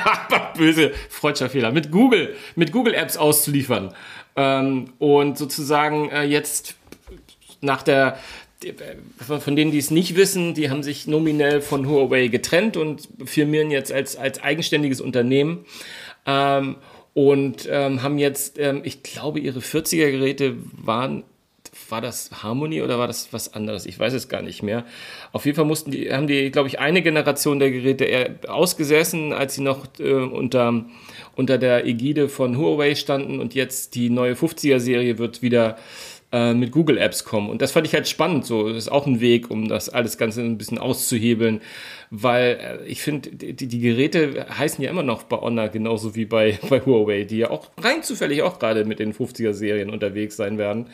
böse 0.57 0.91
freudscher 1.09 1.49
Fehler, 1.49 1.71
mit 1.71 1.91
Google, 1.91 2.35
mit 2.55 2.71
Google 2.71 2.95
Apps 2.95 3.17
auszuliefern. 3.17 3.93
Ähm, 4.35 4.93
und 4.97 5.37
sozusagen 5.37 6.09
äh, 6.09 6.23
jetzt 6.23 6.75
nach 7.61 7.83
der, 7.83 8.17
von 9.19 9.55
denen, 9.55 9.71
die 9.71 9.77
es 9.77 9.91
nicht 9.91 10.15
wissen, 10.15 10.53
die 10.55 10.69
haben 10.69 10.83
sich 10.83 11.05
nominell 11.05 11.61
von 11.61 11.87
Huawei 11.87 12.27
getrennt 12.27 12.75
und 12.77 13.07
firmieren 13.25 13.69
jetzt 13.69 13.91
als, 13.91 14.15
als 14.15 14.41
eigenständiges 14.41 15.01
Unternehmen. 15.01 15.65
Ähm, 16.25 16.77
und 17.13 17.67
ähm, 17.69 18.01
haben 18.01 18.17
jetzt, 18.17 18.57
ähm, 18.57 18.81
ich 18.83 19.03
glaube, 19.03 19.39
ihre 19.39 19.59
40er 19.59 20.09
Geräte 20.09 20.55
waren 20.71 21.23
war 21.93 22.01
das 22.01 22.31
Harmony 22.41 22.81
oder 22.81 22.97
war 22.97 23.05
das 23.05 23.31
was 23.31 23.53
anderes? 23.53 23.85
Ich 23.85 23.99
weiß 23.99 24.13
es 24.13 24.27
gar 24.27 24.41
nicht 24.41 24.63
mehr. 24.63 24.83
Auf 25.31 25.45
jeden 25.45 25.55
Fall 25.55 25.65
mussten 25.65 25.91
die, 25.91 26.11
haben 26.11 26.25
die, 26.25 26.49
glaube 26.49 26.67
ich, 26.67 26.79
eine 26.79 27.03
Generation 27.03 27.59
der 27.59 27.69
Geräte 27.69 28.39
ausgesessen, 28.49 29.31
als 29.31 29.53
sie 29.53 29.61
noch 29.61 29.85
äh, 29.99 30.11
unter, 30.11 30.85
unter 31.35 31.59
der 31.59 31.85
Ägide 31.85 32.29
von 32.29 32.57
Huawei 32.57 32.95
standen 32.95 33.39
und 33.39 33.53
jetzt 33.53 33.93
die 33.93 34.09
neue 34.09 34.33
50er-Serie 34.33 35.19
wird 35.19 35.43
wieder 35.43 35.77
äh, 36.31 36.55
mit 36.55 36.71
Google 36.71 36.97
Apps 36.97 37.25
kommen. 37.25 37.51
Und 37.51 37.61
das 37.61 37.71
fand 37.71 37.85
ich 37.85 37.93
halt 37.93 38.07
spannend. 38.07 38.43
So, 38.43 38.69
das 38.69 38.77
ist 38.77 38.91
auch 38.91 39.05
ein 39.05 39.21
Weg, 39.21 39.51
um 39.51 39.67
das 39.67 39.89
alles 39.89 40.17
Ganze 40.17 40.41
ein 40.41 40.57
bisschen 40.57 40.79
auszuhebeln, 40.79 41.61
weil 42.09 42.57
äh, 42.59 42.87
ich 42.87 43.03
finde, 43.03 43.29
die, 43.29 43.67
die, 43.67 43.79
Geräte 43.79 44.47
heißen 44.57 44.83
ja 44.83 44.89
immer 44.89 45.03
noch 45.03 45.21
bei 45.21 45.37
Honor 45.37 45.69
genauso 45.69 46.15
wie 46.15 46.25
bei, 46.25 46.57
bei 46.69 46.79
Huawei, 46.79 47.25
die 47.25 47.37
ja 47.37 47.51
auch 47.51 47.69
rein 47.77 48.01
zufällig 48.01 48.41
auch 48.41 48.57
gerade 48.57 48.83
mit 48.83 48.97
den 48.97 49.13
50er-Serien 49.13 49.91
unterwegs 49.91 50.35
sein 50.35 50.57
werden. 50.57 50.87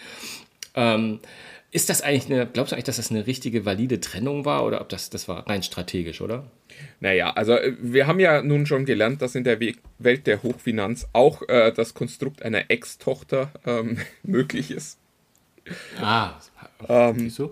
Ähm, 0.79 1.19
ist 1.71 1.89
das 1.89 2.01
eigentlich 2.01 2.25
eine, 2.25 2.47
glaubst 2.47 2.71
du 2.71 2.75
eigentlich, 2.75 2.85
dass 2.85 2.97
das 2.97 3.11
eine 3.11 3.27
richtige, 3.27 3.65
valide 3.65 3.99
Trennung 3.99 4.43
war 4.45 4.65
oder 4.65 4.81
ob 4.81 4.89
das, 4.89 5.09
das 5.09 5.27
war 5.27 5.47
rein 5.47 5.61
strategisch, 5.61 6.21
oder? 6.21 6.49
Naja, 6.99 7.31
also 7.31 7.53
äh, 7.53 7.75
wir 7.79 8.07
haben 8.07 8.19
ja 8.19 8.41
nun 8.41 8.65
schon 8.65 8.85
gelernt, 8.85 9.21
dass 9.21 9.35
in 9.35 9.43
der 9.43 9.59
Welt 9.59 10.25
der 10.25 10.41
Hochfinanz 10.41 11.07
auch 11.13 11.47
äh, 11.47 11.71
das 11.71 11.93
Konstrukt 11.93 12.41
einer 12.41 12.71
Ex-Tochter 12.71 13.51
ähm, 13.65 13.97
möglich 14.23 14.71
ist. 14.71 14.97
Ah, 16.01 16.39
ähm, 16.87 17.15
wieso? 17.17 17.51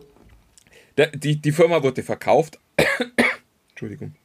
Die, 1.14 1.36
die 1.36 1.52
Firma 1.52 1.84
wurde 1.84 2.02
verkauft. 2.02 2.60
Entschuldigung. 3.70 4.16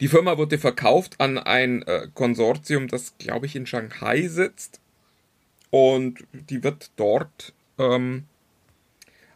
Die 0.00 0.08
Firma 0.08 0.36
wurde 0.36 0.58
verkauft 0.58 1.14
an 1.20 1.38
ein 1.38 1.82
äh, 1.82 2.08
Konsortium, 2.12 2.88
das, 2.88 3.16
glaube 3.18 3.46
ich, 3.46 3.54
in 3.54 3.66
Shanghai 3.66 4.26
sitzt. 4.26 4.80
Und 5.70 6.24
die 6.32 6.64
wird 6.64 6.90
dort 6.96 7.53
ähm, 7.78 8.24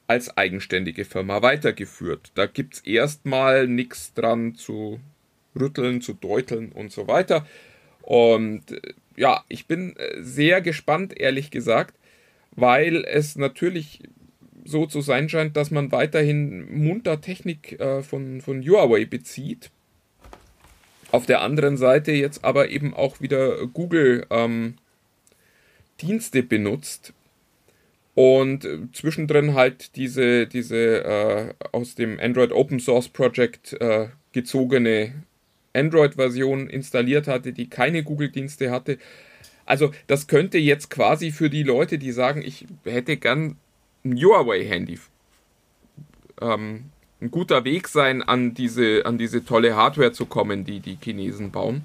als 0.07 0.37
eigenständige 0.37 1.05
Firma 1.05 1.43
weitergeführt. 1.43 2.33
Da 2.35 2.47
gibt 2.47 2.75
es 2.75 2.81
erstmal 2.81 3.69
nichts 3.69 4.15
dran 4.15 4.55
zu 4.55 5.01
rütteln, 5.59 6.01
zu 6.01 6.15
deuteln 6.15 6.73
und 6.73 6.93
so 6.93 7.07
weiter. 7.09 7.47
Und 8.03 8.73
äh, 8.73 8.95
ja, 9.17 9.45
ich 9.49 9.67
bin 9.67 9.97
äh, 9.97 10.23
sehr 10.23 10.61
gespannt, 10.61 11.19
ehrlich 11.19 11.51
gesagt, 11.51 11.95
weil 12.53 13.05
es 13.05 13.37
natürlich 13.37 14.03
so 14.65 14.87
zu 14.87 15.01
sein 15.01 15.29
scheint, 15.29 15.57
dass 15.57 15.71
man 15.71 15.93
weiterhin 15.93 16.67
munter 16.83 17.21
Technik 17.21 17.79
äh, 17.81 18.03
von, 18.03 18.41
von 18.41 18.63
Huawei 18.63 19.05
bezieht. 19.05 19.71
Auf 21.11 21.27
der 21.27 21.41
anderen 21.41 21.77
Seite 21.77 22.13
jetzt 22.13 22.45
aber 22.45 22.69
eben 22.69 22.95
auch 22.95 23.21
wieder 23.21 23.67
Google 23.67 24.27
ähm, 24.31 24.75
Dienste 26.01 26.43
benutzt 26.43 27.13
und 28.19 28.65
äh, 28.65 28.81
zwischendrin 28.93 29.55
halt 29.55 29.95
diese, 29.95 30.49
diese 30.49 31.05
äh, 31.05 31.55
aus 31.71 31.95
dem 31.95 32.19
Android 32.19 32.51
Open 32.51 32.81
Source 32.81 33.09
Project 33.09 33.75
äh, 33.75 34.09
gezogene 34.33 35.23
Android-Version 35.73 36.69
installiert 36.69 37.29
hatte, 37.29 37.53
die 37.53 37.71
keine 37.71 38.03
Google-Dienste 38.03 38.73
hatte. 38.73 38.99
Also 39.67 39.93
das 40.09 40.27
könnte 40.27 40.59
jetzt 40.59 40.91
quasi 40.91 41.31
für 41.31 41.49
die 41.49 41.63
Leute, 41.63 41.97
die 41.97 42.11
sagen, 42.11 42.43
ich 42.45 42.67
hätte 42.83 43.19
gern 43.19 43.57
ein 44.05 44.17
Huawei-Handy, 44.17 44.99
ähm, 46.41 46.87
ein 47.21 47.31
guter 47.31 47.63
Weg 47.63 47.87
sein, 47.87 48.25
an 48.25 48.53
diese, 48.53 49.07
an 49.07 49.17
diese 49.17 49.45
tolle 49.45 49.77
Hardware 49.77 50.11
zu 50.11 50.27
kommen, 50.27 50.65
die 50.65 50.81
die 50.81 50.99
Chinesen 51.01 51.53
bauen. 51.53 51.83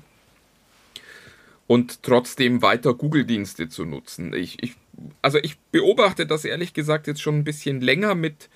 Und 1.68 2.02
trotzdem 2.02 2.64
weiter 2.64 2.96
Google-Dienste 2.96 3.70
zu 3.70 3.86
nutzen. 3.86 4.34
Ich, 4.34 4.64
ich, 4.64 4.74
also 5.22 5.40
ich 5.40 5.60
beobachte 5.72 6.26
das 6.26 6.46
ehrlich 6.46 6.74
gesagt 6.74 7.08
jetzt 7.08 7.22
schon 7.22 7.38
ein 7.38 7.44
bisschen 7.44 7.82
länger 7.82 8.16
mit, 8.16 8.50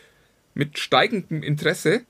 mit 0.53 0.77
steigendem 0.79 1.43
Interesse, 1.43 2.01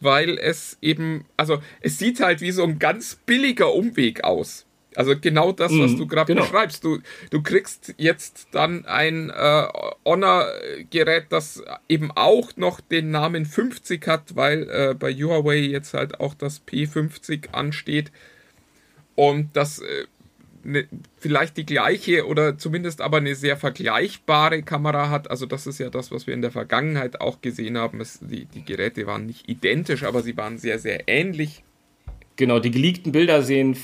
weil 0.00 0.38
es 0.38 0.78
eben, 0.82 1.24
also 1.36 1.62
es 1.80 1.98
sieht 1.98 2.20
halt 2.20 2.40
wie 2.40 2.52
so 2.52 2.64
ein 2.64 2.78
ganz 2.78 3.16
billiger 3.26 3.72
Umweg 3.72 4.24
aus. 4.24 4.66
Also 4.96 5.14
genau 5.18 5.52
das, 5.52 5.72
was 5.72 5.92
mm, 5.92 5.96
du 5.98 6.06
gerade 6.06 6.32
genau. 6.32 6.46
beschreibst. 6.46 6.82
Du, 6.82 7.00
du 7.28 7.42
kriegst 7.42 7.94
jetzt 7.98 8.48
dann 8.52 8.86
ein 8.86 9.28
äh, 9.28 9.66
Honor-Gerät, 10.06 11.26
das 11.28 11.62
eben 11.86 12.10
auch 12.12 12.56
noch 12.56 12.80
den 12.80 13.10
Namen 13.10 13.44
50 13.44 14.06
hat, 14.08 14.36
weil 14.36 14.68
äh, 14.70 14.94
bei 14.94 15.12
Huawei 15.12 15.58
jetzt 15.58 15.92
halt 15.92 16.18
auch 16.18 16.32
das 16.32 16.66
P50 16.66 17.50
ansteht. 17.52 18.10
Und 19.16 19.54
das 19.54 19.80
äh, 19.80 20.06
ne, 20.66 20.88
vielleicht 21.18 21.56
die 21.56 21.66
gleiche 21.66 22.26
oder 22.26 22.58
zumindest 22.58 23.00
aber 23.00 23.18
eine 23.18 23.34
sehr 23.34 23.56
vergleichbare 23.56 24.62
Kamera 24.62 25.08
hat. 25.10 25.30
Also 25.30 25.46
das 25.46 25.66
ist 25.66 25.78
ja 25.78 25.90
das, 25.90 26.10
was 26.10 26.26
wir 26.26 26.34
in 26.34 26.42
der 26.42 26.50
Vergangenheit 26.50 27.20
auch 27.20 27.40
gesehen 27.40 27.78
haben. 27.78 28.00
Es, 28.00 28.18
die, 28.20 28.44
die 28.46 28.64
Geräte 28.64 29.06
waren 29.06 29.26
nicht 29.26 29.48
identisch, 29.48 30.02
aber 30.02 30.22
sie 30.22 30.36
waren 30.36 30.58
sehr, 30.58 30.78
sehr 30.78 31.08
ähnlich. 31.08 31.62
Genau, 32.36 32.58
die 32.58 32.70
geleakten 32.70 33.12
Bilder 33.12 33.42
sehen 33.42 33.76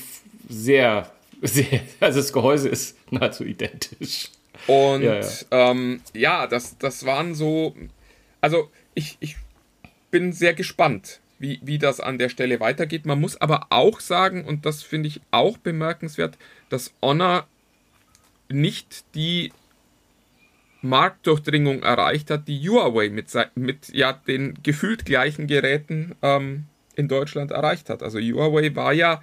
sehr, 0.47 1.11
sehr, 1.41 1.81
also 1.99 2.19
das 2.19 2.33
Gehäuse 2.33 2.69
ist 2.69 2.97
nahezu 3.11 3.43
identisch. 3.43 4.29
Und 4.67 5.01
ja, 5.01 5.19
ja. 5.19 5.27
Ähm, 5.51 6.01
ja, 6.13 6.47
das, 6.47 6.77
das 6.77 7.05
waren 7.05 7.33
so, 7.33 7.75
also 8.39 8.69
ich, 8.93 9.17
ich 9.19 9.35
bin 10.11 10.31
sehr 10.31 10.53
gespannt, 10.53 11.19
wie, 11.43 11.59
wie 11.61 11.77
das 11.77 11.99
an 11.99 12.17
der 12.17 12.29
Stelle 12.29 12.61
weitergeht. 12.61 13.05
Man 13.05 13.19
muss 13.19 13.39
aber 13.39 13.67
auch 13.69 13.99
sagen, 13.99 14.45
und 14.45 14.65
das 14.65 14.81
finde 14.81 15.09
ich 15.09 15.19
auch 15.29 15.57
bemerkenswert, 15.57 16.37
dass 16.69 16.93
Honor 17.01 17.45
nicht 18.47 19.03
die 19.13 19.51
Marktdurchdringung 20.81 21.83
erreicht 21.83 22.31
hat, 22.31 22.47
die 22.47 22.69
Huawei 22.69 23.09
mit, 23.09 23.27
mit 23.55 23.89
ja, 23.89 24.13
den 24.13 24.57
gefühlt 24.63 25.05
gleichen 25.05 25.47
Geräten 25.47 26.15
ähm, 26.21 26.65
in 26.95 27.09
Deutschland 27.09 27.51
erreicht 27.51 27.89
hat. 27.89 28.03
Also 28.03 28.19
Huawei 28.19 28.73
war 28.73 28.93
ja 28.93 29.21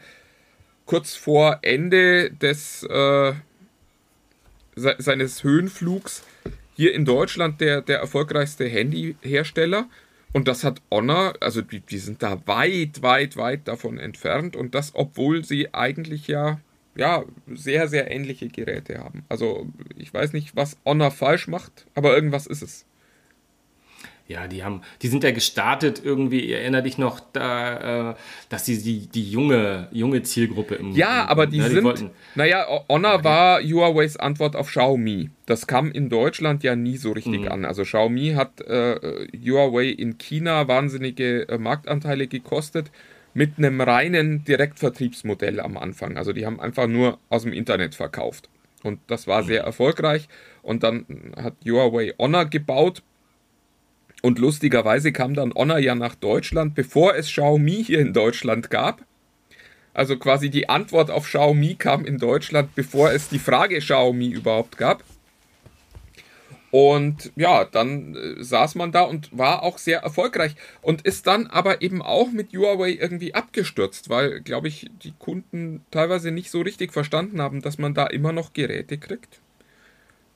kurz 0.85 1.15
vor 1.15 1.61
Ende 1.63 2.33
des 2.33 2.83
äh, 2.83 3.33
se 4.77 4.95
seines 4.99 5.43
Höhenflugs 5.43 6.23
hier 6.77 6.93
in 6.93 7.07
Deutschland 7.07 7.63
der, 7.63 7.81
der 7.81 7.99
erfolgreichste 7.99 8.67
Handyhersteller. 8.67 9.89
Und 10.33 10.47
das 10.47 10.63
hat 10.63 10.81
Honor, 10.91 11.35
also 11.41 11.61
die, 11.61 11.81
die 11.81 11.99
sind 11.99 12.23
da 12.23 12.41
weit, 12.47 13.03
weit, 13.03 13.37
weit 13.37 13.67
davon 13.67 13.99
entfernt. 13.99 14.57
Und 14.57 14.75
das, 14.75 14.93
obwohl 14.95 15.45
sie 15.45 15.75
eigentlich 15.75 16.29
ja, 16.29 16.61
ja 16.95 17.25
sehr, 17.53 17.89
sehr 17.89 18.11
ähnliche 18.11 18.49
Geräte 18.49 18.99
haben. 18.99 19.25
Also 19.29 19.67
ich 19.97 20.13
weiß 20.15 20.33
nicht, 20.33 20.55
was 20.55 20.79
Honor 20.85 21.11
falsch 21.11 21.49
macht, 21.49 21.87
aber 21.95 22.15
irgendwas 22.15 22.47
ist 22.47 22.63
es. 22.63 22.87
Ja, 24.31 24.47
die 24.47 24.63
haben, 24.63 24.83
die 25.03 25.09
sind 25.09 25.25
ja 25.25 25.33
gestartet 25.33 26.01
irgendwie, 26.05 26.53
erinnere 26.53 26.85
dich 26.85 26.99
noch, 26.99 27.19
da, 27.33 28.11
äh, 28.11 28.15
dass 28.49 28.65
sie 28.65 28.81
die, 28.81 29.09
die 29.09 29.29
junge, 29.29 29.89
junge 29.91 30.23
Zielgruppe 30.23 30.77
im 30.77 30.93
Ja, 30.93 31.27
aber 31.27 31.49
die, 31.49 31.59
ne, 31.59 31.69
die 31.69 31.75
sind, 31.75 31.83
wollten, 31.85 32.11
naja, 32.37 32.65
Honor 32.89 33.15
okay. 33.15 33.25
war 33.25 33.61
Huawei's 33.61 34.17
Antwort 34.17 34.55
auf 34.55 34.69
Xiaomi. 34.69 35.31
Das 35.47 35.67
kam 35.67 35.91
in 35.91 36.09
Deutschland 36.09 36.63
ja 36.63 36.77
nie 36.77 36.97
so 36.97 37.11
richtig 37.11 37.41
mhm. 37.41 37.49
an. 37.49 37.65
Also 37.65 37.83
Xiaomi 37.83 38.35
hat 38.37 38.61
äh, 38.61 39.27
Huawei 39.37 39.87
in 39.87 40.17
China 40.17 40.69
wahnsinnige 40.69 41.49
äh, 41.49 41.59
Marktanteile 41.59 42.29
gekostet 42.29 42.93
mit 43.35 43.59
einem 43.59 43.81
reinen 43.81 44.45
Direktvertriebsmodell 44.45 45.59
am 45.59 45.77
Anfang. 45.77 46.17
Also 46.17 46.33
die 46.33 46.47
haben 46.47 46.61
einfach 46.61 46.87
nur 46.87 47.19
aus 47.31 47.43
dem 47.43 47.53
Internet 47.53 47.97
verkauft. 47.97 48.49
Und 48.85 49.01
das 49.09 49.27
war 49.27 49.43
mhm. 49.43 49.47
sehr 49.49 49.65
erfolgreich. 49.65 50.29
Und 50.63 50.85
dann 50.85 51.05
hat 51.37 51.55
Huawei 51.67 52.15
Honor 52.17 52.45
gebaut 52.45 53.03
und 54.23 54.39
lustigerweise 54.39 55.13
kam 55.13 55.35
dann 55.35 55.53
Honor 55.55 55.79
ja 55.79 55.95
nach 55.95 56.15
Deutschland, 56.15 56.75
bevor 56.75 57.15
es 57.15 57.27
Xiaomi 57.27 57.85
hier 57.85 58.01
in 58.01 58.13
Deutschland 58.13 58.71
gab. 58.71 59.05
Also 59.95 60.17
quasi 60.17 60.51
die 60.51 60.69
Antwort 60.69 61.11
auf 61.11 61.27
Xiaomi 61.27 61.75
kam 61.75 62.05
in 62.05 62.19
Deutschland, 62.19 62.75
bevor 62.75 63.11
es 63.11 63.29
die 63.29 63.39
Frage 63.39 63.79
Xiaomi 63.79 64.29
überhaupt 64.29 64.77
gab. 64.77 65.03
Und 66.71 67.33
ja, 67.35 67.65
dann 67.65 68.15
äh, 68.15 68.45
saß 68.45 68.77
man 68.77 68.93
da 68.93 69.03
und 69.03 69.37
war 69.37 69.65
auch 69.65 69.79
sehr 69.79 70.01
erfolgreich 70.01 70.55
und 70.83 71.03
ist 71.03 71.27
dann 71.27 71.49
aber 71.49 71.83
eben 71.83 72.01
auch 72.01 72.31
mit 72.31 72.53
Huawei 72.53 72.93
irgendwie 72.93 73.35
abgestürzt, 73.35 74.09
weil, 74.09 74.41
glaube 74.41 74.69
ich, 74.69 74.89
die 75.03 75.13
Kunden 75.19 75.85
teilweise 75.91 76.31
nicht 76.31 76.51
so 76.51 76.61
richtig 76.61 76.93
verstanden 76.93 77.41
haben, 77.41 77.61
dass 77.61 77.79
man 77.79 77.95
da 77.95 78.07
immer 78.07 78.33
noch 78.33 78.53
Geräte 78.53 78.99
kriegt, 78.99 79.41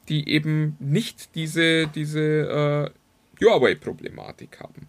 die 0.08 0.28
eben 0.28 0.76
nicht 0.80 1.36
diese, 1.36 1.86
diese 1.86 2.90
äh, 2.92 2.98
Huawei-Problematik 3.40 4.60
haben. 4.60 4.88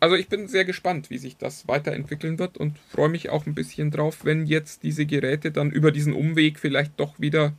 Also 0.00 0.16
ich 0.16 0.28
bin 0.28 0.48
sehr 0.48 0.64
gespannt, 0.64 1.10
wie 1.10 1.18
sich 1.18 1.36
das 1.36 1.68
weiterentwickeln 1.68 2.38
wird 2.38 2.56
und 2.58 2.78
freue 2.90 3.08
mich 3.08 3.30
auch 3.30 3.46
ein 3.46 3.54
bisschen 3.54 3.90
drauf, 3.90 4.24
wenn 4.24 4.46
jetzt 4.46 4.82
diese 4.82 5.06
Geräte 5.06 5.50
dann 5.50 5.70
über 5.70 5.92
diesen 5.92 6.12
Umweg 6.12 6.58
vielleicht 6.58 6.98
doch 6.98 7.18
wieder 7.20 7.54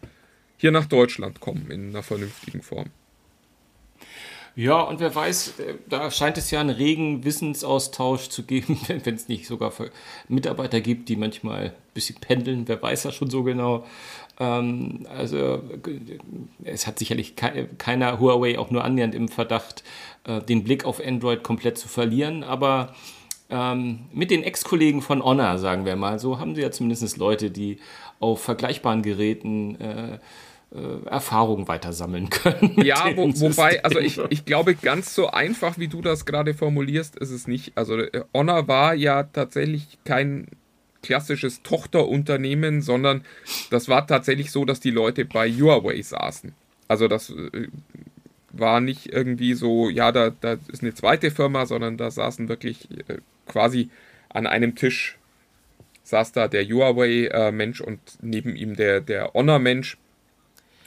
hier 0.58 0.72
nach 0.72 0.86
Deutschland 0.86 1.40
kommen 1.40 1.70
in 1.72 1.90
einer 1.90 2.04
vernünftigen 2.04 2.62
Form. 2.62 2.90
Ja, 4.58 4.82
und 4.82 5.00
wer 5.00 5.14
weiß, 5.14 5.60
äh, 5.60 5.76
da 5.88 6.10
scheint 6.10 6.40
es 6.40 6.50
ja 6.50 6.60
einen 6.60 6.72
regen 6.72 7.24
Wissensaustausch 7.24 8.30
zu 8.30 8.42
geben, 8.42 8.80
wenn 8.88 9.14
es 9.14 9.28
nicht 9.28 9.46
sogar 9.46 9.72
Mitarbeiter 10.28 10.82
gibt, 10.82 11.10
die 11.10 11.16
manchmal 11.16 11.66
ein 11.66 11.74
bisschen 11.94 12.20
pendeln. 12.20 12.68
Wer 12.68 12.82
weiß 12.82 13.04
das 13.04 13.14
schon 13.14 13.30
so 13.30 13.44
genau. 13.44 13.86
Ähm, 14.40 15.08
also 15.16 15.64
es 16.64 16.88
hat 16.88 17.00
sicherlich 17.00 17.36
keiner 17.36 18.20
Huawei 18.20 18.60
auch 18.60 18.70
nur 18.70 18.84
annähernd 18.84 19.16
im 19.16 19.28
Verdacht, 19.28 19.84
äh, 20.26 20.42
den 20.42 20.64
Blick 20.64 20.86
auf 20.86 21.02
Android 21.04 21.44
komplett 21.44 21.78
zu 21.78 21.88
verlieren. 21.88 22.44
Aber 22.44 22.94
ähm, 23.50 24.00
mit 24.12 24.32
den 24.32 24.44
Ex-Kollegen 24.44 25.02
von 25.02 25.24
Honor, 25.24 25.58
sagen 25.58 25.86
wir 25.86 25.96
mal, 25.96 26.20
so 26.20 26.40
haben 26.40 26.56
sie 26.56 26.62
ja 26.62 26.72
zumindest 26.72 27.18
Leute, 27.18 27.50
die 27.50 27.80
auf 28.20 28.42
vergleichbaren 28.42 29.02
Geräten 29.02 29.80
äh, 29.80 30.20
äh, 30.76 31.06
Erfahrungen 31.06 31.68
weiter 31.68 31.94
sammeln 31.94 32.30
können. 32.32 32.76
Ja, 32.84 33.16
wo, 33.16 33.28
wobei, 33.40 33.84
also 33.84 34.00
ich, 34.00 34.20
ich 34.30 34.46
glaube, 34.46 34.76
ganz 34.76 35.16
so 35.16 35.28
einfach, 35.28 35.78
wie 35.78 35.88
du 35.88 36.02
das 36.02 36.26
gerade 36.26 36.54
formulierst, 36.54 37.16
ist 37.16 37.32
es 37.32 37.48
nicht. 37.48 37.78
Also 37.78 37.98
äh, 37.98 38.24
Honor 38.34 38.68
war 38.68 38.94
ja 38.94 39.24
tatsächlich 39.24 39.98
kein 40.04 40.48
klassisches 41.08 41.64
Tochterunternehmen, 41.64 42.82
sondern 42.82 43.24
das 43.72 43.88
war 43.88 44.06
tatsächlich 44.06 44.52
so, 44.52 44.66
dass 44.66 44.82
die 44.82 44.92
Leute 44.92 45.24
bei 45.24 45.50
Huawei 45.50 46.02
saßen. 46.02 46.54
Also 46.90 47.08
das 47.08 47.30
äh, 47.30 47.70
war 48.52 48.82
nicht 48.82 49.14
irgendwie 49.14 49.54
so, 49.54 49.90
ja, 49.90 50.12
da, 50.12 50.32
da 50.32 50.58
ist 50.68 50.82
eine 50.82 50.94
zweite 50.94 51.32
Firma, 51.32 51.66
sondern 51.66 51.96
da 51.96 52.12
saßen 52.12 52.50
wirklich 52.50 52.90
äh, 53.08 53.20
quasi 53.48 53.90
an 54.28 54.48
einem 54.48 54.76
Tisch 54.76 55.18
saß 56.04 56.34
da 56.34 56.50
der 56.50 56.66
Huawei-Mensch 56.66 57.80
äh, 57.80 57.84
und 57.84 58.00
neben 58.22 58.56
ihm 58.58 58.76
der, 58.76 59.00
der 59.00 59.32
Honor-Mensch. 59.34 59.98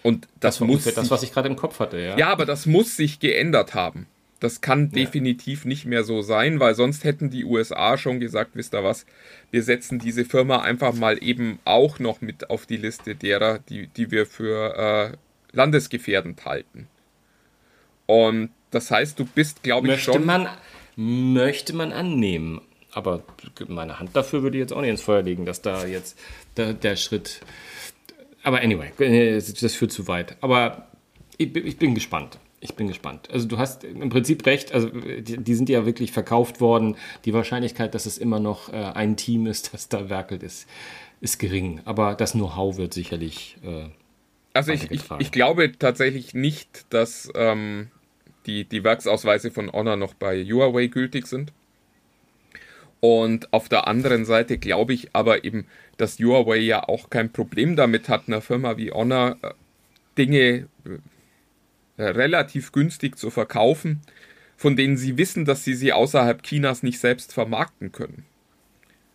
Und 0.03 0.29
das, 0.39 0.59
das 0.59 0.67
muss 0.67 0.85
sich, 0.85 0.95
das, 0.95 1.11
was 1.11 1.23
ich 1.23 1.33
gerade 1.33 1.49
im 1.49 1.57
Kopf 1.57 1.79
hatte, 1.79 1.99
ja. 1.99 2.17
Ja, 2.19 2.29
aber 2.29 2.45
das 2.45 2.67
muss 2.67 2.97
sich 2.97 3.21
geändert 3.21 3.75
haben. 3.75 4.07
Das 4.41 4.63
kann 4.63 4.87
ja. 4.87 5.05
definitiv 5.05 5.67
nicht 5.67 5.85
mehr 5.85 6.03
so 6.03 6.23
sein, 6.23 6.61
weil 6.61 6.75
sonst 6.75 7.05
hätten 7.05 7.31
die 7.31 7.45
USA 7.45 7.99
schon 7.99 8.21
gesagt, 8.21 8.53
wisst 8.55 8.75
ihr 8.75 8.83
was, 8.83 9.05
wir 9.51 9.63
setzen 9.63 9.99
diese 9.99 10.25
Firma 10.25 10.63
einfach 10.63 10.95
mal 10.95 11.23
eben 11.23 11.59
auch 11.65 11.99
noch 11.99 12.23
mit 12.23 12.49
auf 12.49 12.65
die 12.65 12.79
Liste 12.79 13.15
derer, 13.15 13.59
die, 13.59 13.87
die 13.89 14.11
wir 14.11 14.25
für 14.25 15.13
äh, 15.13 15.17
landesgefährdend 15.53 16.47
halten. 16.47 16.89
Und 18.07 18.51
das 18.71 18.91
heißt, 18.91 19.19
du 19.19 19.25
bist, 19.27 19.63
glaube 19.63 19.89
ich, 19.89 19.93
möchte 19.93 20.13
schon. 20.13 20.25
Man, 20.25 20.49
möchte 20.97 21.75
man 21.75 21.93
annehmen. 21.93 22.61
Aber 22.93 23.23
meine 23.69 24.01
Hand 24.01 24.17
dafür 24.17 24.43
würde 24.43 24.57
ich 24.59 24.63
jetzt 24.63 24.73
auch 24.73 24.81
nicht 24.81 24.91
ins 24.91 25.03
Feuer 25.03 25.23
legen, 25.23 25.47
dass 25.47 25.63
da 25.63 25.87
jetzt 25.87 26.19
der, 26.57 26.73
der 26.73 26.97
Schritt. 26.97 27.41
Aber 28.43 28.61
anyway, 28.63 28.91
äh, 28.99 29.35
das 29.35 29.75
führt 29.75 29.93
zu 29.93 30.09
weit. 30.09 30.37
Aber 30.41 30.89
ich, 31.37 31.55
ich 31.55 31.77
bin 31.77 31.95
gespannt. 31.95 32.39
Ich 32.63 32.75
bin 32.75 32.89
gespannt. 32.89 33.31
Also 33.33 33.49
du 33.49 33.57
hast 33.57 33.85
im 33.85 34.11
Prinzip 34.11 34.45
recht, 34.45 34.73
also 34.73 34.89
die, 34.89 35.39
die, 35.39 35.55
sind 35.55 35.71
ja 35.71 35.87
wirklich 35.87 36.13
verkauft 36.13 36.61
worden. 36.61 36.97
Die 37.25 37.33
Wahrscheinlichkeit, 37.33 37.95
dass 37.95 38.05
es 38.05 38.19
immer 38.19 38.39
noch 38.39 38.71
äh, 38.71 38.77
ein 38.77 39.17
Team 39.17 39.47
ist, 39.47 39.73
das 39.73 39.89
da 39.89 40.11
werkelt, 40.11 40.43
ist, 40.43 40.69
ist 41.21 41.39
gering. 41.39 41.81
Aber 41.87 42.15
das 42.15 42.33
Know-how 42.33 42.77
wird 42.77 42.93
sicherlich. 42.93 43.57
Äh, 43.65 43.89
also 44.53 44.73
ich, 44.73 44.91
ich, 44.91 45.03
ich, 45.19 45.33
glaube 45.33 45.73
tatsächlich 45.79 46.35
nicht, 46.35 46.85
dass 46.93 47.31
ähm, 47.35 47.89
die, 48.47 48.65
die 48.65 48.85
Werksausweise 48.85 49.51
von 49.51 49.73
Honor 49.73 49.97
noch 49.97 50.13
bei 50.13 50.45
Huawei 50.45 50.89
gültig 50.89 51.27
sind. 51.29 51.53
Und 53.01 53.51
auf 53.55 53.71
der 53.71 53.89
anderen 53.89 54.27
Seite 54.27 54.59
glaube 54.59 54.93
ich 54.93 55.15
aber 55.15 55.45
eben, 55.45 55.67
dass 55.97 56.19
Huawei 56.19 56.59
ja 56.59 56.87
auch 56.87 57.09
kein 57.09 57.33
Problem 57.33 57.75
damit 57.75 58.11
hat, 58.11 58.25
einer 58.27 58.43
Firma 58.43 58.77
wie 58.77 58.91
Honor 58.91 59.37
äh, 59.41 59.53
Dinge 60.19 60.41
äh, 60.41 60.99
relativ 62.01 62.73
günstig 62.73 63.17
zu 63.17 63.31
verkaufen, 63.31 64.01
von 64.57 64.77
denen 64.77 64.97
sie 64.97 65.17
wissen, 65.17 65.45
dass 65.45 65.65
sie 65.65 65.75
sie 65.75 65.93
außerhalb 65.93 66.43
Chinas 66.43 66.83
nicht 66.83 66.99
selbst 66.99 67.33
vermarkten 67.33 67.93
können. 67.93 68.25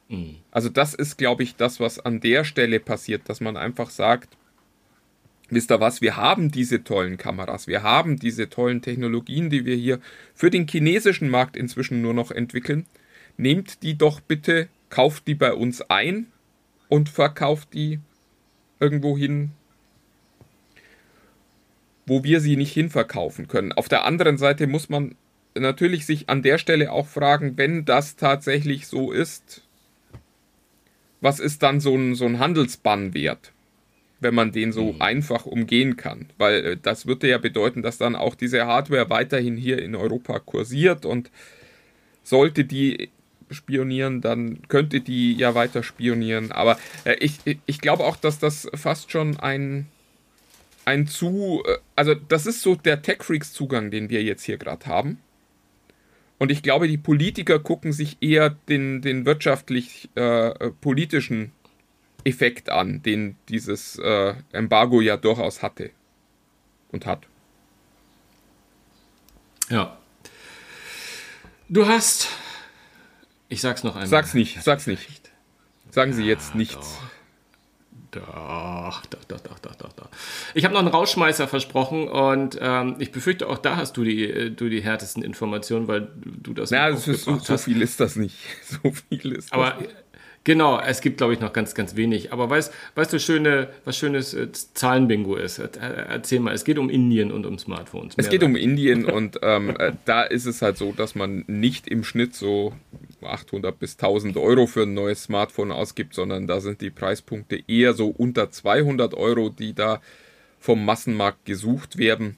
Mhm. 0.10 0.38
Also 0.52 0.70
das 0.70 0.94
ist, 0.94 1.18
glaube 1.18 1.44
ich, 1.44 1.56
das, 1.56 1.80
was 1.80 2.00
an 2.00 2.20
der 2.20 2.44
Stelle 2.44 2.80
passiert, 2.80 3.30
dass 3.30 3.42
man 3.42 3.58
einfach 3.58 3.90
sagt, 3.90 4.38
wisst 5.50 5.72
ihr 5.72 5.80
was, 5.80 6.02
wir 6.02 6.18
haben 6.18 6.52
diese 6.52 6.84
tollen 6.84 7.18
Kameras, 7.18 7.68
wir 7.68 7.84
haben 7.84 8.18
diese 8.18 8.50
tollen 8.50 8.82
Technologien, 8.82 9.50
die 9.50 9.66
wir 9.66 9.76
hier 9.76 10.00
für 10.34 10.50
den 10.50 10.68
chinesischen 10.68 11.30
Markt 11.30 11.58
inzwischen 11.58 12.02
nur 12.02 12.14
noch 12.14 12.32
entwickeln. 12.32 12.86
Nehmt 13.38 13.84
die 13.84 13.98
doch 13.98 14.22
bitte, 14.22 14.70
kauft 14.90 15.28
die 15.28 15.36
bei 15.36 15.54
uns 15.54 15.82
ein 15.82 16.28
und 16.88 17.10
verkauft 17.10 17.74
die 17.74 18.00
irgendwo 18.80 19.18
hin, 19.18 19.52
wo 22.06 22.24
wir 22.24 22.40
sie 22.40 22.56
nicht 22.56 22.74
hinverkaufen 22.74 23.48
können. 23.48 23.72
Auf 23.72 23.90
der 23.90 24.06
anderen 24.06 24.38
Seite 24.38 24.68
muss 24.68 24.90
man 24.90 25.16
natürlich 25.56 26.06
sich 26.06 26.30
an 26.30 26.44
der 26.44 26.58
Stelle 26.58 26.92
auch 26.92 27.08
fragen, 27.08 27.58
wenn 27.58 27.86
das 27.86 28.16
tatsächlich 28.16 28.88
so 28.88 29.12
ist, 29.12 29.62
was 31.22 31.40
ist 31.40 31.64
dann 31.64 31.80
so 31.80 31.96
ein, 31.96 32.16
so 32.16 32.26
ein 32.26 32.40
Handelsbann 32.40 33.14
wert, 33.14 33.52
wenn 34.20 34.36
man 34.36 34.52
den 34.52 34.72
so 34.72 34.94
mhm. 34.94 35.02
einfach 35.02 35.46
umgehen 35.46 35.98
kann? 35.98 36.28
Weil 36.38 36.66
äh, 36.66 36.78
das 36.80 37.08
würde 37.08 37.30
ja 37.30 37.38
bedeuten, 37.38 37.82
dass 37.82 37.98
dann 37.98 38.16
auch 38.16 38.36
diese 38.36 38.66
Hardware 38.68 39.10
weiterhin 39.10 39.58
hier 39.58 39.82
in 39.82 39.96
Europa 39.96 40.40
kursiert 40.40 41.06
und 41.06 41.32
sollte 42.24 42.66
die 42.66 43.10
spionieren, 43.52 44.22
dann 44.22 44.68
könnte 44.68 45.02
die 45.02 45.34
ja 45.34 45.56
weiter 45.56 45.84
spionieren. 45.84 46.52
Aber 46.52 46.78
äh, 47.06 47.16
ich, 47.20 47.40
ich 47.66 47.82
glaube 47.82 48.04
auch, 48.04 48.18
dass 48.18 48.40
das 48.40 48.68
fast 48.74 49.12
schon 49.12 49.38
ein 49.40 49.88
ein 50.86 51.08
zu, 51.08 51.64
äh, 51.66 51.80
also 51.96 52.14
das 52.14 52.46
ist 52.46 52.62
so 52.62 52.76
der 52.76 53.02
Tech-Freaks-Zugang, 53.02 53.90
den 53.92 54.10
wir 54.10 54.24
jetzt 54.24 54.44
hier 54.44 54.58
gerade 54.58 54.86
haben. 54.86 55.20
Und 56.38 56.52
ich 56.52 56.64
glaube, 56.64 56.88
die 56.88 56.98
Politiker 56.98 57.60
gucken 57.60 57.94
sich 57.94 58.18
eher 58.22 58.50
den, 58.50 59.02
den 59.02 59.26
wirtschaftlich-politischen 59.26 61.46
äh, 61.46 61.50
Effekt 62.30 62.70
an, 62.70 63.02
den 63.04 63.36
dieses 63.50 64.00
äh, 64.00 64.34
Embargo 64.52 65.02
ja 65.02 65.18
durchaus 65.18 65.62
hatte 65.62 65.92
und 66.92 67.06
hat. 67.06 67.28
Ja. 69.70 69.98
Du 71.70 71.88
hast. 71.88 72.30
Ich 73.48 73.62
sag's 73.62 73.84
noch 73.84 73.96
einmal. 73.96 74.08
Sag's 74.08 74.34
nicht, 74.34 74.62
sag's 74.62 74.88
nicht. 74.88 75.32
Sagen 75.90 76.14
Sie 76.14 76.24
jetzt 76.24 76.52
ja, 76.52 76.58
nichts. 76.58 76.76
Doch. 76.76 77.15
Doch, 78.16 79.06
doch, 79.08 79.24
doch, 79.26 79.40
doch, 79.42 79.60
doch, 79.60 79.76
doch, 79.76 79.94
doch. 79.94 80.10
Ich 80.54 80.64
habe 80.64 80.74
noch 80.74 80.80
einen 80.80 80.90
Rauschmeißer 80.90 81.50
versprochen 81.50 82.08
und 82.08 82.58
ähm, 82.62 82.96
ich 83.00 83.12
befürchte, 83.12 83.50
auch 83.50 83.58
da 83.58 83.76
hast 83.76 83.98
du 83.98 84.06
die, 84.06 84.24
äh, 84.24 84.52
du 84.52 84.70
die 84.70 84.82
härtesten 84.82 85.22
Informationen, 85.22 85.90
weil 85.90 86.08
du 86.16 86.54
das. 86.54 86.70
Ja, 86.70 86.90
das 86.90 87.10
ist, 87.10 87.26
so, 87.26 87.38
so, 87.40 87.58
viel 87.58 87.82
ist 87.82 88.00
das 88.00 88.16
nicht. 88.16 88.38
So 88.66 88.92
viel 88.92 89.34
ist 89.34 89.52
Aber 89.52 89.72
das. 89.72 89.80
Aber 89.80 89.88
Genau, 90.46 90.80
es 90.80 91.02
gibt, 91.02 91.18
glaube 91.18 91.34
ich, 91.34 91.40
noch 91.40 91.54
ganz, 91.54 91.74
ganz 91.74 91.96
wenig. 91.96 92.32
Aber 92.32 92.50
weißt, 92.50 92.72
weißt 92.94 93.12
du, 93.12 93.20
schöne, 93.20 93.70
was 93.84 93.98
schönes 93.98 94.36
äh, 94.36 94.52
Zahlenbingo 94.52 95.36
ist? 95.36 95.58
Erzähl 95.60 96.40
mal, 96.40 96.54
es 96.54 96.64
geht 96.64 96.78
um 96.78 96.90
Indien 96.90 97.32
und 97.32 97.48
um 97.48 97.58
Smartphones. 97.58 98.14
Es 98.16 98.30
geht 98.30 98.44
um 98.44 98.56
Indien 98.56 99.06
und 99.06 99.40
ähm, 99.42 99.76
äh, 99.78 99.94
da 100.06 100.22
ist 100.22 100.46
es 100.46 100.62
halt 100.62 100.78
so, 100.78 100.92
dass 100.92 101.16
man 101.16 101.44
nicht 101.48 101.88
im 101.88 102.04
Schnitt 102.04 102.36
so 102.36 102.74
800 103.24 103.78
bis 103.78 103.94
1000 103.94 104.38
Euro 104.38 104.68
für 104.68 104.84
ein 104.84 104.94
neues 104.94 105.24
Smartphone 105.24 105.72
ausgibt, 105.72 106.14
sondern 106.14 106.46
da 106.46 106.62
sind 106.62 106.80
die 106.80 106.92
Preispunkte 106.92 107.60
eher 107.68 107.94
so 107.94 108.10
unter 108.10 108.52
200 108.52 109.16
Euro, 109.16 109.50
die 109.50 109.74
da 109.74 110.00
vom 110.60 110.86
Massenmarkt 110.86 111.46
gesucht 111.46 111.98
werden. 111.98 112.38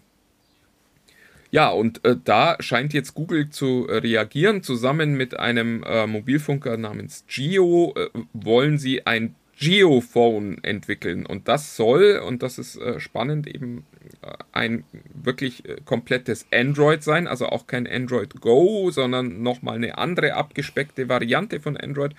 Ja, 1.51 1.69
und 1.69 2.03
äh, 2.03 2.15
da 2.23 2.57
scheint 2.59 2.93
jetzt 2.93 3.13
Google 3.13 3.49
zu 3.49 3.87
äh, 3.87 3.97
reagieren. 3.97 4.63
Zusammen 4.63 5.15
mit 5.15 5.39
einem 5.39 5.83
äh, 5.83 6.05
Mobilfunker 6.05 6.77
namens 6.77 7.23
Geo 7.27 7.93
äh, 7.95 8.09
wollen 8.33 8.77
sie 8.77 9.05
ein 9.05 9.35
Geophone 9.59 10.63
entwickeln. 10.63 11.25
Und 11.25 11.47
das 11.47 11.75
soll, 11.75 12.21
und 12.25 12.43
das 12.43 12.59
ist 12.59 12.77
äh, 12.77 12.99
spannend, 12.99 13.47
eben 13.47 13.85
äh, 14.21 14.33
ein 14.51 14.83
wirklich 15.13 15.63
komplettes 15.85 16.45
Android 16.51 17.01
sein. 17.01 17.27
Also 17.27 17.47
auch 17.47 17.65
kein 17.65 17.87
Android 17.87 18.39
Go, 18.41 18.91
sondern 18.91 19.41
nochmal 19.41 19.77
eine 19.77 19.97
andere 19.97 20.33
abgespeckte 20.33 21.09
Variante 21.09 21.59
von 21.59 21.77
Android. 21.77 22.13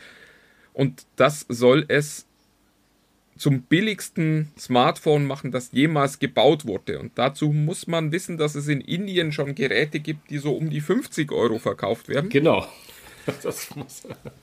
Und 0.72 1.06
das 1.16 1.44
soll 1.48 1.84
es 1.88 2.27
zum 3.38 3.62
billigsten 3.62 4.52
Smartphone 4.58 5.24
machen, 5.24 5.50
das 5.50 5.70
jemals 5.72 6.18
gebaut 6.18 6.66
wurde. 6.66 6.98
Und 6.98 7.12
dazu 7.16 7.52
muss 7.52 7.86
man 7.86 8.12
wissen, 8.12 8.36
dass 8.36 8.54
es 8.54 8.68
in 8.68 8.80
Indien 8.80 9.32
schon 9.32 9.54
Geräte 9.54 10.00
gibt, 10.00 10.30
die 10.30 10.38
so 10.38 10.52
um 10.52 10.70
die 10.70 10.80
50 10.80 11.32
Euro 11.32 11.58
verkauft 11.58 12.08
werden. 12.08 12.30
Genau. 12.30 12.66
Das, 13.42 13.68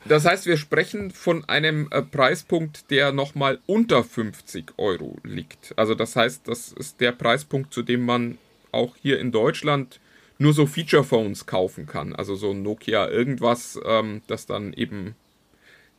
das 0.07 0.25
heißt, 0.25 0.45
wir 0.45 0.57
sprechen 0.57 1.09
von 1.09 1.43
einem 1.49 1.87
äh, 1.89 2.03
Preispunkt, 2.03 2.91
der 2.91 3.11
nochmal 3.11 3.57
unter 3.65 4.03
50 4.03 4.73
Euro 4.77 5.17
liegt. 5.23 5.73
Also 5.75 5.95
das 5.95 6.15
heißt, 6.15 6.47
das 6.47 6.71
ist 6.71 7.01
der 7.01 7.11
Preispunkt, 7.11 7.73
zu 7.73 7.81
dem 7.81 8.05
man 8.05 8.37
auch 8.71 8.95
hier 9.01 9.19
in 9.19 9.31
Deutschland 9.31 9.99
nur 10.37 10.53
so 10.53 10.67
Feature 10.67 11.03
Phones 11.03 11.47
kaufen 11.47 11.87
kann. 11.87 12.13
Also 12.13 12.35
so 12.35 12.51
ein 12.51 12.61
Nokia 12.61 13.09
irgendwas, 13.09 13.79
ähm, 13.85 14.21
das 14.27 14.45
dann 14.45 14.73
eben 14.73 15.15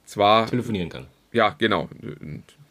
zwar 0.04 0.46
telefonieren 0.46 0.88
kann. 0.88 1.06
Ja, 1.32 1.56
genau. 1.58 1.88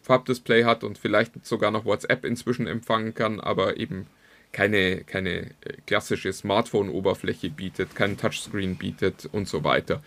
Farbdisplay 0.05 0.63
hat 0.63 0.83
und 0.83 0.97
vielleicht 0.97 1.45
sogar 1.45 1.71
noch 1.71 1.85
WhatsApp 1.85 2.25
inzwischen 2.25 2.67
empfangen 2.67 3.13
kann, 3.13 3.39
aber 3.39 3.77
eben 3.77 4.07
keine, 4.51 5.03
keine 5.03 5.31
äh, 5.31 5.73
klassische 5.85 6.31
Smartphone-Oberfläche 6.31 7.49
bietet, 7.49 7.95
kein 7.95 8.17
Touchscreen 8.17 8.77
bietet 8.77 9.27
und 9.31 9.49
so 9.49 9.63
weiter. 9.63 10.01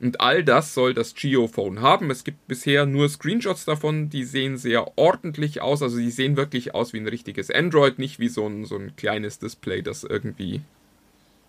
Und 0.00 0.20
all 0.20 0.44
das 0.44 0.74
soll 0.74 0.92
das 0.92 1.14
Geophone 1.14 1.80
haben. 1.80 2.10
Es 2.10 2.24
gibt 2.24 2.46
bisher 2.48 2.84
nur 2.84 3.08
Screenshots 3.08 3.64
davon, 3.64 4.10
die 4.10 4.24
sehen 4.24 4.58
sehr 4.58 4.98
ordentlich 4.98 5.62
aus. 5.62 5.82
Also 5.82 5.98
die 5.98 6.10
sehen 6.10 6.36
wirklich 6.36 6.74
aus 6.74 6.92
wie 6.92 6.98
ein 6.98 7.08
richtiges 7.08 7.50
Android, 7.50 7.98
nicht 7.98 8.18
wie 8.18 8.28
so 8.28 8.46
ein, 8.46 8.64
so 8.66 8.76
ein 8.76 8.96
kleines 8.96 9.38
Display, 9.38 9.80
das 9.80 10.04
irgendwie 10.04 10.60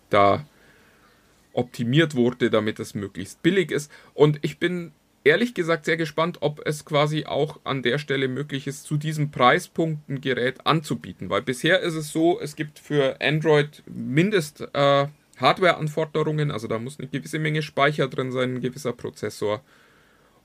da 0.08 0.46
optimiert 1.52 2.14
wurde, 2.14 2.50
damit 2.50 2.78
es 2.78 2.94
möglichst 2.94 3.42
billig 3.42 3.72
ist. 3.72 3.90
Und 4.14 4.38
ich 4.42 4.58
bin 4.58 4.92
ehrlich 5.26 5.54
gesagt 5.54 5.84
sehr 5.84 5.96
gespannt, 5.96 6.38
ob 6.40 6.64
es 6.64 6.84
quasi 6.84 7.26
auch 7.26 7.58
an 7.64 7.82
der 7.82 7.98
Stelle 7.98 8.28
möglich 8.28 8.66
ist, 8.66 8.84
zu 8.84 8.96
diesem 8.96 9.30
Preispunkt 9.30 10.08
ein 10.08 10.20
Gerät 10.20 10.64
anzubieten. 10.66 11.28
Weil 11.28 11.42
bisher 11.42 11.80
ist 11.80 11.94
es 11.94 12.12
so, 12.12 12.40
es 12.40 12.54
gibt 12.54 12.78
für 12.78 13.20
Android 13.20 13.82
Mindest 13.86 14.62
äh, 14.72 15.08
Hardware-Anforderungen, 15.38 16.50
also 16.50 16.68
da 16.68 16.78
muss 16.78 16.98
eine 16.98 17.08
gewisse 17.08 17.38
Menge 17.38 17.62
Speicher 17.62 18.08
drin 18.08 18.32
sein, 18.32 18.54
ein 18.54 18.60
gewisser 18.60 18.92
Prozessor. 18.92 19.62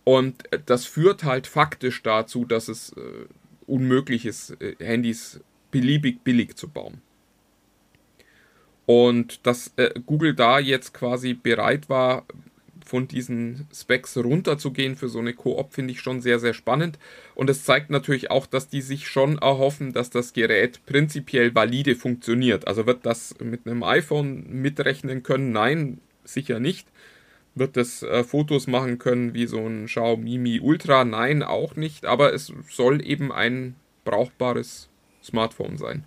Und 0.03 0.43
das 0.65 0.86
führt 0.86 1.23
halt 1.23 1.45
faktisch 1.45 2.01
dazu, 2.01 2.43
dass 2.43 2.67
es 2.67 2.91
äh, 2.93 3.01
unmöglich 3.67 4.25
ist, 4.25 4.59
äh, 4.61 4.75
Handys 4.79 5.39
beliebig 5.69 6.23
billig 6.23 6.55
zu 6.55 6.67
bauen. 6.67 7.01
Und 8.88 9.45
dass 9.45 9.73
äh, 9.77 9.91
Google 10.05 10.34
da 10.34 10.59
jetzt 10.59 10.93
quasi 10.93 11.36
bereit 11.36 11.88
war, 11.88 12.25
von 12.91 13.07
diesen 13.07 13.67
Specs 13.73 14.17
runterzugehen 14.17 14.97
für 14.97 15.07
so 15.07 15.19
eine 15.19 15.33
Koop, 15.33 15.71
finde 15.71 15.93
ich 15.93 16.01
schon 16.01 16.19
sehr, 16.19 16.39
sehr 16.39 16.53
spannend. 16.53 16.99
Und 17.35 17.49
es 17.49 17.63
zeigt 17.63 17.89
natürlich 17.89 18.29
auch, 18.29 18.45
dass 18.45 18.67
die 18.67 18.81
sich 18.81 19.07
schon 19.07 19.37
erhoffen, 19.37 19.93
dass 19.93 20.09
das 20.09 20.33
Gerät 20.33 20.85
prinzipiell 20.85 21.55
valide 21.55 21.95
funktioniert. 21.95 22.67
Also 22.67 22.85
wird 22.85 23.05
das 23.05 23.33
mit 23.39 23.65
einem 23.65 23.83
iPhone 23.83 24.43
mitrechnen 24.49 25.23
können? 25.23 25.53
Nein, 25.53 26.01
sicher 26.25 26.59
nicht. 26.59 26.85
Wird 27.55 27.77
es 27.77 28.03
äh, 28.03 28.25
Fotos 28.25 28.67
machen 28.67 28.99
können 28.99 29.33
wie 29.33 29.45
so 29.45 29.65
ein 29.65 29.85
Xiaomi 29.85 30.37
Mi 30.37 30.59
Ultra? 30.59 31.05
Nein, 31.05 31.43
auch 31.43 31.77
nicht. 31.77 32.05
Aber 32.05 32.33
es 32.33 32.51
soll 32.69 33.07
eben 33.07 33.31
ein 33.31 33.75
brauchbares 34.03 34.89
Smartphone 35.23 35.77
sein. 35.77 36.03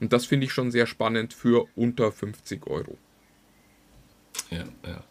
Und 0.00 0.12
das 0.12 0.26
finde 0.26 0.46
ich 0.46 0.52
schon 0.52 0.72
sehr 0.72 0.86
spannend 0.86 1.32
für 1.32 1.68
unter 1.76 2.10
50 2.10 2.66
Euro. 2.66 2.98
Ja, 4.50 4.64
ja. 4.84 5.04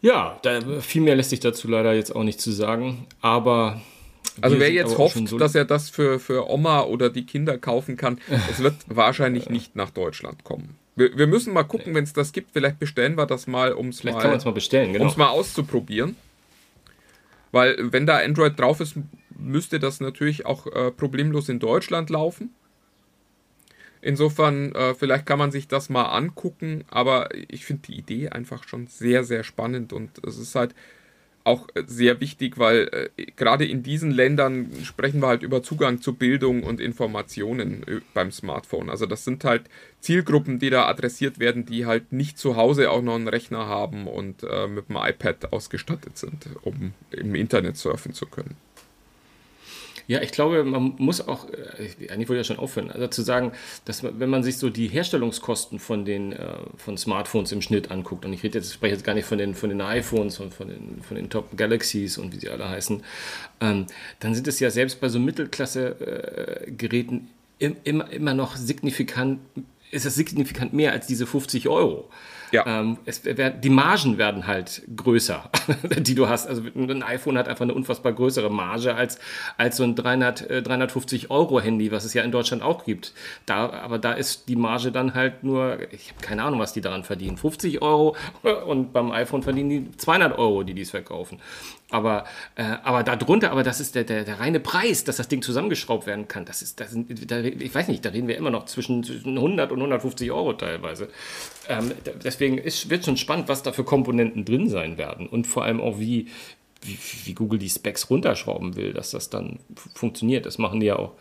Ja, 0.00 0.38
da, 0.42 0.60
viel 0.80 1.02
mehr 1.02 1.16
lässt 1.16 1.30
sich 1.30 1.40
dazu 1.40 1.68
leider 1.68 1.92
jetzt 1.92 2.14
auch 2.14 2.22
nicht 2.22 2.40
zu 2.40 2.52
sagen. 2.52 3.06
Aber. 3.20 3.80
Also 4.40 4.60
wer 4.60 4.70
jetzt 4.70 4.98
hofft, 4.98 5.28
so 5.28 5.36
dass 5.36 5.56
er 5.56 5.64
das 5.64 5.90
für, 5.90 6.20
für 6.20 6.48
Oma 6.48 6.82
oder 6.82 7.10
die 7.10 7.26
Kinder 7.26 7.58
kaufen 7.58 7.96
kann, 7.96 8.20
es 8.50 8.60
wird 8.60 8.74
wahrscheinlich 8.86 9.50
nicht 9.50 9.74
nach 9.74 9.90
Deutschland 9.90 10.44
kommen. 10.44 10.76
Wir, 10.94 11.16
wir 11.18 11.26
müssen 11.26 11.52
mal 11.52 11.64
gucken, 11.64 11.94
wenn 11.94 12.04
es 12.04 12.12
das 12.12 12.32
gibt. 12.32 12.52
Vielleicht 12.52 12.78
bestellen 12.78 13.16
wir 13.16 13.26
das 13.26 13.48
mal, 13.48 13.72
um 13.72 13.88
es 13.88 14.04
mal, 14.04 14.12
mal, 14.12 14.52
bestellen, 14.52 14.92
genau. 14.92 15.12
mal 15.16 15.28
auszuprobieren. 15.28 16.16
Weil 17.50 17.76
wenn 17.92 18.06
da 18.06 18.18
Android 18.18 18.58
drauf 18.58 18.80
ist, 18.80 18.94
müsste 19.36 19.80
das 19.80 20.00
natürlich 20.00 20.46
auch 20.46 20.66
äh, 20.66 20.90
problemlos 20.90 21.48
in 21.48 21.58
Deutschland 21.58 22.10
laufen. 22.10 22.54
Insofern, 24.00 24.72
äh, 24.72 24.94
vielleicht 24.94 25.26
kann 25.26 25.38
man 25.38 25.50
sich 25.50 25.68
das 25.68 25.88
mal 25.88 26.04
angucken, 26.04 26.84
aber 26.88 27.28
ich 27.48 27.64
finde 27.64 27.82
die 27.88 27.98
Idee 27.98 28.28
einfach 28.28 28.66
schon 28.66 28.86
sehr, 28.86 29.24
sehr 29.24 29.44
spannend 29.44 29.92
und 29.92 30.24
es 30.24 30.38
ist 30.38 30.54
halt 30.54 30.74
auch 31.48 31.66
sehr 31.86 32.20
wichtig, 32.20 32.58
weil 32.58 33.10
äh, 33.16 33.24
gerade 33.36 33.64
in 33.64 33.82
diesen 33.82 34.10
Ländern 34.10 34.70
sprechen 34.84 35.22
wir 35.22 35.28
halt 35.28 35.42
über 35.42 35.62
Zugang 35.62 36.02
zu 36.02 36.14
Bildung 36.14 36.62
und 36.62 36.78
Informationen 36.78 37.84
äh, 37.88 38.00
beim 38.12 38.30
Smartphone. 38.30 38.90
Also 38.90 39.06
das 39.06 39.24
sind 39.24 39.44
halt 39.44 39.62
Zielgruppen, 40.00 40.58
die 40.58 40.68
da 40.68 40.86
adressiert 40.86 41.38
werden, 41.38 41.64
die 41.64 41.86
halt 41.86 42.12
nicht 42.12 42.38
zu 42.38 42.56
Hause 42.56 42.90
auch 42.90 43.02
noch 43.02 43.14
einen 43.14 43.28
Rechner 43.28 43.66
haben 43.66 44.06
und 44.06 44.42
äh, 44.42 44.68
mit 44.68 44.90
dem 44.90 44.96
iPad 44.96 45.52
ausgestattet 45.52 46.18
sind, 46.18 46.48
um 46.62 46.92
im 47.10 47.34
Internet 47.34 47.78
surfen 47.78 48.12
zu 48.12 48.26
können. 48.26 48.56
Ja, 50.08 50.20
ich 50.22 50.32
glaube, 50.32 50.64
man 50.64 50.94
muss 50.96 51.28
auch, 51.28 51.46
äh, 51.50 52.08
eigentlich 52.10 52.30
wollte 52.30 52.40
ich 52.40 52.48
ja 52.48 52.54
schon 52.54 52.58
aufhören, 52.58 52.90
also 52.90 53.08
zu 53.08 53.20
sagen, 53.20 53.52
dass 53.84 54.02
man, 54.02 54.18
wenn 54.18 54.30
man 54.30 54.42
sich 54.42 54.56
so 54.56 54.70
die 54.70 54.88
Herstellungskosten 54.88 55.78
von 55.78 56.06
den 56.06 56.32
äh, 56.32 56.54
von 56.78 56.96
Smartphones 56.96 57.52
im 57.52 57.60
Schnitt 57.60 57.90
anguckt, 57.90 58.24
und 58.24 58.32
ich 58.32 58.42
rede 58.42 58.58
jetzt, 58.58 58.72
spreche 58.72 58.94
jetzt 58.94 59.04
gar 59.04 59.12
nicht 59.12 59.26
von 59.26 59.36
den, 59.36 59.54
von 59.54 59.68
den 59.68 59.82
iPhones 59.82 60.40
und 60.40 60.54
von 60.54 60.68
den, 60.68 61.02
von 61.02 61.18
den 61.18 61.28
Top 61.28 61.54
Galaxies 61.58 62.16
und 62.16 62.32
wie 62.32 62.38
sie 62.38 62.48
alle 62.48 62.66
heißen, 62.66 63.02
ähm, 63.60 63.84
dann 64.20 64.34
sind 64.34 64.48
es 64.48 64.60
ja 64.60 64.70
selbst 64.70 64.98
bei 64.98 65.10
so 65.10 65.20
Mittelklasse-Geräten 65.20 67.28
äh, 67.58 67.72
immer, 67.84 68.10
immer 68.10 68.32
noch 68.32 68.56
signifikant, 68.56 69.40
ist 69.90 70.06
es 70.06 70.14
signifikant 70.14 70.72
mehr 70.72 70.92
als 70.92 71.06
diese 71.06 71.26
50 71.26 71.68
Euro. 71.68 72.08
Ja. 72.52 72.64
Ähm, 72.66 72.98
es, 73.04 73.22
die 73.22 73.70
Margen 73.70 74.18
werden 74.18 74.46
halt 74.46 74.82
größer, 74.94 75.50
die 75.98 76.14
du 76.14 76.28
hast. 76.28 76.46
Also 76.46 76.62
ein 76.74 77.02
iPhone 77.02 77.36
hat 77.36 77.48
einfach 77.48 77.64
eine 77.64 77.74
unfassbar 77.74 78.12
größere 78.12 78.50
Marge 78.50 78.94
als, 78.94 79.18
als 79.56 79.76
so 79.76 79.84
ein 79.84 79.94
300, 79.94 80.50
äh, 80.50 80.62
350 80.62 81.30
Euro 81.30 81.60
Handy, 81.60 81.92
was 81.92 82.04
es 82.04 82.14
ja 82.14 82.22
in 82.22 82.32
Deutschland 82.32 82.62
auch 82.62 82.84
gibt. 82.84 83.12
Da, 83.46 83.70
aber 83.70 83.98
da 83.98 84.12
ist 84.12 84.48
die 84.48 84.56
Marge 84.56 84.92
dann 84.92 85.14
halt 85.14 85.44
nur, 85.44 85.78
ich 85.92 86.10
habe 86.10 86.20
keine 86.20 86.42
Ahnung, 86.42 86.60
was 86.60 86.72
die 86.72 86.80
daran 86.80 87.04
verdienen, 87.04 87.36
50 87.36 87.82
Euro 87.82 88.16
und 88.66 88.92
beim 88.92 89.10
iPhone 89.10 89.42
verdienen 89.42 89.68
die 89.68 89.96
200 89.96 90.38
Euro, 90.38 90.62
die 90.62 90.74
dies 90.74 90.90
verkaufen. 90.90 91.40
Aber, 91.90 92.24
äh, 92.56 92.64
aber 92.82 93.02
darunter, 93.02 93.50
aber 93.50 93.62
das 93.62 93.80
ist 93.80 93.94
der, 93.94 94.04
der, 94.04 94.24
der 94.24 94.40
reine 94.40 94.60
Preis, 94.60 95.04
dass 95.04 95.16
das 95.16 95.28
Ding 95.28 95.40
zusammengeschraubt 95.40 96.06
werden 96.06 96.28
kann. 96.28 96.44
Das 96.44 96.60
ist, 96.60 96.80
das 96.80 96.90
sind, 96.90 97.30
da, 97.30 97.40
ich 97.40 97.74
weiß 97.74 97.88
nicht, 97.88 98.04
da 98.04 98.10
reden 98.10 98.28
wir 98.28 98.36
immer 98.36 98.50
noch 98.50 98.66
zwischen, 98.66 99.02
zwischen 99.02 99.36
100 99.36 99.72
und 99.72 99.78
150 99.78 100.30
Euro 100.30 100.52
teilweise. 100.52 101.08
Ähm, 101.66 101.92
deswegen 102.22 102.58
ist, 102.58 102.90
wird 102.90 103.06
schon 103.06 103.16
spannend, 103.16 103.48
was 103.48 103.62
da 103.62 103.72
für 103.72 103.84
Komponenten 103.84 104.44
drin 104.44 104.68
sein 104.68 104.98
werden 104.98 105.26
und 105.26 105.46
vor 105.46 105.64
allem 105.64 105.80
auch, 105.80 105.98
wie, 105.98 106.28
wie, 106.82 106.98
wie 107.24 107.32
Google 107.32 107.58
die 107.58 107.70
Specs 107.70 108.10
runterschrauben 108.10 108.76
will, 108.76 108.92
dass 108.92 109.12
das 109.12 109.30
dann 109.30 109.58
funktioniert. 109.94 110.44
Das 110.44 110.58
machen 110.58 110.80
die 110.80 110.86
ja 110.86 110.96
auch 110.96 111.12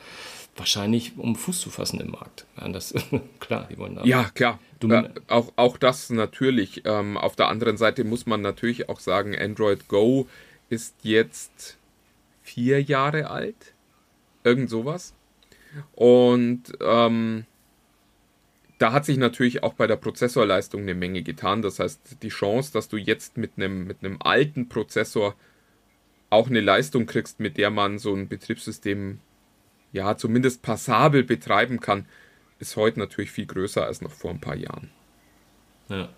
wahrscheinlich, 0.58 1.14
um 1.18 1.36
Fuß 1.38 1.62
zu 1.62 1.70
fassen 1.70 2.02
im 2.02 2.12
Markt. 2.12 2.46
Ja, 2.60 2.68
das, 2.68 2.94
klar, 3.40 3.68
die 3.72 3.78
wollen 3.78 3.96
da. 3.96 4.04
Ja, 4.04 4.30
klar. 4.34 4.60
Ja, 4.84 5.10
auch, 5.28 5.54
auch 5.56 5.78
das 5.78 6.10
natürlich. 6.10 6.84
Ähm, 6.86 7.18
auf 7.18 7.36
der 7.36 7.48
anderen 7.48 7.78
Seite 7.78 8.04
muss 8.04 8.26
man 8.26 8.42
natürlich 8.42 8.90
auch 8.90 9.00
sagen, 9.00 9.36
Android 9.36 9.88
Go 9.88 10.28
ist 10.70 10.96
jetzt 11.04 11.78
vier 12.42 12.82
Jahre 12.82 13.30
alt. 13.30 13.74
Irgend 14.44 14.70
sowas. 14.70 15.14
Und 15.94 16.64
ähm, 16.82 17.46
da 18.78 18.92
hat 18.92 19.06
sich 19.06 19.18
natürlich 19.18 19.64
auch 19.64 19.74
bei 19.74 19.88
der 19.88 19.96
Prozessorleistung 19.96 20.82
eine 20.82 20.96
Menge 20.96 21.24
getan. 21.24 21.62
Das 21.62 21.80
heißt, 21.80 22.22
die 22.22 22.30
Chance, 22.30 22.72
dass 22.72 22.90
du 22.90 22.98
jetzt 22.98 23.38
mit 23.38 23.52
einem, 23.58 23.86
mit 23.86 24.04
einem 24.04 24.18
alten 24.22 24.70
Prozessor 24.70 25.36
auch 26.30 26.48
eine 26.48 26.62
Leistung 26.62 27.06
kriegst, 27.06 27.40
mit 27.40 27.58
der 27.58 27.70
man 27.72 28.00
so 28.00 28.14
ein 28.14 28.28
Betriebssystem 28.28 29.20
ja 29.94 30.18
zumindest 30.18 30.62
passabel 30.62 31.24
betreiben 31.24 31.80
kann, 31.80 32.06
ist 32.60 32.76
heute 32.76 33.00
natürlich 33.00 33.32
viel 33.32 33.46
größer 33.46 33.86
als 33.86 34.02
noch 34.02 34.12
vor 34.12 34.32
ein 34.32 34.42
paar 34.42 34.56
Jahren. 34.56 34.90
Ja. 35.90 36.10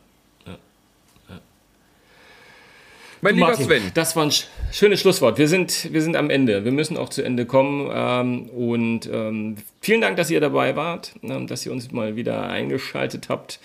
Mein 3.22 3.36
lieber 3.36 3.48
Martin, 3.48 3.66
Sven. 3.66 3.92
Das 3.94 4.16
war 4.16 4.26
ein 4.26 4.32
schönes 4.72 5.02
Schlusswort. 5.02 5.38
Wir 5.38 5.50
sind, 5.50 5.92
wir 5.92 6.02
sind 6.02 6.16
am 6.16 6.30
Ende. 6.30 6.64
Wir 6.64 6.72
müssen 6.72 6.96
auch 6.96 7.10
zu 7.10 7.22
Ende 7.22 7.46
kommen. 7.46 7.90
Ähm, 7.94 8.50
und 8.50 9.10
ähm, 9.12 9.58
vielen 9.82 10.00
Dank, 10.00 10.16
dass 10.16 10.32
ihr 10.32 10.40
dabei 10.40 10.76
wart, 10.76 11.14
ähm, 11.24 11.48
dass 11.48 11.66
ihr 11.66 11.72
uns 11.74 11.92
mal 11.92 12.16
wieder 12.16 12.48
eingeschaltet 12.50 13.28
habt, 13.28 13.60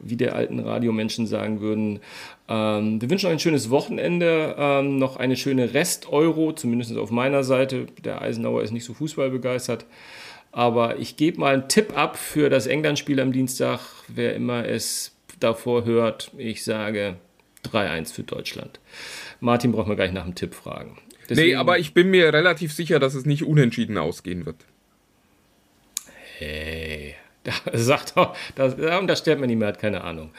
wie 0.00 0.16
der 0.16 0.34
alten 0.34 0.58
Radiomenschen 0.58 1.28
sagen 1.28 1.60
würden. 1.60 2.00
Ähm, 2.48 3.00
wir 3.00 3.08
wünschen 3.08 3.26
euch 3.26 3.34
ein 3.34 3.38
schönes 3.38 3.70
Wochenende, 3.70 4.56
ähm, 4.58 4.98
noch 4.98 5.16
eine 5.16 5.36
schöne 5.36 5.72
Rest-Euro, 5.72 6.52
zumindest 6.52 6.96
auf 6.96 7.10
meiner 7.10 7.44
Seite. 7.44 7.86
Der 8.04 8.22
Eisenauer 8.22 8.62
ist 8.62 8.72
nicht 8.72 8.84
so 8.84 8.94
fußballbegeistert. 8.94 9.86
Aber 10.50 10.98
ich 10.98 11.16
gebe 11.16 11.38
mal 11.38 11.54
einen 11.54 11.68
Tipp 11.68 11.96
ab 11.96 12.16
für 12.16 12.50
das 12.50 12.66
England-Spiel 12.66 13.20
am 13.20 13.30
Dienstag. 13.30 13.78
Wer 14.08 14.34
immer 14.34 14.66
es 14.66 15.12
davor 15.38 15.84
hört, 15.84 16.32
ich 16.38 16.64
sage 16.64 17.16
3-1 17.66 18.12
für 18.12 18.22
Deutschland. 18.22 18.80
Martin 19.40 19.72
braucht 19.72 19.88
man 19.88 19.96
gleich 19.96 20.12
nach 20.12 20.24
dem 20.24 20.34
Tipp 20.34 20.54
fragen. 20.54 20.98
Deswegen, 21.28 21.48
nee, 21.48 21.54
aber 21.56 21.78
ich 21.78 21.92
bin 21.92 22.10
mir 22.10 22.32
relativ 22.32 22.72
sicher, 22.72 22.98
dass 22.98 23.14
es 23.14 23.26
nicht 23.26 23.44
unentschieden 23.44 23.98
ausgehen 23.98 24.46
wird. 24.46 24.56
Hey, 26.38 27.14
da 27.44 27.52
sagt 27.72 28.16
doch, 28.16 28.36
da, 28.54 28.68
da 28.68 29.16
sterbt 29.16 29.40
man 29.40 29.48
nicht 29.48 29.58
mehr, 29.58 29.68
hat 29.68 29.78
keine 29.78 30.04
Ahnung. 30.04 30.30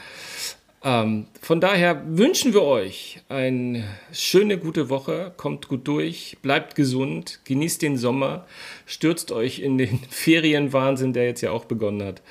Ähm, 0.84 1.26
von 1.42 1.60
daher 1.60 2.04
wünschen 2.06 2.54
wir 2.54 2.62
euch 2.62 3.20
eine 3.30 3.84
schöne, 4.12 4.58
gute 4.58 4.90
Woche. 4.90 5.34
Kommt 5.36 5.68
gut 5.68 5.88
durch, 5.88 6.38
bleibt 6.42 6.76
gesund, 6.76 7.40
genießt 7.46 7.82
den 7.82 7.98
Sommer, 7.98 8.46
stürzt 8.86 9.32
euch 9.32 9.60
in 9.60 9.78
den 9.78 10.00
Ferienwahnsinn, 10.10 11.14
der 11.14 11.26
jetzt 11.26 11.42
ja 11.42 11.52
auch 11.52 11.66
begonnen 11.66 12.04
hat. 12.06 12.22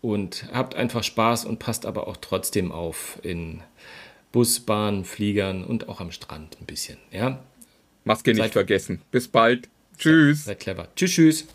Und 0.00 0.46
habt 0.52 0.74
einfach 0.74 1.02
Spaß 1.02 1.44
und 1.46 1.58
passt 1.58 1.86
aber 1.86 2.08
auch 2.08 2.18
trotzdem 2.18 2.72
auf 2.72 3.18
in 3.22 3.62
Bus, 4.34 4.58
Bahn, 4.58 5.04
Fliegern 5.04 5.62
und 5.62 5.88
auch 5.88 6.00
am 6.00 6.10
Strand 6.10 6.56
ein 6.60 6.66
bisschen. 6.66 6.98
Ja? 7.12 7.38
Maske 8.02 8.32
nicht 8.32 8.40
seid, 8.40 8.52
vergessen. 8.52 9.00
Bis 9.12 9.28
bald. 9.28 9.68
Tschüss. 9.96 10.46
Seid 10.46 10.58
clever. 10.58 10.88
Tschüss, 10.96 11.12
tschüss. 11.12 11.46